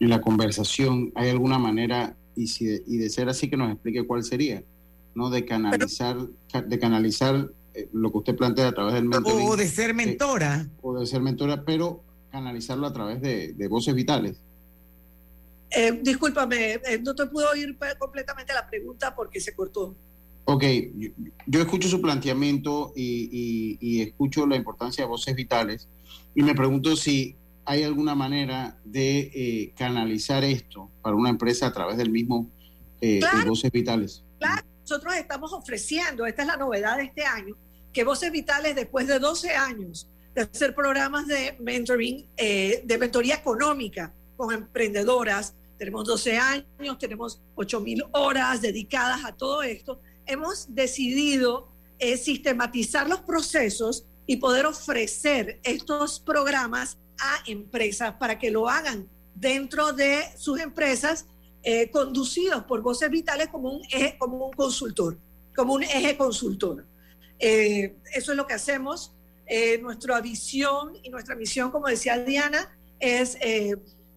en 0.00 0.08
la 0.08 0.20
conversación. 0.20 1.12
¿Hay 1.14 1.30
alguna 1.30 1.58
manera, 1.58 2.16
y, 2.34 2.46
si, 2.48 2.64
y 2.86 2.96
de 2.96 3.08
ser 3.10 3.28
así, 3.28 3.48
que 3.48 3.56
nos 3.56 3.70
explique 3.70 4.04
cuál 4.06 4.24
sería, 4.24 4.62
¿no? 5.14 5.30
De 5.30 5.44
canalizar, 5.44 6.16
ca- 6.50 6.62
de 6.62 6.78
canalizar 6.78 7.48
eh, 7.74 7.88
lo 7.92 8.10
que 8.10 8.18
usted 8.18 8.36
plantea 8.36 8.68
a 8.68 8.72
través 8.72 8.94
del 8.94 9.04
mentoring. 9.04 9.46
O 9.48 9.56
de 9.56 9.68
ser 9.68 9.94
mentora. 9.94 10.66
o 10.82 10.98
de 10.98 11.06
ser 11.06 11.20
mentora, 11.22 11.62
pero 11.64 12.02
canalizarlo 12.42 12.86
a 12.86 12.92
través 12.92 13.20
de, 13.20 13.52
de 13.52 13.68
voces 13.68 13.94
vitales. 13.94 14.36
Eh, 15.70 16.00
discúlpame, 16.02 16.72
eh, 16.74 17.00
no 17.02 17.14
te 17.14 17.26
puedo 17.26 17.50
oír 17.50 17.76
completamente 17.98 18.52
la 18.52 18.66
pregunta 18.68 19.14
porque 19.14 19.40
se 19.40 19.54
cortó. 19.54 19.94
Ok, 20.44 20.64
yo, 20.96 21.10
yo 21.46 21.60
escucho 21.60 21.88
su 21.88 22.00
planteamiento 22.00 22.92
y, 22.96 23.28
y- 23.30 23.78
y 23.80 24.02
escucho 24.02 24.46
la 24.46 24.56
importancia 24.56 25.04
de 25.04 25.08
voces 25.08 25.34
vitales 25.36 25.86
y 26.34 26.42
me 26.42 26.54
pregunto 26.54 26.96
si 26.96 27.36
hay 27.64 27.84
alguna 27.84 28.14
manera 28.16 28.76
de 28.84 29.30
eh, 29.32 29.72
canalizar 29.76 30.42
esto 30.42 30.90
para 31.00 31.14
una 31.14 31.30
empresa 31.30 31.68
a 31.68 31.72
través 31.72 31.96
del 31.96 32.10
mismo 32.10 32.50
eh, 33.00 33.20
Claro. 33.20 33.40
eh, 33.40 33.48
voces 33.48 33.70
vitales. 33.70 34.24
Claro, 34.38 34.62
nosotros 34.80 35.14
estamos 35.14 35.52
ofreciendo, 35.52 36.26
esta 36.26 36.42
es 36.42 36.48
la 36.48 36.56
novedad 36.56 36.96
de 36.96 37.04
este 37.04 37.24
año, 37.24 37.54
que 37.92 38.04
Voces 38.04 38.32
Vitales, 38.32 38.74
después 38.74 39.06
de 39.06 39.18
12 39.18 39.50
años 39.54 40.08
de 40.34 40.42
hacer 40.42 40.74
programas 40.74 41.26
de 41.26 41.56
mentoring, 41.60 42.26
eh, 42.36 42.82
de 42.84 42.98
mentoría 42.98 43.36
económica 43.36 44.12
con 44.36 44.52
emprendedoras, 44.52 45.54
tenemos 45.78 46.04
12 46.06 46.36
años, 46.36 46.98
tenemos 46.98 47.40
8 47.54 47.80
mil 47.80 48.04
horas 48.12 48.62
dedicadas 48.62 49.24
a 49.24 49.32
todo 49.32 49.62
esto, 49.62 50.00
hemos 50.26 50.74
decidido 50.74 51.68
eh, 51.98 52.16
sistematizar 52.16 53.08
los 53.08 53.20
procesos 53.20 54.06
y 54.26 54.36
poder 54.36 54.66
ofrecer 54.66 55.60
estos 55.62 56.20
programas 56.20 56.98
a 57.18 57.42
empresas 57.46 58.14
para 58.14 58.38
que 58.38 58.50
lo 58.50 58.68
hagan 58.68 59.08
dentro 59.34 59.92
de 59.92 60.22
sus 60.36 60.60
empresas 60.60 61.26
eh, 61.62 61.90
conducidos 61.90 62.64
por 62.64 62.82
voces 62.82 63.10
vitales 63.10 63.48
como 63.48 63.70
un 63.70 63.82
eje, 63.90 64.16
como 64.18 64.46
un 64.46 64.52
consultor, 64.52 65.16
como 65.54 65.74
un 65.74 65.82
eje 65.82 66.16
consultor. 66.16 66.84
Eh, 67.38 67.96
eso 68.14 68.32
es 68.32 68.36
lo 68.36 68.46
que 68.46 68.54
hacemos. 68.54 69.12
Eh, 69.46 69.78
nuestra 69.78 70.20
visión 70.20 70.92
y 71.02 71.10
nuestra 71.10 71.34
misión, 71.34 71.70
como 71.70 71.88
decía 71.88 72.18
Diana, 72.18 72.76
es 73.00 73.36
eh, 73.40 73.74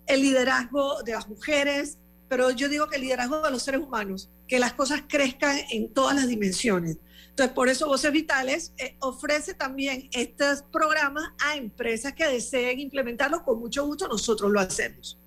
el 0.08 0.22
liderazgo 0.22 1.02
de 1.04 1.14
las 1.14 1.28
mujeres, 1.28 1.98
pero 2.30 2.52
yo 2.52 2.70
digo 2.70 2.88
que 2.88 2.98
el 2.98 3.02
liderazgo 3.02 3.42
de 3.42 3.52
los 3.52 3.64
seres 3.64 3.82
humanos, 3.82 4.30
que 4.48 4.60
las 4.60 4.74
cosas 4.74 5.04
crezcan 5.08 5.58
en 5.72 5.94
todas 5.94 6.16
las 6.16 6.28
dimensiones. 6.28 6.98
Entonces, 7.30 7.54
por 7.54 7.68
eso 7.68 7.88
Voces 7.88 8.14
Vitales 8.14 8.72
eh, 8.78 8.96
ofrece 9.00 9.54
también 9.54 10.08
estos 10.14 10.64
programas 10.72 11.34
a 11.44 11.58
empresas 11.58 12.14
que 12.14 12.26
deseen 12.26 12.80
implementarlos. 12.80 13.42
Con 13.42 13.60
mucho 13.60 13.86
gusto 13.86 14.08
nosotros 14.08 14.50
lo 14.52 14.60
hacemos. 14.62 15.20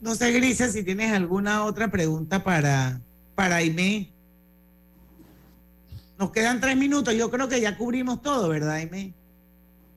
No 0.00 0.14
sé, 0.14 0.32
Grisa, 0.32 0.68
si 0.70 0.82
tienes 0.82 1.12
alguna 1.12 1.64
otra 1.64 1.90
pregunta 1.90 2.42
para, 2.42 3.00
para. 3.34 3.60
Nos 6.22 6.30
quedan 6.30 6.60
tres 6.60 6.76
minutos. 6.76 7.12
Yo 7.14 7.28
creo 7.32 7.48
que 7.48 7.60
ya 7.60 7.76
cubrimos 7.76 8.22
todo, 8.22 8.48
¿verdad, 8.48 8.74
Aimé? 8.74 9.12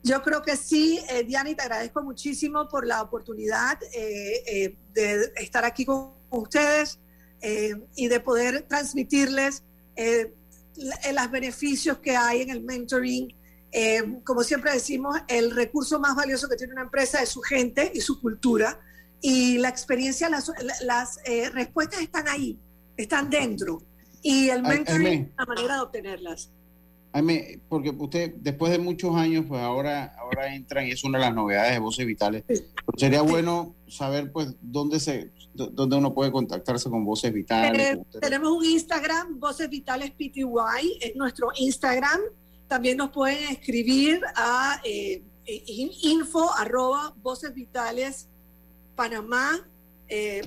Yo 0.01 0.23
creo 0.23 0.41
que 0.41 0.57
sí, 0.57 0.99
eh, 1.07 1.23
Diana, 1.23 1.51
y 1.51 1.55
te 1.55 1.61
agradezco 1.61 2.01
muchísimo 2.01 2.67
por 2.67 2.87
la 2.87 3.03
oportunidad 3.03 3.77
eh, 3.93 4.41
eh, 4.47 4.75
de 4.95 5.31
estar 5.35 5.63
aquí 5.65 5.85
con 5.85 6.13
ustedes 6.31 6.97
eh, 7.41 7.75
y 7.95 8.07
de 8.07 8.19
poder 8.21 8.63
transmitirles 8.63 9.63
eh, 9.95 10.33
los 10.75 11.29
beneficios 11.29 11.99
que 11.99 12.17
hay 12.17 12.41
en 12.41 12.49
el 12.49 12.63
mentoring. 12.63 13.31
Eh, 13.71 14.01
como 14.23 14.41
siempre 14.43 14.71
decimos, 14.71 15.15
el 15.27 15.51
recurso 15.51 15.99
más 15.99 16.15
valioso 16.15 16.49
que 16.49 16.55
tiene 16.55 16.73
una 16.73 16.81
empresa 16.81 17.21
es 17.21 17.29
su 17.29 17.41
gente 17.41 17.91
y 17.93 18.01
su 18.01 18.19
cultura. 18.19 18.79
Y 19.21 19.59
la 19.59 19.69
experiencia, 19.69 20.27
las, 20.27 20.51
las 20.81 21.19
eh, 21.25 21.51
respuestas 21.51 22.01
están 22.01 22.27
ahí, 22.27 22.57
están 22.97 23.29
dentro. 23.29 23.79
Y 24.27 24.49
el 24.49 24.63
mentoring 24.63 25.05
Aimee. 25.07 25.21
es 25.21 25.27
una 25.37 25.45
manera 25.45 25.75
de 25.75 25.81
obtenerlas. 25.81 26.49
Jaime, 27.13 27.59
porque 27.69 27.91
usted, 27.91 28.33
después 28.37 28.71
de 28.71 28.79
muchos 28.79 29.15
años, 29.15 29.45
pues 29.47 29.61
ahora, 29.61 30.15
ahora 30.19 30.53
entran 30.55 30.87
y 30.87 30.91
es 30.91 31.03
una 31.03 31.19
de 31.19 31.25
las 31.25 31.35
novedades 31.35 31.73
de 31.73 31.79
voces 31.79 32.05
vitales. 32.07 32.43
Pero 32.47 32.63
sería 32.97 33.21
bueno 33.21 33.75
saber, 33.87 34.31
pues, 34.31 34.55
dónde 34.61 34.99
se, 34.99 35.29
dó- 35.53 35.67
dónde 35.67 35.95
uno 35.97 36.11
puede 36.13 36.31
contactarse 36.31 36.89
con 36.89 37.05
voces 37.05 37.31
vitales. 37.31 37.97
Eh, 37.97 38.01
tenemos 38.19 38.51
un 38.51 38.65
Instagram, 38.65 39.39
Voces 39.39 39.69
Vitales 39.69 40.09
PTY, 40.11 40.97
es 40.99 41.15
nuestro 41.15 41.49
Instagram. 41.57 42.19
También 42.67 42.97
nos 42.97 43.11
pueden 43.11 43.47
escribir 43.51 44.19
a 44.35 44.81
eh, 44.83 45.21
in- 45.45 45.91
info 46.01 46.51
arroba 46.55 47.13
vocesvitalespanamá.org 47.21 49.75
eh, 50.09 50.41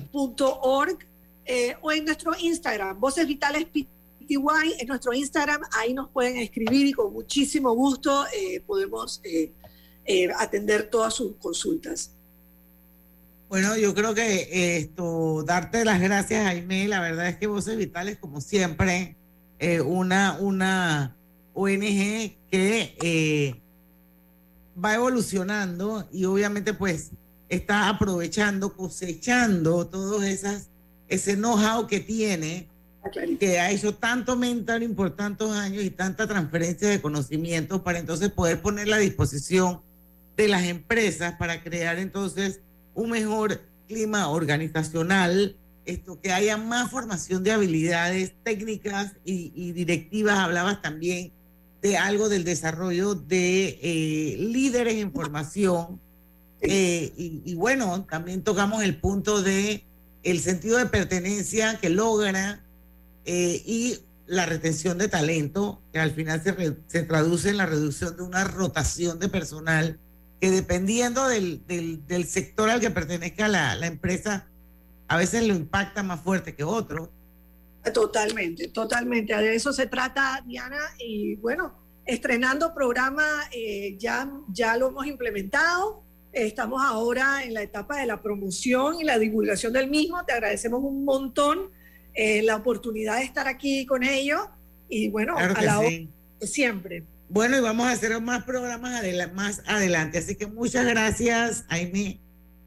o 1.81 1.91
en 1.91 2.05
nuestro 2.05 2.33
Instagram, 2.39 2.99
Voces 2.99 3.25
Vitales 3.27 3.65
PTY 3.65 4.75
es 4.79 4.87
nuestro 4.87 5.13
Instagram. 5.13 5.61
Ahí 5.77 5.93
nos 5.93 6.09
pueden 6.09 6.37
escribir 6.37 6.87
y 6.87 6.93
con 6.93 7.11
muchísimo 7.11 7.73
gusto 7.73 8.25
eh, 8.27 8.61
podemos 8.65 9.19
eh, 9.23 9.51
eh, 10.05 10.29
atender 10.37 10.89
todas 10.89 11.13
sus 11.13 11.35
consultas. 11.37 12.11
Bueno, 13.49 13.75
yo 13.75 13.95
creo 13.95 14.13
que 14.13 14.21
eh, 14.21 14.77
esto, 14.77 15.43
darte 15.43 15.83
las 15.83 15.99
gracias, 15.99 16.43
Jaime. 16.43 16.87
La 16.87 17.01
verdad 17.01 17.29
es 17.29 17.37
que 17.37 17.47
Voces 17.47 17.77
Vitales, 17.77 18.19
como 18.19 18.41
siempre, 18.41 19.17
eh, 19.57 19.81
una, 19.81 20.37
una 20.39 21.17
ONG 21.55 22.37
que 22.51 22.95
eh, 23.01 23.59
va 24.83 24.93
evolucionando 24.93 26.07
y 26.11 26.25
obviamente 26.25 26.75
pues 26.75 27.09
está 27.49 27.89
aprovechando, 27.89 28.75
cosechando 28.75 29.87
todos 29.87 30.23
esas, 30.23 30.68
ese 31.09 31.35
know-how 31.35 31.87
que 31.87 31.99
tiene, 31.99 32.67
que 33.39 33.59
ha 33.59 33.71
hecho 33.71 33.95
tanto 33.95 34.35
mentoring 34.35 34.95
por 34.95 35.15
tantos 35.15 35.51
años 35.55 35.83
y 35.83 35.89
tanta 35.89 36.27
transferencia 36.27 36.87
de 36.89 37.01
conocimientos 37.01 37.81
para 37.81 37.99
entonces 37.99 38.29
poder 38.31 38.61
ponerla 38.61 38.97
a 38.97 38.99
disposición 38.99 39.81
de 40.37 40.47
las 40.47 40.63
empresas 40.63 41.35
para 41.37 41.63
crear 41.63 41.97
entonces 41.97 42.61
un 42.93 43.09
mejor 43.09 43.61
clima 43.87 44.29
organizacional, 44.29 45.55
esto 45.85 46.21
que 46.21 46.31
haya 46.31 46.57
más 46.57 46.91
formación 46.91 47.43
de 47.43 47.51
habilidades 47.51 48.33
técnicas 48.43 49.13
y, 49.25 49.51
y 49.55 49.71
directivas. 49.71 50.37
Hablabas 50.37 50.81
también 50.81 51.31
de 51.81 51.97
algo 51.97 52.29
del 52.29 52.43
desarrollo 52.43 53.15
de 53.15 53.79
eh, 53.81 54.37
líderes 54.37 54.95
en 54.95 55.11
formación. 55.11 55.99
Eh, 56.61 57.11
y, 57.17 57.41
y 57.45 57.55
bueno, 57.55 58.05
también 58.09 58.43
tocamos 58.43 58.83
el 58.83 58.97
punto 58.97 59.41
de 59.41 59.83
el 60.23 60.39
sentido 60.39 60.77
de 60.77 60.85
pertenencia 60.85 61.79
que 61.79 61.89
logra 61.89 62.63
eh, 63.25 63.61
y 63.65 63.99
la 64.27 64.45
retención 64.45 64.97
de 64.97 65.07
talento, 65.07 65.81
que 65.91 65.99
al 65.99 66.11
final 66.11 66.41
se, 66.43 66.77
se, 66.87 67.03
traduce 67.03 67.49
en 67.49 67.57
la 67.57 67.65
reducción 67.65 68.15
de 68.15 68.23
una 68.23 68.43
rotación 68.43 69.17
de 69.19 69.27
personal, 69.27 69.99
que 70.39 70.51
dependiendo 70.51 71.27
del, 71.27 71.65
del, 71.65 72.25
sector 72.27 72.69
al 72.69 72.79
que 72.79 72.91
pertenezca 72.91 73.47
la, 73.47 73.75
la, 73.75 73.87
empresa, 73.87 74.47
a 75.07 75.17
veces 75.17 75.47
lo 75.47 75.55
impacta 75.55 76.03
más 76.03 76.21
fuerte 76.21 76.55
que 76.55 76.63
otro. 76.63 77.11
Totalmente, 77.93 78.67
totalmente. 78.67 79.35
De 79.35 79.55
eso 79.55 79.73
se 79.73 79.87
trata, 79.87 80.43
Diana, 80.45 80.79
y 80.99 81.35
bueno, 81.37 81.73
estrenando 82.05 82.73
programa, 82.73 83.25
eh, 83.51 83.95
ya, 83.97 84.29
ya 84.49 84.77
lo 84.77 84.89
hemos 84.89 85.07
implementado. 85.07 86.03
Estamos 86.31 86.81
ahora 86.83 87.43
en 87.43 87.53
la 87.53 87.63
etapa 87.63 87.99
de 87.99 88.05
la 88.05 88.21
promoción 88.21 88.99
y 88.99 89.03
la 89.03 89.17
divulgación 89.17 89.73
del 89.73 89.89
mismo. 89.89 90.23
Te 90.25 90.33
agradecemos 90.33 90.81
un 90.83 91.03
montón 91.03 91.71
eh, 92.13 92.41
la 92.43 92.55
oportunidad 92.55 93.17
de 93.17 93.23
estar 93.23 93.47
aquí 93.47 93.85
con 93.85 94.03
ellos 94.03 94.41
y 94.89 95.09
bueno, 95.09 95.35
claro 95.35 95.55
a 95.55 95.61
la 95.61 95.79
sí. 95.87 96.09
siempre. 96.41 97.03
Bueno, 97.29 97.57
y 97.57 97.61
vamos 97.61 97.87
a 97.87 97.91
hacer 97.91 98.19
más 98.21 98.43
programas 98.43 98.99
adela 98.99 99.27
más 99.27 99.61
adelante. 99.67 100.17
Así 100.17 100.35
que 100.35 100.47
muchas 100.47 100.85
gracias, 100.85 101.65
Aime 101.69 102.19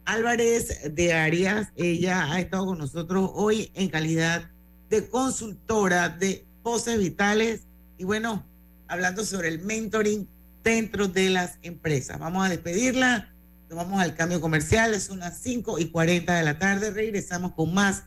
Álvarez 0.05 0.95
de 0.95 1.13
Arias. 1.13 1.69
Ella 1.77 2.33
ha 2.33 2.41
estado 2.41 2.67
con 2.67 2.79
nosotros 2.79 3.31
hoy 3.35 3.71
en 3.75 3.89
calidad 3.89 4.51
de 4.89 5.09
consultora 5.09 6.09
de 6.09 6.45
voces 6.63 6.99
vitales 6.99 7.67
y 7.99 8.05
bueno, 8.05 8.47
hablando 8.89 9.25
sobre 9.25 9.49
el 9.49 9.61
mentoring 9.61 10.29
dentro 10.63 11.09
de 11.09 11.31
las 11.31 11.59
empresas. 11.63 12.19
Vamos 12.19 12.47
a 12.47 12.49
despedirla. 12.49 13.32
Vamos 13.75 14.01
al 14.01 14.15
cambio 14.15 14.41
comercial. 14.41 14.95
Es 14.95 15.11
unas 15.11 15.39
5 15.39 15.79
y 15.79 15.91
40 15.91 16.35
de 16.35 16.43
la 16.43 16.59
tarde. 16.59 16.91
Regresamos 16.91 17.53
con 17.53 17.73
más 17.75 18.05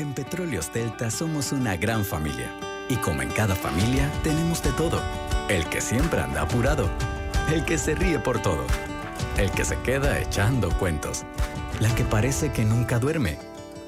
en 0.00 0.14
Petróleos 0.14 0.72
Delta 0.72 1.10
somos 1.10 1.52
una 1.52 1.76
gran 1.76 2.06
familia. 2.06 2.50
Y 2.88 2.96
como 2.96 3.20
en 3.20 3.28
cada 3.30 3.54
familia, 3.54 4.10
tenemos 4.22 4.62
de 4.62 4.72
todo. 4.72 5.00
El 5.48 5.68
que 5.68 5.82
siempre 5.82 6.20
anda 6.20 6.40
apurado. 6.40 6.88
El 7.52 7.66
que 7.66 7.76
se 7.76 7.94
ríe 7.94 8.18
por 8.18 8.40
todo. 8.40 8.64
El 9.36 9.50
que 9.50 9.64
se 9.64 9.78
queda 9.82 10.18
echando 10.18 10.70
cuentos. 10.78 11.24
La 11.80 11.94
que 11.94 12.04
parece 12.04 12.50
que 12.50 12.64
nunca 12.64 12.98
duerme. 12.98 13.38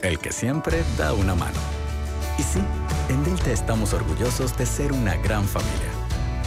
El 0.03 0.19
que 0.19 0.33
siempre 0.33 0.85
da 0.99 1.15
una 1.15 1.35
mano. 1.35 1.59
Y 2.39 2.43
sí, 2.43 2.61
en 3.09 3.25
Delta 3.25 3.51
estamos 3.51 3.95
orgullosos 3.95 4.57
de 4.59 4.67
ser 4.67 4.93
una 4.93 5.17
gran 5.17 5.45
familia. 5.45 5.92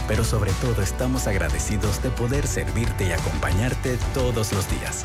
Pero 0.08 0.24
sobre 0.24 0.52
todo 0.60 0.82
estamos 0.82 1.26
agradecidos 1.26 2.02
de 2.02 2.10
poder 2.10 2.46
servirte 2.46 3.06
y 3.06 3.12
acompañarte 3.12 3.98
todos 4.14 4.52
los 4.52 4.70
días. 4.70 5.04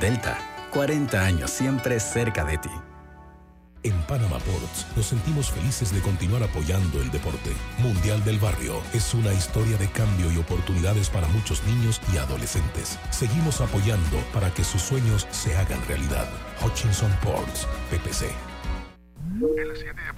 Delta, 0.00 0.38
40 0.72 1.20
años 1.20 1.50
siempre 1.50 2.00
cerca 2.00 2.44
de 2.44 2.58
ti. 2.58 2.70
En 3.84 4.00
Panama 4.02 4.38
Ports 4.38 4.86
nos 4.94 5.06
sentimos 5.06 5.50
felices 5.50 5.92
de 5.92 6.00
continuar 6.00 6.42
apoyando 6.44 7.02
el 7.02 7.10
deporte. 7.10 7.50
Mundial 7.78 8.24
del 8.24 8.38
Barrio 8.38 8.80
es 8.92 9.12
una 9.12 9.32
historia 9.32 9.76
de 9.76 9.88
cambio 9.90 10.30
y 10.30 10.38
oportunidades 10.38 11.10
para 11.10 11.26
muchos 11.28 11.64
niños 11.64 12.00
y 12.12 12.18
adolescentes. 12.18 12.96
Seguimos 13.10 13.60
apoyando 13.60 14.18
para 14.32 14.54
que 14.54 14.62
sus 14.62 14.82
sueños 14.82 15.26
se 15.32 15.56
hagan 15.56 15.84
realidad. 15.88 16.28
Hutchinson 16.64 17.10
Ports, 17.24 17.66
PPC. 17.90 18.30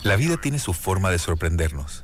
La 0.03 0.17
vida 0.17 0.37
tiene 0.37 0.59
su 0.59 0.75
forma 0.75 1.11
de 1.11 1.19
sorprendernos, 1.19 2.04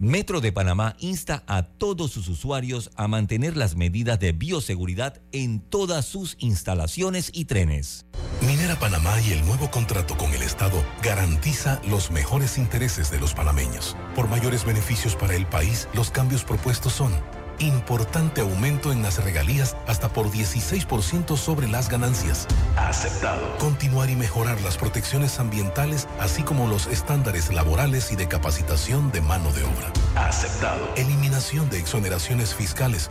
Metro 0.00 0.40
de 0.40 0.52
Panamá 0.52 0.94
insta 1.00 1.42
a 1.48 1.64
todos 1.64 2.12
sus 2.12 2.28
usuarios 2.28 2.92
a 2.94 3.08
mantener 3.08 3.56
las 3.56 3.74
medidas 3.74 4.20
de 4.20 4.30
bioseguridad 4.30 5.20
en 5.32 5.58
todas 5.58 6.04
sus 6.04 6.36
instalaciones 6.38 7.32
y 7.34 7.46
trenes. 7.46 8.06
Minera 8.40 8.78
Panamá 8.78 9.20
y 9.20 9.32
el 9.32 9.44
nuevo 9.44 9.72
contrato 9.72 10.16
con 10.16 10.32
el 10.32 10.42
Estado 10.42 10.84
garantiza 11.02 11.82
los 11.88 12.12
mejores 12.12 12.58
intereses 12.58 13.10
de 13.10 13.18
los 13.18 13.34
panameños. 13.34 13.96
Por 14.14 14.28
mayores 14.28 14.64
beneficios 14.64 15.16
para 15.16 15.34
el 15.34 15.46
país, 15.46 15.88
los 15.94 16.12
cambios 16.12 16.44
propuestos 16.44 16.92
son 16.92 17.12
importante 17.58 18.40
aumento 18.40 18.92
en 18.92 19.02
las 19.02 19.22
regalías 19.22 19.76
hasta 19.86 20.08
por 20.08 20.30
16% 20.30 21.36
sobre 21.36 21.68
las 21.68 21.88
ganancias. 21.88 22.46
Aceptado. 22.76 23.56
Continuar 23.58 24.10
y 24.10 24.16
mejorar 24.16 24.60
las 24.60 24.76
protecciones 24.76 25.38
ambientales, 25.38 26.08
así 26.20 26.42
como 26.42 26.66
los 26.66 26.86
estándares 26.86 27.52
laborales 27.52 28.12
y 28.12 28.16
de 28.16 28.28
capacitación 28.28 29.10
de 29.12 29.20
mano 29.20 29.52
de 29.52 29.64
obra. 29.64 29.92
Aceptado. 30.16 30.88
Eliminación 30.96 31.68
de 31.70 31.78
exoneraciones 31.78 32.54
fiscales. 32.54 33.10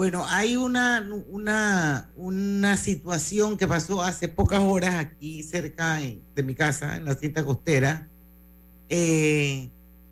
bueno, 0.00 0.24
hay 0.26 0.56
una, 0.56 1.06
una, 1.28 2.10
una 2.16 2.78
situación 2.78 3.58
que 3.58 3.68
pasó 3.68 4.00
hace 4.00 4.28
pocas 4.28 4.60
horas 4.60 4.94
aquí 4.94 5.42
cerca 5.42 5.96
de 5.98 6.42
mi 6.42 6.54
casa, 6.54 6.96
en 6.96 7.04
la 7.04 7.14
cinta 7.16 7.44
costera, 7.44 8.08
eh, 8.88 9.68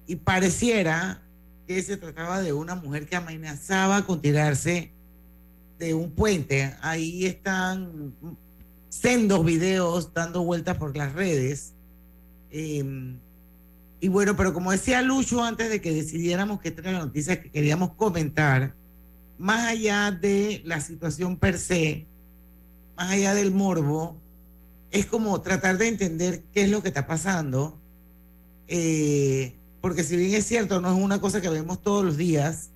y 0.07 0.17
pareciera 0.17 1.23
que 1.67 1.83
se 1.83 1.97
trataba 1.97 2.43
de 2.43 2.53
una 2.53 2.75
mujer 2.75 3.07
que 3.07 3.17
amenazaba 3.17 4.05
con 4.05 4.21
tirarse 4.21 4.93
de 5.79 5.95
un 5.95 6.11
puente. 6.11 6.75
Ahí 6.83 7.25
están 7.25 8.15
sendos 8.91 9.43
videos 9.43 10.13
dando 10.13 10.45
vueltas 10.45 10.77
por 10.77 10.95
las 10.99 11.15
redes. 11.15 11.73
Eh, 12.51 13.17
y 14.01 14.09
bueno, 14.09 14.37
pero 14.37 14.53
como 14.53 14.71
decía 14.71 15.01
Lucho 15.01 15.43
antes 15.43 15.71
de 15.71 15.81
que 15.81 15.95
decidiéramos 15.95 16.61
que 16.61 16.69
esta 16.69 16.83
era 16.83 16.93
la 16.93 17.07
noticia 17.07 17.43
que 17.43 17.51
queríamos 17.51 17.95
comentar, 17.95 18.75
más 19.39 19.67
allá 19.67 20.11
de 20.11 20.63
la 20.65 20.81
situación 20.81 21.37
per 21.37 21.59
se, 21.59 22.07
más 22.97 23.11
allá 23.11 23.35
del 23.35 23.53
morbo, 23.53 24.17
es 24.91 25.07
como 25.07 25.41
tratar 25.41 25.79
de 25.79 25.89
entender 25.89 26.43
qué 26.53 26.63
es 26.63 26.71
lo 26.71 26.83
que 26.83 26.89
está 26.89 27.07
pasando. 27.07 27.81
Eh, 28.67 29.55
porque 29.81 30.03
si 30.03 30.17
bien 30.17 30.35
es 30.35 30.47
cierto, 30.47 30.81
no 30.81 30.97
es 30.97 31.03
una 31.03 31.21
cosa 31.21 31.41
que 31.41 31.49
vemos 31.49 31.81
todos 31.81 32.05
los 32.05 32.17
días, 32.17 32.71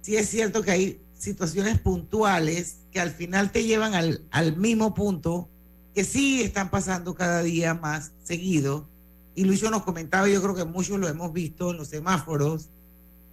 sí 0.00 0.16
es 0.16 0.28
cierto 0.28 0.62
que 0.62 0.72
hay 0.72 1.00
situaciones 1.14 1.78
puntuales 1.78 2.78
que 2.90 3.00
al 3.00 3.12
final 3.12 3.52
te 3.52 3.64
llevan 3.64 3.94
al, 3.94 4.26
al 4.30 4.56
mismo 4.56 4.92
punto 4.92 5.48
que 5.94 6.04
sí 6.04 6.42
están 6.42 6.70
pasando 6.70 7.14
cada 7.14 7.42
día 7.42 7.74
más 7.74 8.12
seguido. 8.24 8.88
Y 9.34 9.44
Lucho 9.44 9.70
nos 9.70 9.84
comentaba, 9.84 10.28
yo 10.28 10.42
creo 10.42 10.54
que 10.54 10.64
muchos 10.64 10.98
lo 10.98 11.08
hemos 11.08 11.32
visto 11.32 11.70
en 11.70 11.78
los 11.78 11.88
semáforos, 11.88 12.70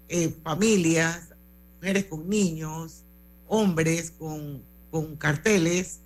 eh, 0.07 0.33
familias, 0.43 1.29
mujeres 1.79 2.05
con 2.05 2.27
niños, 2.27 3.03
hombres 3.47 4.11
con, 4.11 4.61
con 4.91 5.15
carteles 5.15 5.99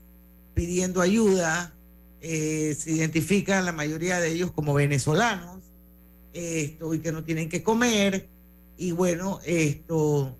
pidiendo 0.53 1.01
ayuda, 1.01 1.74
eh, 2.21 2.76
se 2.80 2.91
identifican 2.91 3.65
la 3.65 3.71
mayoría 3.71 4.19
de 4.19 4.32
ellos 4.32 4.51
como 4.51 4.74
venezolanos, 4.74 5.61
esto, 6.32 6.93
y 6.93 6.99
que 6.99 7.11
no 7.11 7.24
tienen 7.24 7.49
que 7.49 7.63
comer, 7.63 8.30
y 8.78 8.91
bueno, 8.91 9.39
esto, 9.45 10.36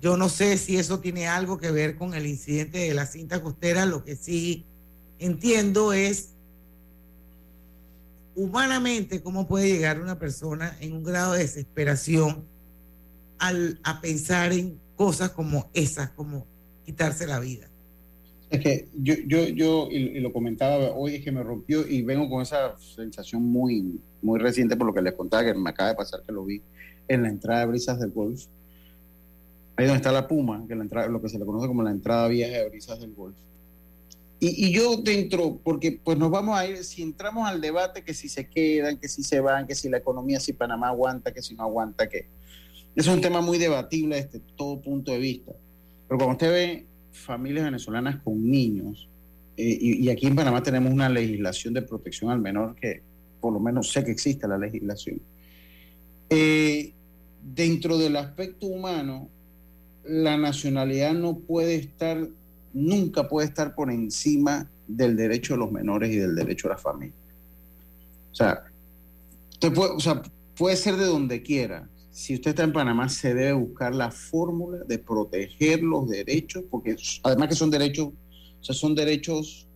yo 0.00 0.16
no 0.16 0.28
sé 0.28 0.58
si 0.58 0.76
eso 0.76 0.98
tiene 1.00 1.28
algo 1.28 1.58
que 1.58 1.70
ver 1.70 1.96
con 1.96 2.14
el 2.14 2.26
incidente 2.26 2.78
de 2.78 2.94
la 2.94 3.06
cinta 3.06 3.40
costera, 3.42 3.86
lo 3.86 4.04
que 4.04 4.16
sí 4.16 4.64
entiendo 5.18 5.92
es 5.92 6.30
humanamente 8.34 9.20
cómo 9.20 9.48
puede 9.48 9.68
llegar 9.68 10.00
una 10.00 10.18
persona 10.18 10.76
en 10.80 10.92
un 10.92 11.02
grado 11.02 11.32
de 11.32 11.40
desesperación 11.40 12.44
al, 13.38 13.80
a 13.82 14.00
pensar 14.00 14.52
en 14.52 14.78
cosas 14.96 15.30
como 15.30 15.70
esas, 15.74 16.10
como 16.10 16.46
quitarse 16.84 17.26
la 17.26 17.38
vida. 17.38 17.68
Es 18.50 18.60
que 18.60 18.88
yo, 18.94 19.14
yo, 19.26 19.46
yo 19.48 19.88
y, 19.90 20.20
lo 20.20 20.32
comentaba 20.32 20.92
hoy, 20.92 21.16
es 21.16 21.24
que 21.24 21.30
me 21.30 21.42
rompió 21.42 21.86
y 21.86 22.02
vengo 22.02 22.28
con 22.30 22.42
esa 22.42 22.78
sensación 22.78 23.42
muy, 23.42 24.00
muy 24.22 24.38
reciente 24.38 24.76
por 24.76 24.86
lo 24.86 24.94
que 24.94 25.02
les 25.02 25.12
contaba, 25.12 25.44
que 25.44 25.54
me 25.54 25.70
acaba 25.70 25.90
de 25.90 25.96
pasar 25.96 26.22
que 26.22 26.32
lo 26.32 26.44
vi 26.44 26.62
en 27.08 27.22
la 27.22 27.28
entrada 27.28 27.60
de 27.60 27.66
Brisas 27.66 28.00
del 28.00 28.10
Golf. 28.10 28.46
Ahí 29.76 29.86
donde 29.86 29.98
está 29.98 30.10
la 30.10 30.26
Puma, 30.26 30.64
que 30.66 30.74
la 30.74 30.82
entrada, 30.82 31.08
lo 31.08 31.20
que 31.20 31.28
se 31.28 31.38
le 31.38 31.44
conoce 31.44 31.66
como 31.66 31.82
la 31.82 31.90
entrada 31.90 32.26
vieja 32.26 32.58
de 32.58 32.68
Brisas 32.68 32.98
del 33.00 33.12
Golf. 33.12 33.36
Y, 34.40 34.66
y, 34.66 34.72
yo 34.72 34.96
dentro, 34.96 35.58
porque 35.62 36.00
pues 36.02 36.16
nos 36.16 36.30
vamos 36.30 36.56
a 36.56 36.66
ir, 36.66 36.84
si 36.84 37.02
entramos 37.02 37.46
al 37.46 37.60
debate, 37.60 38.02
que 38.02 38.14
si 38.14 38.28
se 38.28 38.48
quedan, 38.48 38.96
que 38.96 39.08
si 39.08 39.22
se 39.24 39.40
van, 39.40 39.66
que 39.66 39.74
si 39.74 39.88
la 39.88 39.98
economía, 39.98 40.40
si 40.40 40.52
Panamá 40.52 40.88
aguanta, 40.88 41.32
que 41.32 41.42
si 41.42 41.54
no 41.54 41.64
aguanta, 41.64 42.08
que 42.08 42.26
es 42.98 43.06
un 43.06 43.20
tema 43.20 43.40
muy 43.40 43.58
debatible 43.58 44.16
desde 44.16 44.40
todo 44.56 44.80
punto 44.80 45.12
de 45.12 45.18
vista. 45.18 45.52
Pero 46.08 46.18
cuando 46.18 46.32
usted 46.32 46.50
ve 46.50 46.86
familias 47.12 47.64
venezolanas 47.64 48.20
con 48.24 48.50
niños, 48.50 49.08
eh, 49.56 49.78
y, 49.80 50.08
aquí 50.08 50.26
en 50.26 50.34
Panamá 50.34 50.64
tenemos 50.64 50.92
una 50.92 51.08
legislación 51.08 51.74
de 51.74 51.82
protección 51.82 52.32
al 52.32 52.40
menor 52.40 52.74
que 52.74 53.02
por 53.40 53.52
lo 53.52 53.60
menos 53.60 53.92
sé 53.92 54.04
que 54.04 54.10
existe 54.10 54.48
la 54.48 54.58
legislación. 54.58 55.20
Eh, 56.28 56.92
dentro 57.54 57.98
del 57.98 58.16
aspecto 58.16 58.66
humano, 58.66 59.28
la 60.04 60.36
nacionalidad 60.36 61.12
no 61.12 61.38
puede 61.38 61.76
estar, 61.76 62.28
nunca 62.72 63.28
puede 63.28 63.46
estar 63.46 63.76
por 63.76 63.92
encima 63.92 64.68
del 64.88 65.16
derecho 65.16 65.54
de 65.54 65.60
los 65.60 65.70
menores 65.70 66.10
y 66.10 66.16
del 66.16 66.34
derecho 66.34 66.66
a 66.66 66.70
la 66.70 66.78
familia. 66.78 67.14
O 68.32 68.34
sea, 68.34 68.64
puede, 69.60 69.92
o 69.92 70.00
sea, 70.00 70.20
puede 70.56 70.74
ser 70.74 70.96
de 70.96 71.04
donde 71.04 71.42
quiera, 71.42 71.88
si 72.10 72.34
usted 72.34 72.50
está 72.50 72.64
en 72.64 72.72
Panamá, 72.72 73.08
se 73.08 73.34
debe 73.34 73.52
buscar 73.52 73.94
la 73.94 74.10
fórmula 74.10 74.78
de 74.86 74.98
proteger 74.98 75.82
los 75.82 76.08
derechos, 76.08 76.64
porque 76.70 76.96
además 77.22 77.48
que 77.48 77.54
son 77.54 77.70
derechos, 77.70 78.08
o 78.08 78.64
sea, 78.64 78.74
son 78.74 78.94
derechos 78.94 79.66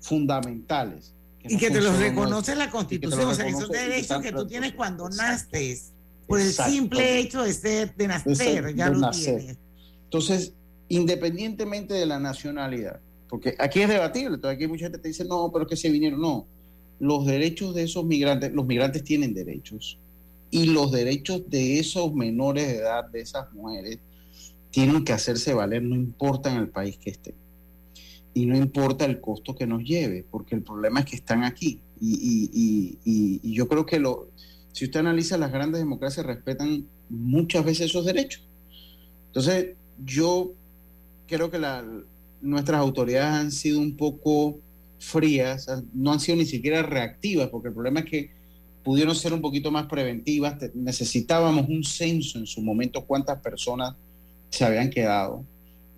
fundamentales. 0.00 1.14
y 1.42 1.56
que 1.56 1.70
te 1.70 1.80
los 1.80 1.98
reconoce 1.98 2.54
la 2.54 2.70
Constitución, 2.70 3.26
o 3.26 3.34
sea, 3.34 3.50
son 3.52 3.70
derechos 3.70 4.22
que 4.22 4.32
tú 4.32 4.46
tienes 4.46 4.72
cuando 4.74 5.08
naces, 5.08 5.92
por 6.26 6.40
el 6.40 6.52
simple 6.52 7.18
hecho 7.18 7.42
de 7.42 7.52
ser, 7.52 7.94
de 7.96 8.08
nacer, 8.08 8.74
ya 8.74 8.88
lo 8.88 9.10
tienes. 9.10 9.56
Entonces, 10.04 10.54
independientemente 10.88 11.94
de 11.94 12.06
la 12.06 12.18
nacionalidad, 12.18 13.00
porque 13.28 13.54
aquí 13.58 13.80
es 13.80 13.88
debatible, 13.88 14.34
entonces 14.34 14.56
aquí 14.56 14.66
mucha 14.66 14.86
gente 14.86 14.98
te 14.98 15.08
dice, 15.08 15.24
no, 15.24 15.50
pero 15.52 15.66
que 15.66 15.76
se 15.76 15.88
vinieron, 15.90 16.20
no. 16.20 16.46
Los 16.98 17.26
derechos 17.26 17.74
de 17.74 17.84
esos 17.84 18.04
migrantes, 18.04 18.52
los 18.52 18.66
migrantes 18.66 19.02
tienen 19.02 19.32
derechos 19.32 19.98
y 20.50 20.66
los 20.66 20.90
derechos 20.90 21.48
de 21.48 21.78
esos 21.78 22.12
menores 22.12 22.66
de 22.66 22.76
edad, 22.78 23.08
de 23.08 23.20
esas 23.20 23.52
mujeres, 23.52 23.98
tienen 24.70 25.04
que 25.04 25.12
hacerse 25.12 25.54
valer, 25.54 25.82
no 25.82 25.94
importa 25.94 26.50
en 26.50 26.58
el 26.58 26.68
país 26.68 26.96
que 26.98 27.10
estén. 27.10 27.34
Y 28.34 28.46
no 28.46 28.56
importa 28.56 29.04
el 29.04 29.20
costo 29.20 29.54
que 29.54 29.66
nos 29.66 29.82
lleve, 29.82 30.24
porque 30.30 30.54
el 30.54 30.62
problema 30.62 31.00
es 31.00 31.06
que 31.06 31.16
están 31.16 31.44
aquí. 31.44 31.80
Y, 32.00 32.98
yo 33.52 33.68
creo 33.68 33.84
que 33.84 33.98
lo, 33.98 34.28
si 34.72 34.84
usted 34.84 35.00
analiza, 35.00 35.36
las 35.36 35.52
grandes 35.52 35.80
democracias 35.80 36.24
respetan 36.24 36.86
muchas 37.08 37.64
veces 37.64 37.86
esos 37.86 38.04
derechos. 38.04 38.42
Entonces, 39.26 39.74
yo 40.04 40.52
creo 41.26 41.50
que 41.50 41.58
la, 41.58 41.84
nuestras 42.40 42.80
autoridades 42.80 43.34
han 43.34 43.52
sido 43.52 43.80
un 43.80 43.96
poco 43.96 44.58
frías, 44.98 45.66
no 45.92 46.12
han 46.12 46.20
sido 46.20 46.38
ni 46.38 46.46
siquiera 46.46 46.82
reactivas, 46.82 47.48
porque 47.48 47.68
el 47.68 47.74
problema 47.74 48.00
es 48.00 48.06
que 48.06 48.39
pudieron 48.82 49.14
ser 49.14 49.32
un 49.32 49.40
poquito 49.40 49.70
más 49.70 49.86
preventivas. 49.86 50.56
Necesitábamos 50.74 51.68
un 51.68 51.84
censo 51.84 52.38
en 52.38 52.46
su 52.46 52.62
momento, 52.62 53.04
cuántas 53.04 53.40
personas 53.40 53.94
se 54.48 54.64
habían 54.64 54.90
quedado. 54.90 55.44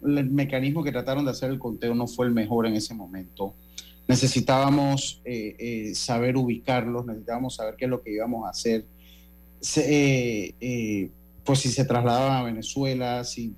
El 0.04 0.30
mecanismo 0.30 0.82
que 0.82 0.92
trataron 0.92 1.24
de 1.24 1.30
hacer 1.30 1.50
el 1.50 1.58
conteo 1.58 1.94
no 1.94 2.06
fue 2.06 2.26
el 2.26 2.32
mejor 2.32 2.66
en 2.66 2.74
ese 2.74 2.94
momento. 2.94 3.54
Necesitábamos 4.08 5.20
eh, 5.24 5.54
eh, 5.58 5.94
saber 5.94 6.36
ubicarlos, 6.36 7.06
necesitábamos 7.06 7.54
saber 7.54 7.76
qué 7.76 7.84
es 7.84 7.90
lo 7.90 8.02
que 8.02 8.12
íbamos 8.12 8.46
a 8.46 8.50
hacer. 8.50 8.84
Eh, 9.76 11.10
pues 11.44 11.60
si 11.60 11.68
se 11.68 11.84
trasladaban 11.84 12.36
a 12.38 12.42
Venezuela, 12.42 13.24
si 13.24 13.54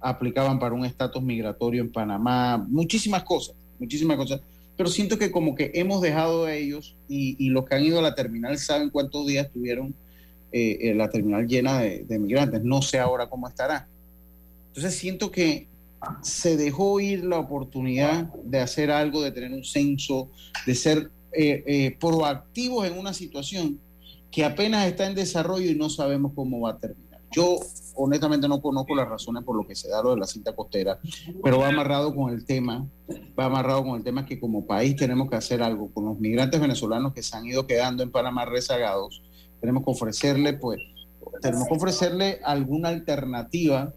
aplicaban 0.00 0.58
para 0.58 0.74
un 0.74 0.84
estatus 0.84 1.22
migratorio 1.22 1.82
en 1.82 1.92
Panamá, 1.92 2.58
muchísimas 2.68 3.22
cosas, 3.22 3.54
muchísimas 3.78 4.16
cosas 4.16 4.40
pero 4.82 4.90
siento 4.90 5.16
que 5.16 5.30
como 5.30 5.54
que 5.54 5.70
hemos 5.74 6.02
dejado 6.02 6.46
a 6.46 6.56
ellos 6.56 6.96
y, 7.08 7.50
los 7.50 7.64
que 7.66 7.76
han 7.76 7.84
ido 7.84 8.00
a 8.00 8.02
la 8.02 8.16
terminal 8.16 8.58
saben 8.58 8.90
cuántos 8.90 9.24
días 9.28 9.48
tuvieron 9.48 9.94
eh, 10.50 10.76
eh, 10.80 10.94
la 10.96 11.08
terminal 11.08 11.46
llena 11.46 11.82
de, 11.82 12.18
migrantes. 12.18 12.64
No 12.64 12.82
sé 12.82 12.98
ahora 12.98 13.28
cómo 13.28 13.46
estará. 13.46 13.86
Entonces 14.70 14.96
siento 14.96 15.30
que 15.30 15.68
se 16.22 16.56
dejó 16.56 16.98
ir 16.98 17.22
la 17.22 17.38
oportunidad 17.38 18.24
de 18.42 18.58
hacer 18.58 18.90
algo, 18.90 19.22
de 19.22 19.30
tener 19.30 19.52
un 19.52 19.62
censo, 19.62 20.32
de 20.66 20.74
ser 20.74 21.12
eh, 21.30 21.96
proactivos 22.00 22.84
en 22.84 22.98
una 22.98 23.14
situación 23.14 23.78
que 24.32 24.44
apenas 24.44 24.88
está 24.88 25.06
en 25.06 25.14
desarrollo 25.14 25.70
y 25.70 25.76
no 25.76 25.90
sabemos 25.90 26.32
cómo 26.34 26.58
va 26.58 26.70
a 26.70 26.78
terminar. 26.78 27.20
Yo 27.30 27.60
honestamente 27.94 28.48
no 28.48 28.60
conozco 28.60 28.94
las 28.94 29.08
razones 29.08 29.44
por 29.44 29.56
lo 29.56 29.66
que 29.66 29.74
se 29.74 29.88
da 29.88 30.02
lo 30.02 30.10
de 30.10 30.20
la 30.20 30.26
cinta 30.26 30.54
costera, 30.54 30.98
pero 31.42 31.58
va 31.58 31.68
amarrado 31.68 32.14
con 32.14 32.32
el 32.32 32.44
tema, 32.44 32.86
va 33.38 33.46
amarrado 33.46 33.84
con 33.84 33.96
el 33.96 34.04
tema 34.04 34.26
que 34.26 34.40
como 34.40 34.66
país 34.66 34.96
tenemos 34.96 35.28
que 35.28 35.36
hacer 35.36 35.62
algo 35.62 35.92
con 35.92 36.06
los 36.06 36.18
migrantes 36.18 36.60
venezolanos 36.60 37.12
que 37.12 37.22
se 37.22 37.36
han 37.36 37.46
ido 37.46 37.66
quedando 37.66 38.02
en 38.02 38.10
Panamá 38.10 38.44
rezagados. 38.44 39.22
Tenemos 39.60 39.84
que 39.84 39.90
ofrecerle, 39.90 40.54
pues, 40.54 40.80
tenemos 41.40 41.68
que 41.68 41.74
ofrecerle 41.74 42.40
alguna 42.44 42.88
alternativa 42.88 43.94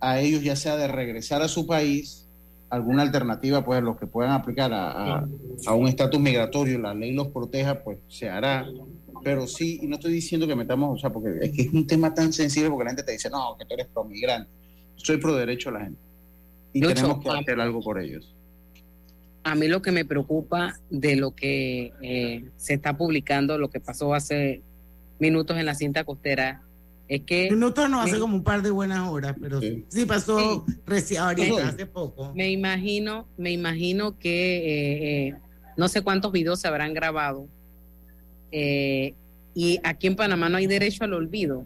a 0.00 0.20
ellos, 0.20 0.42
ya 0.42 0.56
sea 0.56 0.76
de 0.76 0.88
regresar 0.88 1.42
a 1.42 1.48
su 1.48 1.66
país, 1.66 2.27
alguna 2.70 3.02
alternativa, 3.02 3.64
pues, 3.64 3.82
los 3.82 3.96
que 3.96 4.06
puedan 4.06 4.32
aplicar 4.32 4.72
a, 4.72 5.26
a 5.66 5.74
un 5.74 5.88
estatus 5.88 6.20
migratorio, 6.20 6.78
la 6.78 6.94
ley 6.94 7.12
los 7.12 7.28
proteja, 7.28 7.82
pues 7.82 7.98
se 8.08 8.28
hará 8.28 8.66
pero 9.22 9.46
sí, 9.46 9.80
y 9.82 9.86
no 9.86 9.96
estoy 9.96 10.12
diciendo 10.12 10.46
que 10.46 10.54
metamos, 10.54 10.96
o 10.96 11.00
sea, 11.00 11.10
porque 11.10 11.38
es 11.40 11.52
que 11.52 11.62
es 11.62 11.72
un 11.72 11.86
tema 11.86 12.14
tan 12.14 12.32
sensible 12.32 12.70
porque 12.70 12.84
la 12.84 12.90
gente 12.90 13.02
te 13.02 13.12
dice, 13.12 13.30
no, 13.30 13.56
que 13.58 13.64
tú 13.64 13.74
eres 13.74 13.86
pro 13.86 14.04
migrante. 14.04 14.50
Soy 14.96 15.18
pro 15.18 15.34
derecho 15.34 15.70
a 15.70 15.72
la 15.72 15.80
gente. 15.80 15.98
Y 16.72 16.80
tenemos 16.80 17.20
que 17.20 17.30
hacer 17.30 17.60
algo 17.60 17.80
por 17.80 18.00
ellos. 18.00 18.34
A 19.44 19.54
mí 19.54 19.68
lo 19.68 19.80
que 19.80 19.92
me 19.92 20.04
preocupa 20.04 20.74
de 20.90 21.16
lo 21.16 21.34
que 21.34 21.92
eh, 22.02 22.44
se 22.56 22.74
está 22.74 22.96
publicando, 22.96 23.58
lo 23.58 23.70
que 23.70 23.80
pasó 23.80 24.14
hace 24.14 24.62
minutos 25.18 25.56
en 25.56 25.66
la 25.66 25.74
cinta 25.74 26.04
costera, 26.04 26.62
es 27.08 27.22
que... 27.22 27.50
Minutos 27.50 27.88
no, 27.88 28.00
hace 28.00 28.18
como 28.18 28.36
un 28.36 28.44
par 28.44 28.62
de 28.62 28.70
buenas 28.70 29.08
horas, 29.08 29.34
pero 29.40 29.60
sí, 29.60 30.06
pasó 30.06 30.64
recién 30.86 31.22
ahorita, 31.22 31.68
hace 31.68 31.86
poco. 31.86 32.32
Me 32.34 32.50
imagino, 32.50 33.26
me 33.36 33.50
imagino 33.50 34.18
que 34.18 34.58
eh, 34.58 35.28
eh, 35.28 35.34
no 35.76 35.88
sé 35.88 36.02
cuántos 36.02 36.32
videos 36.32 36.60
se 36.60 36.68
habrán 36.68 36.92
grabado 36.92 37.48
eh, 38.50 39.14
y 39.54 39.80
aquí 39.82 40.06
en 40.06 40.16
Panamá 40.16 40.48
no 40.48 40.56
hay 40.56 40.66
derecho 40.66 41.04
al 41.04 41.14
olvido. 41.14 41.64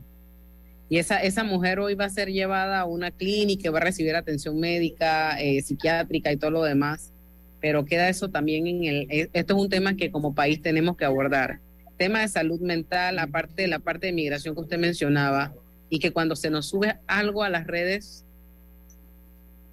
Y 0.88 0.99
esa, 0.99 1.22
esa 1.22 1.43
mujer 1.43 1.80
hoy 1.80 1.95
va 1.95 2.05
a 2.05 2.11
ser 2.11 2.30
llevada 2.30 2.80
a 2.80 2.84
una 2.84 3.11
clínica, 3.11 3.70
va 3.70 3.78
a 3.78 3.82
recibir 3.82 4.14
atención 4.14 4.59
médica, 4.61 5.40
eh, 5.40 5.62
psiquiátrica 5.62 6.30
y 6.32 6.36
todo 6.36 6.51
lo 6.51 6.62
demás. 6.62 7.12
Pero 7.61 7.84
queda 7.84 8.09
eso 8.09 8.28
también 8.28 8.66
en 8.66 8.84
el... 8.84 9.07
Esto 9.32 9.55
es 9.55 9.61
un 9.61 9.68
tema 9.68 9.95
que 9.95 10.11
como 10.11 10.34
país 10.34 10.61
tenemos 10.61 10.97
que 10.97 11.05
abordar. 11.05 11.61
Tema 12.03 12.23
de 12.23 12.27
salud 12.27 12.61
mental, 12.61 13.17
aparte 13.21 13.63
de 13.63 13.69
la 13.69 13.79
parte 13.79 14.09
de 14.09 14.13
migración 14.13 14.57
que 14.57 14.61
usted 14.61 14.77
mencionaba, 14.77 15.55
y 15.89 16.01
que 16.01 16.13
cuando 16.13 16.35
se 16.35 16.51
nos 16.51 16.67
sube 16.67 16.99
algo 17.07 17.45
a 17.45 17.49
las 17.49 17.65
redes... 17.65 18.25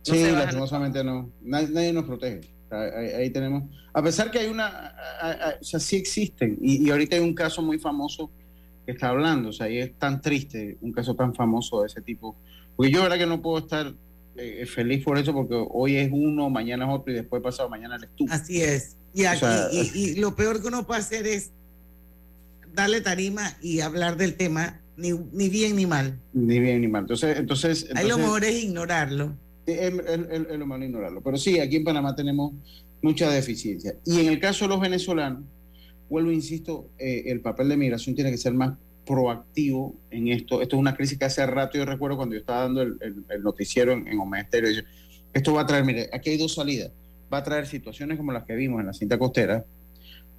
sí, 0.04 0.30
lastimosamente 0.32 1.04
no. 1.04 1.32
nadie 1.42 1.92
nos 1.92 2.06
protege. 2.06 2.42
Ahí, 2.70 3.32
tenemos, 3.32 3.64
a 3.92 4.04
pesar 4.04 4.30
que 4.30 4.38
hay 4.38 4.48
una, 4.48 4.94
o 5.60 5.64
sea, 5.64 5.80
sí 5.80 5.96
existen, 5.96 6.56
y, 6.62 6.88
ahorita 6.92 7.16
hay 7.16 7.24
un 7.24 7.34
caso 7.34 7.64
muy 7.64 7.80
famoso 7.80 8.30
que 8.86 8.92
está 8.92 9.10
hablando, 9.10 9.50
o 9.50 9.54
sea, 9.54 9.68
y 9.68 9.80
es 9.80 9.98
tan 9.98 10.22
triste 10.22 10.78
un 10.82 10.92
caso 10.92 11.16
tan 11.16 11.34
famoso 11.34 11.82
de 11.82 11.88
ese 11.88 12.02
tipo, 12.04 12.36
porque 12.76 12.92
yo 12.92 13.02
verdad 13.02 13.18
que 13.18 13.26
no 13.26 13.42
puedo 13.42 13.58
estar 13.58 13.92
eh, 14.38 14.68
feliz 14.68 15.04
por 15.04 15.18
eso, 15.18 15.34
porque 15.34 15.56
hoy 15.72 15.96
es 15.96 16.12
uno, 16.12 16.48
mañana 16.52 16.86
es 16.86 16.92
otro 16.94 17.12
y 17.12 17.16
después 17.16 17.42
pasado 17.42 17.70
mañana 17.70 17.96
eres 17.96 18.12
tú. 18.16 18.28
Así 18.30 18.62
es. 18.62 18.98
Y, 19.16 19.26
aquí, 19.26 19.46
y, 19.72 20.00
y, 20.00 20.16
lo 20.18 20.36
peor 20.36 20.62
que 20.62 20.68
uno 20.68 20.86
puede 20.86 21.00
hacer 21.00 21.26
es 21.26 21.54
darle 22.82 23.02
tarima 23.02 23.58
y 23.62 23.82
hablar 23.82 24.18
del 24.18 24.36
tema, 24.36 24.82
ni, 24.98 25.12
ni 25.32 25.50
bien 25.50 25.76
ni 25.76 25.86
mal. 25.86 26.20
Ni 26.34 26.60
bien 26.60 26.82
ni 26.82 26.88
mal. 26.88 27.04
Entonces, 27.04 27.38
entonces, 27.38 27.84
entonces 27.90 28.10
lo 28.10 28.18
mejor 28.18 28.44
es 28.44 28.64
ignorarlo. 28.64 29.36
Es, 29.66 29.94
lo 29.94 30.66
mejor 30.66 30.84
ignorarlo. 30.84 31.22
Pero 31.22 31.38
sí, 31.38 31.60
aquí 31.60 31.78
en 31.78 31.84
Panamá 31.84 32.16
tenemos 32.16 32.54
mucha 33.02 33.30
deficiencia. 33.30 33.96
Y 34.06 34.20
en 34.20 34.28
el 34.28 34.40
caso 34.40 34.66
de 34.66 34.70
los 34.70 34.80
venezolanos, 34.80 35.44
vuelvo, 36.10 36.32
insisto, 36.32 36.90
eh, 36.98 37.24
el 37.28 37.42
papel 37.42 37.70
de 37.70 37.78
migración 37.78 38.16
tiene 38.16 38.32
que 38.32 38.38
ser 38.38 38.54
más 38.54 38.78
proactivo 39.06 39.96
en 40.12 40.28
esto. 40.28 40.62
Esto 40.62 40.76
es 40.76 40.80
una 40.80 40.96
crisis 40.96 41.18
que 41.18 41.26
hace 41.26 41.46
rato, 41.46 41.78
yo 41.78 41.86
recuerdo 41.86 42.18
cuando 42.18 42.36
yo 42.36 42.42
estaba 42.42 42.62
dando 42.62 42.82
el, 42.82 42.98
el, 43.02 43.26
el 43.30 43.44
noticiero 43.44 43.94
en, 43.94 44.08
en 44.08 44.20
esto 45.34 45.54
va 45.54 45.62
a 45.62 45.66
traer, 45.66 45.86
mire, 45.86 46.10
aquí 46.12 46.32
hay 46.32 46.38
dos 46.38 46.56
salidas. 46.56 46.92
Va 47.32 47.40
a 47.40 47.44
traer 47.44 47.68
situaciones 47.68 48.18
como 48.18 48.32
las 48.32 48.44
que 48.46 48.56
vimos 48.56 48.80
en 48.80 48.88
la 48.88 48.94
cinta 48.94 49.20
costera, 49.20 49.64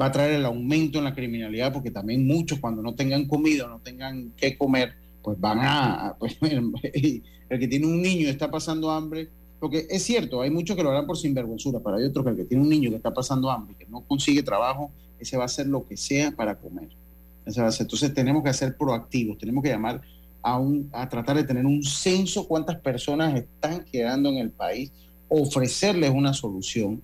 va 0.00 0.06
a 0.06 0.12
traer 0.12 0.32
el 0.32 0.44
aumento 0.44 0.98
en 0.98 1.04
la 1.04 1.14
criminalidad, 1.14 1.72
porque 1.72 1.90
también 1.90 2.26
muchos 2.26 2.58
cuando 2.58 2.82
no 2.82 2.94
tengan 2.94 3.26
comida, 3.26 3.66
no 3.66 3.78
tengan 3.80 4.32
qué 4.36 4.56
comer, 4.56 4.94
pues 5.22 5.38
van 5.40 5.58
a, 5.60 6.16
pues, 6.18 6.36
el 6.42 7.58
que 7.58 7.68
tiene 7.68 7.86
un 7.86 8.02
niño 8.02 8.22
y 8.22 8.30
está 8.30 8.50
pasando 8.50 8.90
hambre, 8.90 9.28
porque 9.58 9.86
es 9.90 10.02
cierto, 10.02 10.40
hay 10.40 10.50
muchos 10.50 10.74
que 10.74 10.82
lo 10.82 10.90
harán 10.90 11.06
por 11.06 11.18
sinvergüenzura, 11.18 11.80
pero 11.80 11.96
hay 11.96 12.04
otros 12.04 12.24
que 12.24 12.30
el 12.30 12.36
que 12.38 12.44
tiene 12.44 12.62
un 12.62 12.70
niño 12.70 12.90
que 12.90 12.96
está 12.96 13.12
pasando 13.12 13.50
hambre, 13.50 13.76
que 13.78 13.86
no 13.86 14.00
consigue 14.00 14.42
trabajo, 14.42 14.90
ese 15.18 15.36
va 15.36 15.42
a 15.42 15.46
hacer 15.46 15.66
lo 15.66 15.86
que 15.86 15.98
sea 15.98 16.30
para 16.30 16.54
comer. 16.56 16.88
Ese 17.44 17.60
va 17.60 17.68
a 17.68 17.72
ser. 17.72 17.84
Entonces 17.84 18.14
tenemos 18.14 18.42
que 18.42 18.54
ser 18.54 18.76
proactivos, 18.76 19.36
tenemos 19.36 19.62
que 19.62 19.68
llamar 19.68 20.00
a, 20.42 20.58
un, 20.58 20.88
a 20.92 21.08
tratar 21.08 21.36
de 21.36 21.44
tener 21.44 21.66
un 21.66 21.82
censo 21.82 22.48
cuántas 22.48 22.78
personas 22.78 23.34
están 23.34 23.84
quedando 23.84 24.30
en 24.30 24.38
el 24.38 24.50
país, 24.50 24.90
ofrecerles 25.28 26.10
una 26.10 26.32
solución. 26.32 27.02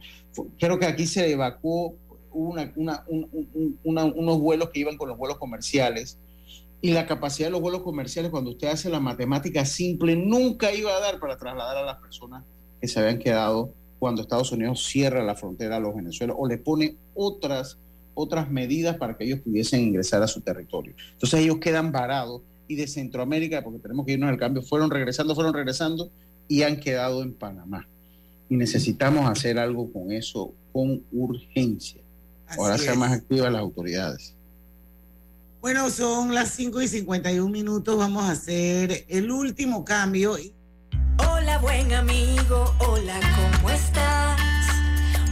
Creo 0.58 0.78
que 0.78 0.86
aquí 0.86 1.06
se 1.06 1.30
evacuó 1.30 1.94
una, 2.36 2.72
una, 2.76 3.04
un, 3.08 3.78
una, 3.84 4.04
unos 4.04 4.38
vuelos 4.38 4.70
que 4.70 4.80
iban 4.80 4.96
con 4.96 5.08
los 5.08 5.18
vuelos 5.18 5.38
comerciales 5.38 6.18
y 6.80 6.90
la 6.90 7.06
capacidad 7.06 7.48
de 7.48 7.52
los 7.52 7.60
vuelos 7.60 7.82
comerciales 7.82 8.30
cuando 8.30 8.50
usted 8.50 8.68
hace 8.68 8.90
la 8.90 9.00
matemática 9.00 9.64
simple 9.64 10.14
nunca 10.16 10.72
iba 10.74 10.94
a 10.94 11.00
dar 11.00 11.18
para 11.18 11.36
trasladar 11.38 11.78
a 11.78 11.82
las 11.82 11.96
personas 11.98 12.44
que 12.80 12.88
se 12.88 13.00
habían 13.00 13.18
quedado 13.18 13.72
cuando 13.98 14.22
Estados 14.22 14.52
Unidos 14.52 14.84
cierra 14.84 15.24
la 15.24 15.34
frontera 15.34 15.76
a 15.76 15.80
los 15.80 15.94
venezolanos 15.94 16.36
o 16.38 16.46
le 16.46 16.58
pone 16.58 16.96
otras 17.14 17.78
otras 18.16 18.50
medidas 18.50 18.96
para 18.96 19.16
que 19.16 19.24
ellos 19.24 19.40
pudiesen 19.40 19.82
ingresar 19.82 20.22
a 20.22 20.26
su 20.26 20.40
territorio. 20.40 20.94
Entonces 21.12 21.40
ellos 21.40 21.58
quedan 21.58 21.92
varados 21.92 22.40
y 22.66 22.74
de 22.74 22.88
Centroamérica, 22.88 23.62
porque 23.62 23.78
tenemos 23.78 24.06
que 24.06 24.12
irnos 24.12 24.30
al 24.30 24.38
cambio, 24.38 24.62
fueron 24.62 24.90
regresando, 24.90 25.34
fueron 25.34 25.52
regresando 25.52 26.10
y 26.48 26.62
han 26.62 26.80
quedado 26.80 27.22
en 27.22 27.34
Panamá. 27.34 27.86
Y 28.48 28.56
necesitamos 28.56 29.28
hacer 29.28 29.58
algo 29.58 29.92
con 29.92 30.12
eso 30.12 30.54
con 30.72 31.02
urgencia. 31.12 32.00
Así 32.48 32.60
Ahora 32.60 32.78
sean 32.78 32.98
más 32.98 33.12
activas 33.12 33.52
las 33.52 33.60
autoridades. 33.60 34.34
Bueno, 35.60 35.90
son 35.90 36.34
las 36.34 36.50
5 36.50 36.82
y 36.82 36.88
51 36.88 37.48
minutos. 37.48 37.96
Vamos 37.98 38.24
a 38.24 38.32
hacer 38.32 39.04
el 39.08 39.30
último 39.30 39.84
cambio. 39.84 40.36
Hola, 41.28 41.58
buen 41.58 41.92
amigo. 41.92 42.72
Hola, 42.78 43.18
¿cómo 43.34 43.70
estás? 43.70 44.40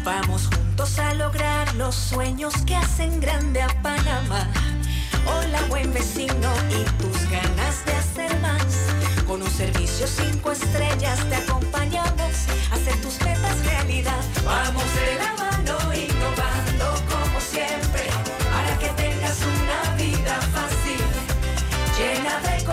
Vamos 0.03 0.49
juntos 0.49 0.99
a 0.99 1.15
lograr 1.15 1.73
los 1.77 1.95
sueños 1.95 2.53
que 2.67 2.75
hacen 2.75 3.21
grande 3.21 3.63
a 3.63 3.69
Panamá. 3.81 4.51
Hola, 5.27 5.63
buen 5.69 5.93
vecino, 5.93 6.53
y 6.69 7.03
tus 7.03 7.31
ganas 7.31 7.85
de 7.87 7.93
hacer 7.93 8.41
más. 8.41 8.65
Con 9.27 9.41
un 9.41 9.51
servicio 9.51 10.07
cinco 10.07 10.53
estrellas 10.53 11.19
te 11.29 11.37
acompañamos 11.37 12.35
a 12.71 12.75
hacer 12.75 13.01
tus 13.01 13.19
metas 13.21 13.65
realidad. 13.65 14.21
Vamos 14.45 14.85
de 14.95 15.15
la 15.19 15.33
mano 15.33 15.44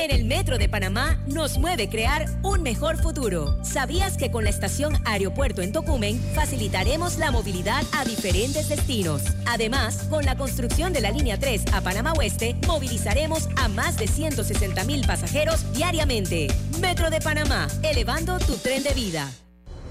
En 0.00 0.10
el 0.10 0.24
Metro 0.24 0.56
de 0.56 0.66
Panamá 0.66 1.22
nos 1.26 1.58
mueve 1.58 1.90
crear 1.90 2.24
un 2.42 2.62
mejor 2.62 2.96
futuro. 2.96 3.62
¿Sabías 3.62 4.16
que 4.16 4.30
con 4.30 4.44
la 4.44 4.50
estación 4.50 4.94
Aeropuerto 5.04 5.60
en 5.60 5.72
Tocumen 5.72 6.18
facilitaremos 6.34 7.18
la 7.18 7.30
movilidad 7.30 7.82
a 7.92 8.06
diferentes 8.06 8.70
destinos? 8.70 9.22
Además, 9.44 10.06
con 10.08 10.24
la 10.24 10.38
construcción 10.38 10.94
de 10.94 11.02
la 11.02 11.10
línea 11.10 11.38
3 11.38 11.64
a 11.74 11.82
Panamá 11.82 12.14
Oeste, 12.14 12.56
movilizaremos 12.66 13.50
a 13.56 13.68
más 13.68 13.98
de 13.98 14.08
160 14.08 14.84
mil 14.84 15.06
pasajeros 15.06 15.70
diariamente. 15.74 16.48
Metro 16.80 17.10
de 17.10 17.20
Panamá, 17.20 17.68
elevando 17.82 18.38
tu 18.38 18.54
tren 18.54 18.82
de 18.82 18.94
vida. 18.94 19.30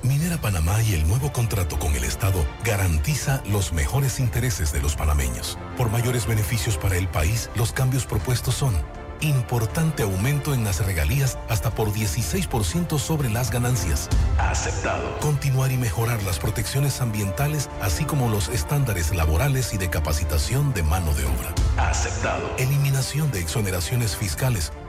Minera 0.02 0.42
Panamá 0.42 0.82
y 0.82 0.96
el 0.96 1.08
nuevo 1.08 1.32
contrato 1.32 1.78
con 1.78 1.94
el 1.94 2.04
Estado 2.04 2.44
garantiza 2.64 3.44
los 3.52 3.74
mejores 3.74 4.20
intereses 4.20 4.74
de 4.74 4.82
los 4.82 4.96
panameños. 4.96 5.60
Por 5.78 5.92
mayores 5.92 6.26
beneficios 6.26 6.78
para 6.78 6.98
el 6.98 7.08
país, 7.08 7.52
los 7.56 7.74
cambios 7.74 8.08
propuestos 8.08 8.56
son 8.56 8.74
importante 9.22 10.04
aumento 10.04 10.54
en 10.54 10.64
las 10.64 10.86
regalías 10.86 11.38
hasta 11.50 11.72
por 11.72 11.92
16% 11.92 12.98
sobre 13.00 13.30
las 13.30 13.52
ganancias. 13.52 14.10
Aceptado. 14.38 15.20
Continuar 15.20 15.72
y 15.72 15.78
mejorar 15.78 16.22
las 16.24 16.40
protecciones 16.40 17.02
ambientales, 17.02 17.70
así 17.82 18.06
como 18.06 18.30
los 18.30 18.50
estándares 18.50 19.14
laborales 19.16 19.74
y 19.74 19.78
de 19.78 19.90
capacitación 19.90 20.74
de 20.74 20.84
mano 20.84 21.14
de 21.14 21.26
obra. 21.26 21.54
Aceptado. 21.78 22.50
Eliminación 22.58 23.32
de 23.32 23.40
exoneraciones 23.40 24.16
fiscales. 24.16 24.72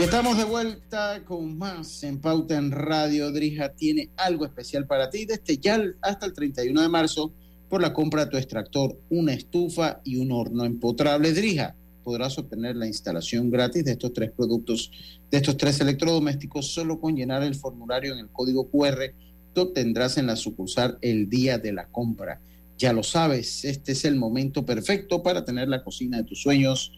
Y 0.00 0.04
estamos 0.04 0.38
de 0.38 0.44
vuelta 0.44 1.22
con 1.26 1.58
más 1.58 2.02
en 2.04 2.22
Pauta 2.22 2.56
en 2.56 2.70
Radio. 2.70 3.30
Drija 3.32 3.74
tiene 3.74 4.08
algo 4.16 4.46
especial 4.46 4.86
para 4.86 5.10
ti 5.10 5.26
desde 5.26 5.58
ya 5.58 5.78
hasta 6.00 6.24
el 6.24 6.32
31 6.32 6.80
de 6.80 6.88
marzo 6.88 7.34
por 7.68 7.82
la 7.82 7.92
compra 7.92 8.24
de 8.24 8.30
tu 8.30 8.38
extractor, 8.38 8.98
una 9.10 9.34
estufa 9.34 10.00
y 10.02 10.16
un 10.16 10.32
horno 10.32 10.64
empotrable. 10.64 11.34
Drija, 11.34 11.76
podrás 12.02 12.38
obtener 12.38 12.76
la 12.76 12.86
instalación 12.86 13.50
gratis 13.50 13.84
de 13.84 13.92
estos 13.92 14.14
tres 14.14 14.30
productos, 14.30 14.90
de 15.30 15.36
estos 15.36 15.58
tres 15.58 15.78
electrodomésticos, 15.82 16.72
solo 16.72 16.98
con 16.98 17.14
llenar 17.14 17.42
el 17.42 17.54
formulario 17.54 18.14
en 18.14 18.20
el 18.20 18.30
código 18.30 18.70
QR 18.70 19.12
que 19.54 19.60
obtendrás 19.60 20.16
en 20.16 20.28
la 20.28 20.36
sucursal 20.36 20.96
el 21.02 21.28
día 21.28 21.58
de 21.58 21.74
la 21.74 21.88
compra. 21.88 22.40
Ya 22.78 22.94
lo 22.94 23.02
sabes, 23.02 23.66
este 23.66 23.92
es 23.92 24.06
el 24.06 24.16
momento 24.16 24.64
perfecto 24.64 25.22
para 25.22 25.44
tener 25.44 25.68
la 25.68 25.84
cocina 25.84 26.16
de 26.16 26.24
tus 26.24 26.40
sueños 26.40 26.90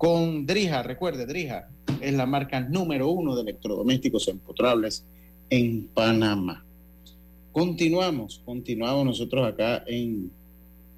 con 0.00 0.46
Drija. 0.46 0.82
Recuerde, 0.82 1.26
Drija 1.26 1.68
es 2.00 2.14
la 2.14 2.24
marca 2.24 2.58
número 2.58 3.10
uno 3.10 3.36
de 3.36 3.42
electrodomésticos 3.42 4.28
empotrables 4.28 5.04
en 5.50 5.88
Panamá. 5.88 6.64
Continuamos, 7.52 8.40
continuamos 8.46 9.04
nosotros 9.04 9.46
acá 9.46 9.84
en 9.86 10.30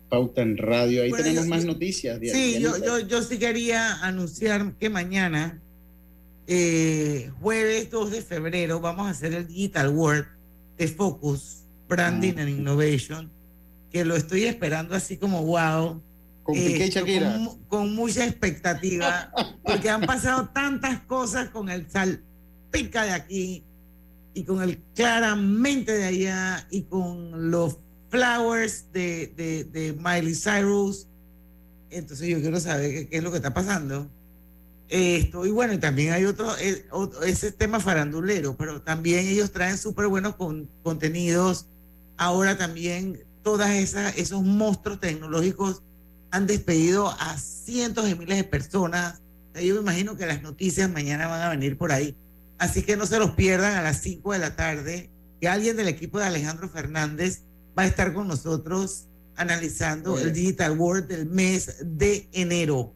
Pauta 0.09 0.43
en 0.43 0.57
Radio. 0.57 1.03
Ahí 1.03 1.11
Bueno, 1.11 1.25
tenemos 1.25 1.47
yo- 1.47 1.51
más 1.51 1.65
noticias. 1.65 2.21
Sí, 2.21 2.61
yo, 2.61 2.79
yo, 2.79 3.01
yo 3.01 3.23
sí 3.23 3.41
quería 3.41 3.97
anunciar 4.05 4.75
que 4.79 4.89
mañana, 4.89 5.61
eh, 6.47 7.33
jueves 7.41 7.91
2 7.91 8.13
de 8.13 8.23
febrero, 8.23 8.79
vamos 8.79 9.09
a 9.09 9.11
hacer 9.11 9.35
el 9.35 9.49
Digital 9.49 9.89
World 9.89 10.27
de 10.79 10.87
Focus, 10.87 11.65
Branding 11.89 12.35
and 12.39 12.51
Innovation, 12.51 13.33
que 13.91 14.05
lo 14.05 14.15
estoy 14.15 14.45
esperando 14.45 14.95
así 14.95 15.17
como 15.17 15.43
wow. 15.45 16.01
Con 16.43 16.55
Piqué 16.55 16.87
y 16.87 16.91
Shakira. 16.91 17.33
Con, 17.37 17.65
con 17.65 17.95
mucha 17.95 18.25
expectativa, 18.27 19.33
porque 19.65 19.89
han 19.91 20.03
pasado 20.03 20.49
tantas 20.49 21.01
cosas 21.03 21.51
con 21.51 21.69
el 21.71 21.89
salpica 21.91 23.05
de 23.05 23.11
aquí 23.13 23.65
y 24.35 24.45
con 24.45 24.63
el 24.63 24.79
claramente 24.95 25.93
de 25.93 26.05
allá 26.05 26.67
y 26.71 26.83
con 26.83 27.51
los 27.51 27.79
flowers 28.11 28.91
de, 28.93 29.33
de, 29.37 29.65
de 29.65 29.93
Miley 29.93 30.35
Cyrus. 30.35 31.07
Entonces 31.91 32.29
yo 32.29 32.41
quiero 32.41 32.59
saber 32.59 32.91
qué, 32.93 33.09
qué 33.09 33.17
es 33.19 33.23
lo 33.23 33.31
que 33.31 33.37
está 33.37 33.55
pasando. 33.55 34.11
Esto, 34.89 35.47
y 35.47 35.51
bueno, 35.51 35.73
y 35.73 35.79
también 35.79 36.13
hay 36.13 36.25
otro, 36.27 36.55
eh, 36.59 36.87
otro- 36.91 37.23
ese 37.23 37.51
tema 37.53 37.81
farandulero, 37.81 38.57
pero 38.57 38.83
también 38.83 39.27
ellos 39.27 39.51
traen 39.53 39.79
súper 39.79 40.07
buenos 40.09 40.37
con- 40.37 40.69
contenidos. 40.83 41.67
Ahora 42.19 42.59
también 42.59 43.25
todas 43.43 43.71
esas, 43.71 44.17
esos 44.19 44.43
monstruos 44.43 45.01
tecnológicos 45.01 45.83
han 46.33 46.47
despedido 46.47 47.09
a 47.09 47.37
cientos 47.39 48.07
de 48.07 48.17
miles 48.17 48.39
de 48.39 48.45
personas. 48.45 49.23
Yo 49.55 49.75
me 49.75 49.81
imagino 49.83 50.17
que 50.17 50.27
las 50.27 50.43
noticias 50.43 50.91
mañana 50.91 51.29
van 51.29 51.43
a 51.43 51.51
venir 51.51 51.77
por 51.77 51.93
ahí. 51.93 52.17
Así 52.59 52.83
que 52.83 52.97
no 52.97 53.07
se 53.07 53.19
los 53.19 53.33
pierdan 53.33 53.77
a 53.77 53.83
las 53.83 53.99
5 53.99 54.33
de 54.33 54.39
la 54.39 54.57
tarde, 54.57 55.11
que 55.41 55.49
alguien 55.49 55.77
del 55.77 55.89
equipo 55.89 56.19
de 56.19 56.25
Alejandro 56.25 56.69
Fernández 56.71 57.43
va 57.79 57.83
a 57.83 57.87
estar 57.87 58.15
con 58.15 58.29
nosotros 58.29 59.09
analizando 59.37 60.19
el 60.19 60.33
Digital 60.33 60.79
World 60.79 61.07
del 61.07 61.27
mes 61.27 61.77
de 61.85 62.27
enero. 62.33 62.95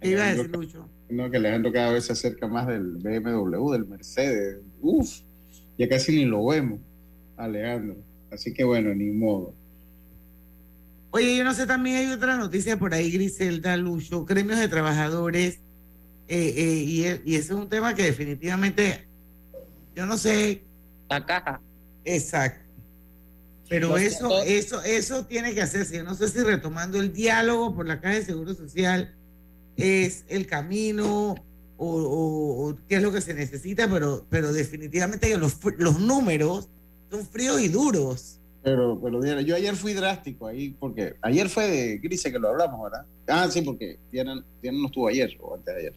¿Qué 0.00 0.10
iba 0.10 0.26
a 0.26 0.34
decir, 0.34 0.50
Lucho? 0.50 0.88
No, 1.10 1.30
que 1.30 1.36
Alejandro 1.36 1.72
cada 1.72 1.92
vez 1.92 2.06
se 2.06 2.12
acerca 2.12 2.48
más 2.48 2.66
del 2.66 2.96
BMW, 2.96 3.72
del 3.72 3.86
Mercedes. 3.86 4.58
Uf, 4.80 5.20
ya 5.78 5.88
casi 5.88 6.16
ni 6.16 6.24
lo 6.24 6.44
vemos, 6.46 6.80
Alejandro. 7.36 7.96
Así 8.32 8.52
que 8.52 8.64
bueno, 8.64 8.92
ni 8.94 9.10
modo. 9.10 9.54
Oye, 11.12 11.36
yo 11.36 11.44
no 11.44 11.52
sé, 11.54 11.66
también 11.66 11.96
hay 11.96 12.06
otra 12.12 12.36
noticia 12.36 12.78
por 12.78 12.94
ahí, 12.94 13.10
Griselda, 13.12 13.76
Lucho, 13.76 14.24
gremios 14.24 14.58
de 14.58 14.68
trabajadores, 14.68 15.60
eh, 16.26 16.54
eh, 16.56 16.84
y, 16.86 17.00
y 17.30 17.34
ese 17.36 17.52
es 17.52 17.58
un 17.58 17.68
tema 17.68 17.94
que 17.94 18.04
definitivamente, 18.04 19.06
yo 19.94 20.06
no 20.06 20.16
sé. 20.16 20.64
La 21.10 21.24
caja. 21.26 21.60
Exacto. 22.04 22.60
Pero 23.68 23.88
Los 23.90 24.00
eso, 24.00 24.42
eso, 24.42 24.82
eso 24.82 25.24
tiene 25.26 25.54
que 25.54 25.62
hacerse. 25.62 25.96
Yo 25.98 26.04
no 26.04 26.14
sé 26.14 26.28
si 26.28 26.38
retomando 26.40 26.98
el 27.00 27.12
diálogo 27.12 27.74
por 27.74 27.86
la 27.86 28.00
Caja 28.00 28.16
de 28.16 28.24
Seguro 28.24 28.54
Social 28.54 29.14
es 29.76 30.24
el 30.28 30.46
camino 30.46 31.34
o, 31.78 31.86
o- 31.86 32.68
o 32.68 32.78
qué 32.88 32.96
es 32.96 33.02
lo 33.02 33.12
que 33.12 33.20
se 33.22 33.32
necesita, 33.34 33.88
pero, 33.88 34.26
pero 34.28 34.52
definitivamente 34.52 35.28
que 35.28 35.38
los, 35.38 35.58
fr- 35.60 35.76
los 35.78 35.98
números 36.00 36.68
son 37.10 37.26
fríos 37.26 37.60
y 37.62 37.68
duros. 37.68 38.40
Pero, 38.62 39.00
pero 39.02 39.20
Diana, 39.20 39.40
yo 39.42 39.56
ayer 39.56 39.74
fui 39.74 39.92
drástico 39.92 40.46
ahí, 40.46 40.70
porque 40.78 41.14
ayer 41.22 41.48
fue 41.48 41.68
de 41.68 41.98
Grise 41.98 42.30
que 42.30 42.38
lo 42.38 42.48
hablamos, 42.48 42.80
¿verdad? 42.84 43.04
Ah, 43.26 43.48
sí, 43.50 43.62
porque 43.62 43.98
Diana, 44.12 44.44
Diana 44.62 44.78
no 44.78 44.86
estuvo 44.86 45.08
ayer 45.08 45.36
o 45.40 45.54
antes 45.56 45.74
de 45.74 45.80
ayer. 45.80 45.94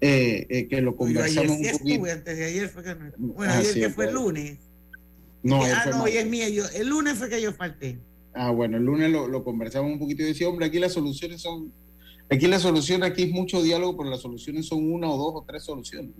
Eh, 0.00 0.46
eh, 0.48 0.68
que 0.68 0.80
lo 0.80 0.92
Yo 1.08 1.22
ayer 1.22 1.46
conversamos 1.46 1.56
sí 1.58 1.66
un 1.72 1.78
poquito. 1.78 2.04
antes 2.12 2.36
de 2.36 2.44
ayer 2.44 2.68
fue 2.68 2.82
que 2.82 2.94
no. 2.94 3.10
Bueno, 3.18 3.52
Ah, 3.52 3.58
ayer 3.58 3.72
sí, 3.72 3.80
que 3.80 3.90
fue 3.90 4.06
el 4.06 4.14
lunes. 4.14 4.58
No, 5.42 5.62
ah, 5.62 5.86
no, 5.90 6.02
hoy 6.02 6.12
es 6.16 6.26
mía. 6.26 6.48
Yo, 6.48 6.64
el 6.74 6.88
lunes 6.88 7.16
fue 7.16 7.28
que 7.28 7.40
yo 7.40 7.52
falté. 7.52 7.98
Ah, 8.34 8.50
bueno, 8.50 8.76
el 8.76 8.84
lunes 8.84 9.10
lo, 9.10 9.28
lo 9.28 9.44
conversamos 9.44 9.90
un 9.92 9.98
poquito 9.98 10.22
y 10.22 10.26
decía, 10.26 10.48
hombre, 10.48 10.66
aquí 10.66 10.78
las 10.78 10.92
soluciones 10.92 11.40
son, 11.40 11.72
aquí 12.28 12.46
la 12.48 12.58
solución, 12.58 13.02
aquí 13.04 13.24
es 13.24 13.30
mucho 13.30 13.62
diálogo, 13.62 13.96
pero 13.98 14.10
las 14.10 14.20
soluciones 14.20 14.66
son 14.66 14.92
una 14.92 15.08
o 15.10 15.16
dos 15.16 15.32
o 15.42 15.44
tres 15.46 15.62
soluciones. 15.64 16.10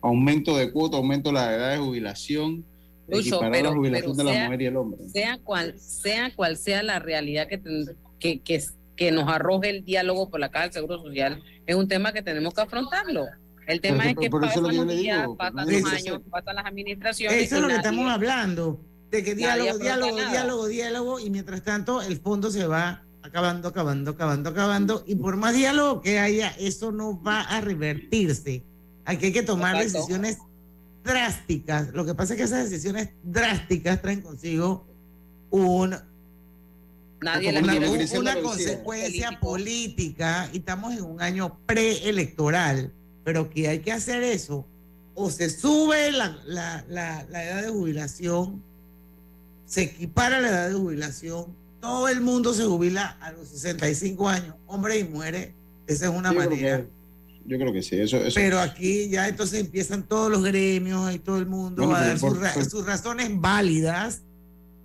Aumento 0.00 0.56
de 0.56 0.70
cuota, 0.72 0.96
aumento 0.96 1.30
de 1.30 1.34
la 1.34 1.54
edad 1.54 1.72
de 1.72 1.78
jubilación, 1.78 2.64
Lucho, 3.08 3.40
pero- 3.40 3.70
la 3.70 3.76
jubilación 3.76 4.16
pero 4.16 4.16
de 4.16 4.24
la 4.24 4.32
sea- 4.32 4.44
mujer 4.46 4.62
y 4.62 4.66
el 4.66 4.76
hombre. 4.76 5.08
sea 5.08 5.38
cual 5.38 5.74
sea 5.78 6.34
cual 6.34 6.56
sea 6.56 6.82
la 6.82 6.98
realidad 6.98 7.46
que, 7.48 7.58
ten- 7.58 7.96
que, 8.18 8.40
que, 8.40 8.62
que 8.96 9.12
nos 9.12 9.28
arroje 9.28 9.70
el 9.70 9.84
diálogo 9.84 10.28
por 10.30 10.40
la 10.40 10.50
Caja 10.50 10.64
del 10.64 10.72
Seguro 10.72 10.98
Social, 11.02 11.42
es 11.66 11.74
un 11.76 11.86
tema 11.88 12.12
que 12.12 12.22
tenemos 12.22 12.54
que 12.54 12.62
afrontarlo. 12.62 13.26
El 13.66 13.80
tema 13.80 13.98
Pero- 14.04 14.10
es 14.10 14.16
que 14.18 14.30
pasan 14.30 14.62
los 14.62 14.88
días, 14.88 15.20
digo, 15.22 15.36
pasan 15.36 15.66
los 15.66 15.92
años, 15.92 16.20
pasan 16.30 16.56
las 16.56 16.66
administraciones. 16.66 17.42
Eso 17.42 17.56
es 17.56 17.60
lo 17.62 17.68
que 17.68 17.74
nadie- 17.74 17.88
estamos 17.88 18.10
hablando. 18.12 18.80
De 19.10 19.22
que 19.22 19.34
diálogo, 19.34 19.78
diálogo, 19.78 20.16
nada. 20.16 20.30
diálogo, 20.30 20.66
diálogo, 20.66 21.20
y 21.20 21.30
mientras 21.30 21.62
tanto 21.62 22.02
el 22.02 22.16
fondo 22.18 22.50
se 22.50 22.66
va 22.66 23.04
acabando, 23.22 23.68
acabando, 23.68 24.10
acabando, 24.12 24.50
acabando, 24.50 25.04
y 25.06 25.14
por 25.16 25.36
más 25.36 25.54
diálogo 25.54 26.00
que 26.00 26.18
haya, 26.18 26.48
eso 26.58 26.90
no 26.92 27.20
va 27.22 27.40
a 27.42 27.60
revertirse. 27.60 28.64
Aquí 29.04 29.26
hay 29.26 29.32
que 29.32 29.42
tomar 29.42 29.76
Exacto. 29.76 29.98
decisiones 29.98 30.38
drásticas. 31.06 31.92
Lo 31.94 32.04
que 32.04 32.14
pasa 32.14 32.34
es 32.34 32.38
que 32.38 32.44
esas 32.44 32.68
decisiones 32.68 33.10
drásticas 33.22 34.02
traen 34.02 34.20
consigo 34.20 34.86
un 35.50 35.94
Nadie 37.22 37.48
una, 37.62 37.72
un- 37.88 37.96
una 38.20 38.34
consecuencia 38.42 39.40
política 39.40 40.50
y 40.52 40.58
estamos 40.58 40.94
en 40.94 41.02
un 41.04 41.22
año 41.22 41.58
preelectoral, 41.66 42.92
pero 43.24 43.48
que 43.48 43.68
hay 43.68 43.78
que 43.78 43.90
hacer 43.92 44.22
eso, 44.22 44.66
o 45.14 45.30
se 45.30 45.48
sube 45.48 46.12
la, 46.12 46.36
la- 46.46 46.84
la- 46.88 47.24
la 47.30 47.44
edad 47.44 47.62
de 47.62 47.68
jubilación, 47.70 48.62
se 49.64 49.82
equipara 49.84 50.40
la 50.42 50.48
edad 50.48 50.68
de 50.68 50.74
jubilación, 50.74 51.46
todo 51.80 52.08
el 52.08 52.20
mundo 52.20 52.52
se 52.52 52.64
jubila 52.64 53.16
a 53.20 53.32
los 53.32 53.48
65 53.48 54.28
años, 54.28 54.54
hombres 54.66 55.00
y 55.00 55.04
mujeres, 55.04 55.50
esa 55.86 56.06
es 56.06 56.10
una 56.10 56.32
manera. 56.50 56.76
Yo 57.48 57.58
creo 57.58 57.72
que 57.72 57.82
sí, 57.82 57.96
eso, 57.96 58.16
eso. 58.18 58.34
Pero 58.34 58.58
aquí 58.60 59.08
ya 59.08 59.28
entonces 59.28 59.60
empiezan 59.60 60.06
todos 60.06 60.30
los 60.30 60.42
gremios 60.44 61.14
y 61.14 61.18
todo 61.18 61.38
el 61.38 61.46
mundo 61.46 61.82
Bueno, 61.84 61.96
a 61.96 62.06
dar 62.06 62.18
por- 62.18 62.30
sus, 62.32 62.40
ra- 62.40 62.54
por- 62.54 62.64
sus 62.64 62.86
razones 62.86 63.30
válidas 63.40 64.22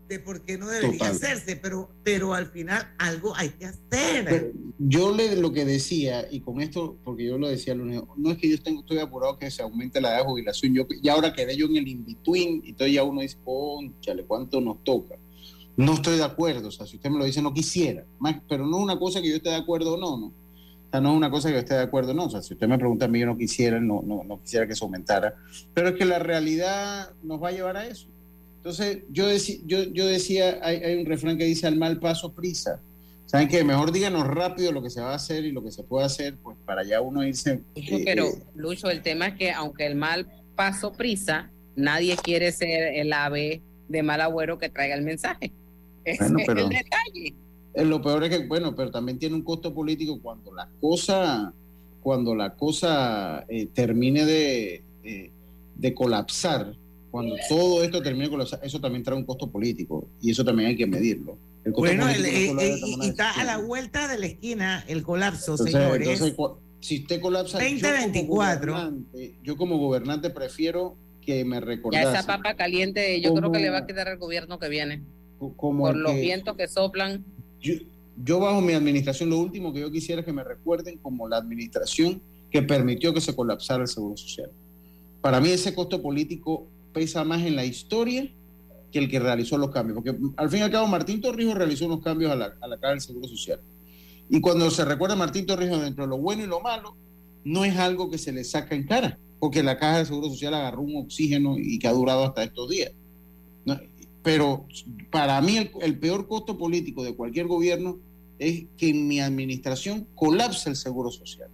de 0.07 0.19
por 0.19 0.41
qué 0.41 0.57
no 0.57 0.67
debería 0.67 0.97
Total. 0.99 1.15
hacerse, 1.15 1.55
pero, 1.55 1.89
pero 2.03 2.33
al 2.33 2.47
final 2.47 2.85
algo 2.99 3.33
hay 3.35 3.49
que 3.51 3.65
hacer. 3.67 4.25
Pero 4.25 4.51
yo 4.77 5.15
le, 5.15 5.37
lo 5.37 5.53
que 5.53 5.63
decía, 5.63 6.27
y 6.29 6.41
con 6.41 6.59
esto, 6.59 6.97
porque 7.05 7.25
yo 7.25 7.37
lo 7.37 7.47
decía 7.47 7.71
el 7.71 7.79
lunes, 7.79 8.01
no 8.17 8.31
es 8.31 8.37
que 8.37 8.49
yo 8.49 8.61
tengo, 8.61 8.81
estoy 8.81 8.97
apurado 8.99 9.37
que 9.39 9.49
se 9.49 9.61
aumente 9.61 10.01
la 10.01 10.09
edad 10.09 10.17
de 10.17 10.25
jubilación, 10.25 10.73
yo 10.73 10.85
ya 11.01 11.13
ahora 11.13 11.31
quedé 11.31 11.55
yo 11.55 11.65
en 11.67 11.77
el 11.77 11.87
in-between, 11.87 12.61
y 12.65 12.69
entonces 12.71 12.93
ya 12.93 13.03
uno 13.03 13.21
dice, 13.21 13.37
conchale, 13.45 14.25
¿cuánto 14.25 14.59
nos 14.59 14.83
toca? 14.83 15.15
No 15.77 15.93
estoy 15.93 16.17
de 16.17 16.23
acuerdo, 16.25 16.67
o 16.67 16.71
sea, 16.71 16.85
si 16.85 16.97
usted 16.97 17.09
me 17.09 17.17
lo 17.17 17.23
dice, 17.23 17.41
no 17.41 17.53
quisiera, 17.53 18.03
más, 18.19 18.35
pero 18.49 18.67
no 18.67 18.79
es 18.79 18.83
una 18.83 18.99
cosa 18.99 19.21
que 19.21 19.29
yo 19.29 19.37
esté 19.37 19.47
de 19.49 19.55
acuerdo 19.55 19.93
o 19.93 19.97
no, 19.97 20.17
¿no? 20.17 20.33
O 20.91 20.93
sea, 20.93 20.99
no 20.99 21.11
es 21.11 21.17
una 21.17 21.31
cosa 21.31 21.47
que 21.47 21.53
yo 21.53 21.59
esté 21.59 21.73
de 21.75 21.83
acuerdo 21.83 22.13
no, 22.13 22.25
o 22.25 22.29
sea, 22.29 22.41
si 22.41 22.53
usted 22.53 22.67
me 22.67 22.77
pregunta 22.77 23.05
a 23.05 23.07
mí, 23.07 23.19
yo 23.21 23.25
no 23.25 23.37
quisiera, 23.37 23.79
no, 23.79 24.01
no, 24.05 24.25
no 24.25 24.41
quisiera 24.41 24.67
que 24.67 24.75
se 24.75 24.83
aumentara, 24.83 25.35
pero 25.73 25.87
es 25.89 25.95
que 25.95 26.03
la 26.03 26.19
realidad 26.19 27.11
nos 27.23 27.41
va 27.41 27.47
a 27.47 27.51
llevar 27.53 27.77
a 27.77 27.87
eso. 27.87 28.07
Entonces, 28.57 28.99
yo, 29.09 29.29
deci- 29.31 29.61
yo, 29.65 29.83
yo 29.83 30.05
decía, 30.05 30.59
hay, 30.61 30.77
hay 30.83 30.95
un 30.99 31.05
refrán 31.05 31.37
que 31.37 31.45
dice 31.45 31.65
al 31.65 31.77
mal 31.77 31.97
paso 31.97 32.33
prisa. 32.33 32.81
¿Saben 33.25 33.47
qué? 33.47 33.63
Mejor 33.63 33.93
díganos 33.93 34.27
rápido 34.27 34.73
lo 34.73 34.83
que 34.83 34.89
se 34.89 34.99
va 34.99 35.13
a 35.13 35.15
hacer 35.15 35.45
y 35.45 35.53
lo 35.53 35.63
que 35.63 35.71
se 35.71 35.81
puede 35.83 36.05
hacer, 36.05 36.35
pues 36.43 36.57
para 36.65 36.83
ya 36.83 36.99
uno 36.99 37.23
irse. 37.25 37.61
Lucho, 37.75 37.95
eh, 37.95 38.01
pero, 38.03 38.25
eh, 38.27 38.43
Lucho, 38.55 38.89
el 38.89 39.01
tema 39.01 39.27
es 39.27 39.35
que 39.35 39.51
aunque 39.53 39.85
el 39.85 39.95
mal 39.95 40.27
paso 40.57 40.91
prisa, 40.91 41.49
nadie 41.77 42.17
quiere 42.17 42.51
ser 42.51 42.93
el 42.95 43.13
ave 43.13 43.61
de 43.87 44.03
mal 44.03 44.19
agüero 44.19 44.57
que 44.57 44.67
traiga 44.67 44.95
el 44.95 45.03
mensaje. 45.03 45.53
Ese 46.03 46.21
Bueno, 46.25 46.39
es 46.39 46.45
pero- 46.47 46.59
el 46.63 46.69
detalle. 46.69 47.33
Eh, 47.73 47.85
lo 47.85 48.01
peor 48.01 48.23
es 48.23 48.29
que, 48.29 48.47
bueno, 48.47 48.75
pero 48.75 48.91
también 48.91 49.17
tiene 49.19 49.35
un 49.35 49.43
costo 49.43 49.73
político 49.73 50.19
cuando 50.21 50.53
la 50.53 50.69
cosa, 50.79 51.53
cuando 52.01 52.35
la 52.35 52.55
cosa 52.55 53.45
eh, 53.47 53.67
termine 53.73 54.25
de, 54.25 54.83
eh, 55.03 55.31
de 55.75 55.93
colapsar, 55.93 56.73
cuando 57.11 57.35
todo 57.49 57.83
esto 57.83 58.01
termine 58.01 58.25
de 58.25 58.31
colapsar, 58.31 58.59
eso 58.63 58.79
también 58.79 59.03
trae 59.03 59.17
un 59.17 59.25
costo 59.25 59.49
político 59.49 60.07
y 60.21 60.31
eso 60.31 60.43
también 60.45 60.69
hay 60.69 60.75
que 60.75 60.87
medirlo. 60.87 61.37
El 61.63 61.73
costo 61.73 61.81
Bueno, 61.87 62.09
el- 62.09 62.21
no 62.55 62.61
eh, 62.61 62.71
eh, 62.71 62.79
está 63.03 63.31
a 63.39 63.43
la 63.43 63.57
vuelta 63.57 64.07
de 64.07 64.17
la 64.17 64.25
esquina 64.25 64.83
el 64.87 65.03
colapso, 65.03 65.51
Entonces, 65.53 65.73
señores. 65.73 66.07
entonces, 66.09 66.35
si 66.79 67.01
usted 67.01 67.21
colapsa, 67.21 67.59
yo 67.59 67.65
como 67.67 67.81
2024. 67.81 68.73
gobernante- 68.73 69.35
yo 69.43 69.57
como 69.57 69.77
gobernante 69.77 70.29
prefiero 70.31 70.95
que 71.21 71.45
me 71.45 71.57
Ya 71.57 71.61
recordase 71.61 72.09
esa 72.17 72.25
papa 72.25 72.55
caliente, 72.55 73.21
yo 73.21 73.29
creo 73.33 73.43
como- 73.43 73.51
que 73.51 73.59
le 73.59 73.69
va 73.69 73.79
a 73.79 73.85
quedar 73.85 74.07
al 74.07 74.17
gobierno 74.17 74.57
que 74.59 74.67
viene. 74.69 75.03
como 75.57 75.85
Por 75.85 75.95
los 75.97 76.11
que- 76.13 76.21
vientos 76.21 76.55
que 76.55 76.67
soplan. 76.67 77.23
Yo, 77.61 78.39
bajo 78.39 78.61
mi 78.61 78.73
administración 78.73 79.29
lo 79.29 79.37
último 79.37 79.73
que 79.73 79.81
yo 79.81 79.91
quisiera 79.91 80.21
es 80.21 80.25
que 80.25 80.33
me 80.33 80.43
recuerden 80.43 80.97
como 80.97 81.27
la 81.27 81.37
administración 81.37 82.21
que 82.49 82.61
permitió 82.61 83.13
que 83.13 83.21
se 83.21 83.35
colapsara 83.35 83.83
el 83.83 83.87
Seguro 83.87 84.17
Social. 84.17 84.51
Para 85.21 85.39
mí 85.39 85.49
ese 85.49 85.73
costo 85.73 86.01
político 86.01 86.67
pesa 86.93 87.23
más 87.23 87.41
en 87.43 87.55
la 87.55 87.65
historia 87.65 88.29
que 88.91 88.99
el 88.99 89.09
que 89.09 89.19
realizó 89.19 89.57
los 89.57 89.71
cambios, 89.71 89.95
porque 89.95 90.19
al 90.35 90.49
fin 90.49 90.59
y 90.59 90.63
al 90.63 90.71
cabo 90.71 90.87
Martín 90.87 91.21
Torrijos 91.21 91.55
realizó 91.55 91.85
unos 91.85 92.01
cambios 92.01 92.31
a 92.31 92.35
la, 92.35 92.53
a 92.59 92.67
la 92.67 92.77
Caja 92.77 92.91
del 92.91 93.01
Seguro 93.01 93.27
Social. 93.27 93.61
Y 94.29 94.41
cuando 94.41 94.69
se 94.69 94.83
recuerda 94.83 95.15
a 95.15 95.17
Martín 95.17 95.45
Torrijos 95.45 95.81
dentro 95.81 96.03
de 96.03 96.09
lo 96.09 96.17
bueno 96.17 96.43
y 96.43 96.47
lo 96.47 96.59
malo, 96.59 96.95
no 97.43 97.63
es 97.63 97.77
algo 97.77 98.09
que 98.09 98.17
se 98.17 98.31
le 98.31 98.43
saca 98.43 98.75
en 98.75 98.85
cara, 98.85 99.17
porque 99.39 99.63
la 99.63 99.77
Caja 99.77 99.97
del 99.97 100.05
Seguro 100.07 100.29
Social 100.29 100.53
agarró 100.53 100.81
un 100.81 100.97
oxígeno 100.97 101.57
y 101.57 101.79
que 101.79 101.87
ha 101.87 101.93
durado 101.93 102.25
hasta 102.25 102.43
estos 102.43 102.69
días. 102.69 102.91
Pero 104.23 104.65
para 105.11 105.41
mí 105.41 105.57
el, 105.57 105.71
el 105.81 105.97
peor 105.97 106.27
costo 106.27 106.57
político 106.57 107.03
de 107.03 107.15
cualquier 107.15 107.47
gobierno 107.47 107.97
es 108.39 108.65
que 108.77 108.89
en 108.89 109.07
mi 109.07 109.19
administración 109.19 110.07
colapse 110.15 110.69
el 110.69 110.75
seguro 110.75 111.09
social. 111.11 111.49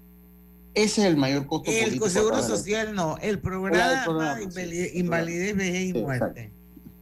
Ese 0.73 1.01
es 1.01 1.07
el 1.07 1.17
mayor 1.17 1.47
costo 1.47 1.71
El 1.71 1.79
político. 1.79 2.09
seguro 2.09 2.35
para- 2.35 2.47
social 2.47 2.93
no, 2.93 3.17
el 3.19 3.39
programa, 3.39 3.99
El 3.99 4.03
programa, 4.05 4.35
de 4.39 4.51
sí, 4.51 4.59
el 4.93 4.97
invalidez, 4.97 5.55
vejez 5.55 5.81
y 5.89 5.91
Sí, 5.93 5.99
muerte. 5.99 6.51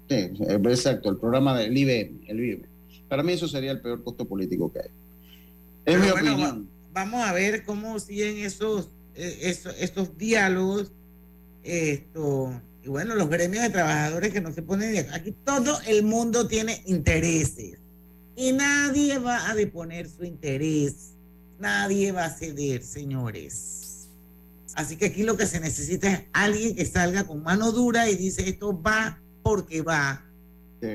Sí, 0.07 0.15
eh, 0.15 0.59
exacto, 0.69 1.09
el 1.09 1.17
programa 1.17 1.57
del 1.57 1.75
IBM, 1.77 2.21
el 2.27 2.39
IBM. 2.39 2.65
Para 3.09 3.21
mí 3.23 3.33
eso 3.33 3.47
sería 3.47 3.71
el 3.71 3.81
peor 3.81 4.03
costo 4.03 4.25
político 4.25 4.71
que 4.71 4.79
hay. 4.79 4.85
Es 4.85 4.91
Pero 5.83 5.99
mi 5.99 6.11
bueno, 6.11 6.31
opinión. 6.33 6.69
va- 6.95 7.01
vamos 7.03 7.21
a 7.27 7.33
ver 7.33 7.63
cómo 7.65 7.99
siguen 7.99 8.37
esos, 8.37 8.89
eh, 9.15 9.39
esos, 9.41 9.75
estos 9.79 10.17
diálogos. 10.17 10.91
Esto, 11.63 12.53
y 12.85 12.87
bueno, 12.87 13.15
los 13.15 13.29
gremios 13.29 13.63
de 13.63 13.71
trabajadores 13.71 14.31
que 14.31 14.41
no 14.41 14.53
se 14.53 14.61
ponen 14.61 14.93
de. 14.93 14.99
Aquí 15.11 15.31
todo 15.43 15.79
el 15.87 16.03
mundo 16.03 16.47
tiene 16.47 16.83
intereses. 16.85 17.79
Y 18.35 18.51
nadie 18.51 19.17
va 19.17 19.49
a 19.49 19.55
deponer 19.55 20.07
su 20.07 20.23
interés. 20.23 21.15
Nadie 21.57 22.11
va 22.11 22.25
a 22.25 22.29
ceder, 22.29 22.83
señores. 22.83 24.07
Así 24.75 24.97
que 24.97 25.07
aquí 25.07 25.23
lo 25.23 25.35
que 25.35 25.47
se 25.47 25.59
necesita 25.59 26.11
es 26.11 26.21
alguien 26.31 26.75
que 26.75 26.85
salga 26.85 27.23
con 27.23 27.41
mano 27.41 27.71
dura 27.71 28.07
y 28.07 28.17
dice 28.17 28.47
esto 28.47 28.79
va 28.79 29.19
porque 29.41 29.81
va. 29.81 30.23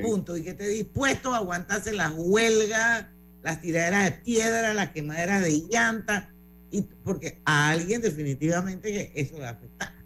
Punto. 0.01 0.37
Y 0.37 0.43
que 0.43 0.51
esté 0.51 0.69
dispuesto 0.69 1.33
a 1.33 1.37
aguantarse 1.37 1.91
las 1.91 2.13
huelgas, 2.15 3.07
las 3.43 3.59
tiraderas 3.59 4.05
de 4.05 4.11
piedra, 4.11 4.73
las 4.73 4.91
quemaderas 4.91 5.41
de 5.41 5.67
llanta. 5.69 6.33
Y 6.71 6.83
porque 6.83 7.41
a 7.43 7.71
alguien 7.71 7.99
definitivamente 7.99 8.93
que 8.93 9.11
eso 9.13 9.39
va 9.39 9.49
a 9.49 9.51
afectar. 9.51 10.00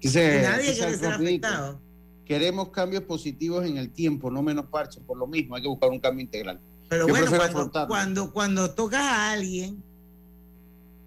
Dice- 0.00 0.42
nadie 0.42 0.74
quiere 0.74 0.96
ser 0.96 1.12
afectado. 1.12 1.80
Queremos 2.24 2.68
cambios 2.70 3.04
positivos 3.04 3.64
en 3.66 3.78
el 3.78 3.90
tiempo, 3.90 4.30
no 4.30 4.42
menos 4.42 4.66
parches. 4.66 5.02
Por 5.06 5.16
lo 5.16 5.26
mismo, 5.26 5.56
hay 5.56 5.62
que 5.62 5.68
buscar 5.68 5.88
un 5.90 5.98
cambio 5.98 6.22
integral. 6.22 6.60
Pero 6.88 7.06
Yo 7.06 7.14
bueno, 7.14 7.26
cuando, 7.30 7.70
cuando, 7.88 8.32
cuando 8.32 8.70
tocas 8.74 9.00
a 9.02 9.30
alguien 9.32 9.82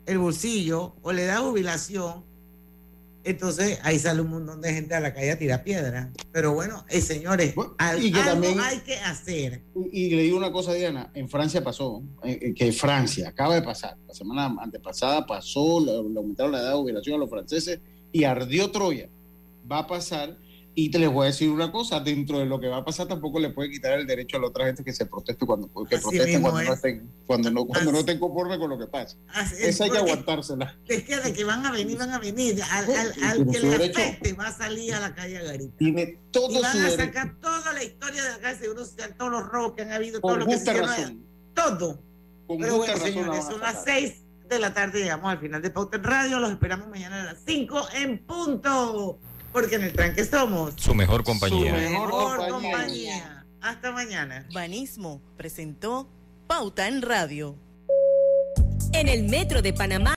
el 0.06 0.18
bolsillo 0.18 0.96
o 1.04 1.12
le 1.12 1.26
da 1.26 1.38
jubilación, 1.38 2.24
entonces 3.24 3.78
ahí 3.84 4.00
sale 4.00 4.22
un 4.22 4.30
montón 4.32 4.62
de 4.62 4.74
gente 4.74 4.96
a 4.96 5.00
la 5.00 5.14
calle 5.14 5.32
a 5.32 5.38
tirar 5.38 5.64
piedra. 5.64 6.12
Pero 6.32 6.54
bueno, 6.54 6.86
eh, 6.90 7.02
señores, 7.02 7.54
al- 7.78 8.04
y 8.04 8.12
que 8.12 8.20
algo 8.20 8.32
también- 8.32 8.60
hay 8.60 8.80
que 8.80 8.96
hacer. 8.98 9.62
Y, 9.92 10.08
y 10.08 10.16
le 10.16 10.24
digo 10.24 10.38
una 10.38 10.52
cosa, 10.52 10.74
Diana, 10.74 11.12
en 11.14 11.30
Francia 11.30 11.64
pasó, 11.64 12.02
eh, 12.24 12.40
eh, 12.42 12.54
que 12.56 12.72
Francia 12.72 13.30
acaba 13.30 13.54
de 13.54 13.62
pasar, 13.62 13.96
la 14.08 14.14
semana 14.16 14.56
antepasada 14.60 15.26
pasó, 15.28 15.80
le 15.86 15.96
aumentaron 15.98 16.52
la 16.52 16.60
edad 16.62 16.70
de 16.72 16.78
jubilación 16.78 17.16
a 17.16 17.20
los 17.20 17.30
franceses 17.30 17.80
y 18.12 18.24
ardió 18.26 18.72
Troya. 18.72 19.10
Va 19.72 19.80
a 19.80 19.88
pasar, 19.88 20.38
y 20.74 20.90
te 20.90 21.00
les 21.00 21.12
voy 21.12 21.24
a 21.26 21.28
decir 21.28 21.50
una 21.50 21.72
cosa, 21.72 22.00
dentro 22.00 22.40
de 22.40 22.46
lo 22.46 22.60
que 22.60 22.68
va 22.68 22.78
a 22.78 22.86
pasar 22.86 23.08
tampoco 23.08 23.40
le 23.40 23.50
puede 23.50 23.70
quitar 23.70 24.00
el 24.00 24.08
derecho 24.08 24.38
a 24.38 24.40
la 24.42 24.48
otra 24.48 24.66
gente 24.66 24.84
que 24.84 24.94
se 24.94 25.06
proteste 25.06 25.46
cuando, 25.46 25.68
que 25.68 26.00
cuando 26.02 26.52
no 26.52 26.60
es. 26.62 26.70
estén, 26.70 27.10
cuando 27.28 27.52
no, 27.52 27.66
cuando 27.66 27.92
no 27.92 28.00
estén 28.00 28.18
con 28.58 28.70
lo 28.70 28.80
que 28.80 28.88
pasa. 28.88 29.18
Así 29.28 29.56
es, 29.56 29.62
Esa 29.76 29.84
hay 29.86 29.90
que 29.92 29.98
aguantársela. 29.98 30.78
Es 30.88 31.04
que 31.04 31.18
de 31.20 31.34
que 31.34 31.44
van 31.44 31.66
a 31.66 31.72
venir, 31.72 31.98
van 31.98 32.12
a 32.12 32.20
venir. 32.20 32.62
Al, 32.64 32.86
al- 32.96 33.14
al 33.24 33.48
que 33.52 33.60
le 33.60 33.76
afecte 33.76 34.34
va 34.34 34.48
a 34.48 34.52
salir 34.58 34.94
a 34.94 35.00
la 35.02 35.14
calle 35.14 35.38
a 35.38 35.44
gritar. 35.54 35.78
Tiene 35.78 36.20
todo 36.32 36.58
y 36.60 36.62
van 36.62 36.72
su 36.72 36.78
a 36.80 36.82
derecho. 36.84 37.04
sacar 37.04 37.40
toda 37.42 37.74
la 37.74 37.84
historia 37.84 38.24
de 38.24 38.30
la 38.30 38.40
calle 38.40 38.56
de 38.58 38.64
Seguro 38.64 38.86
todos 39.18 39.32
los 39.32 39.48
robos 39.50 39.74
que 39.74 39.82
han 39.84 39.92
habido, 39.92 40.20
todo 40.22 40.38
lo 40.38 40.46
que 40.46 40.58
se 40.58 40.74
razón. 40.74 41.26
todo. 41.54 42.02
Con 42.48 42.58
Pero 42.60 42.78
bueno, 42.78 42.98
señores, 42.98 43.46
son 43.46 43.60
las 43.62 43.76
sacar. 43.76 43.86
6 44.52 44.60
de 44.60 44.68
la 44.68 44.74
tarde, 44.74 45.00
llegamos 45.00 45.32
al 45.32 45.40
final 45.40 45.62
de 45.62 45.70
Pauta 45.70 45.96
en 45.96 46.04
Radio, 46.04 46.38
los 46.40 46.52
esperamos 46.52 46.90
mañana 46.90 47.22
a 47.22 47.24
las 47.24 47.38
5 47.46 47.88
en 47.94 48.18
punto, 48.26 49.18
porque 49.54 49.76
en 49.76 49.84
el 49.84 49.94
tranque 49.94 50.26
somos 50.26 50.74
Su 50.76 50.94
mejor 50.94 51.24
compañía. 51.24 51.72
mejor 51.74 52.50
compañía. 52.50 53.46
Hasta 53.62 53.92
mañana. 53.94 54.46
Banismo 54.54 55.22
presentó 55.38 56.10
Pauta 56.48 56.90
en 56.90 57.02
Radio. 57.02 57.56
En 58.92 59.08
el 59.08 59.24
Metro 59.30 59.62
de 59.62 59.72
Panamá 59.72 60.10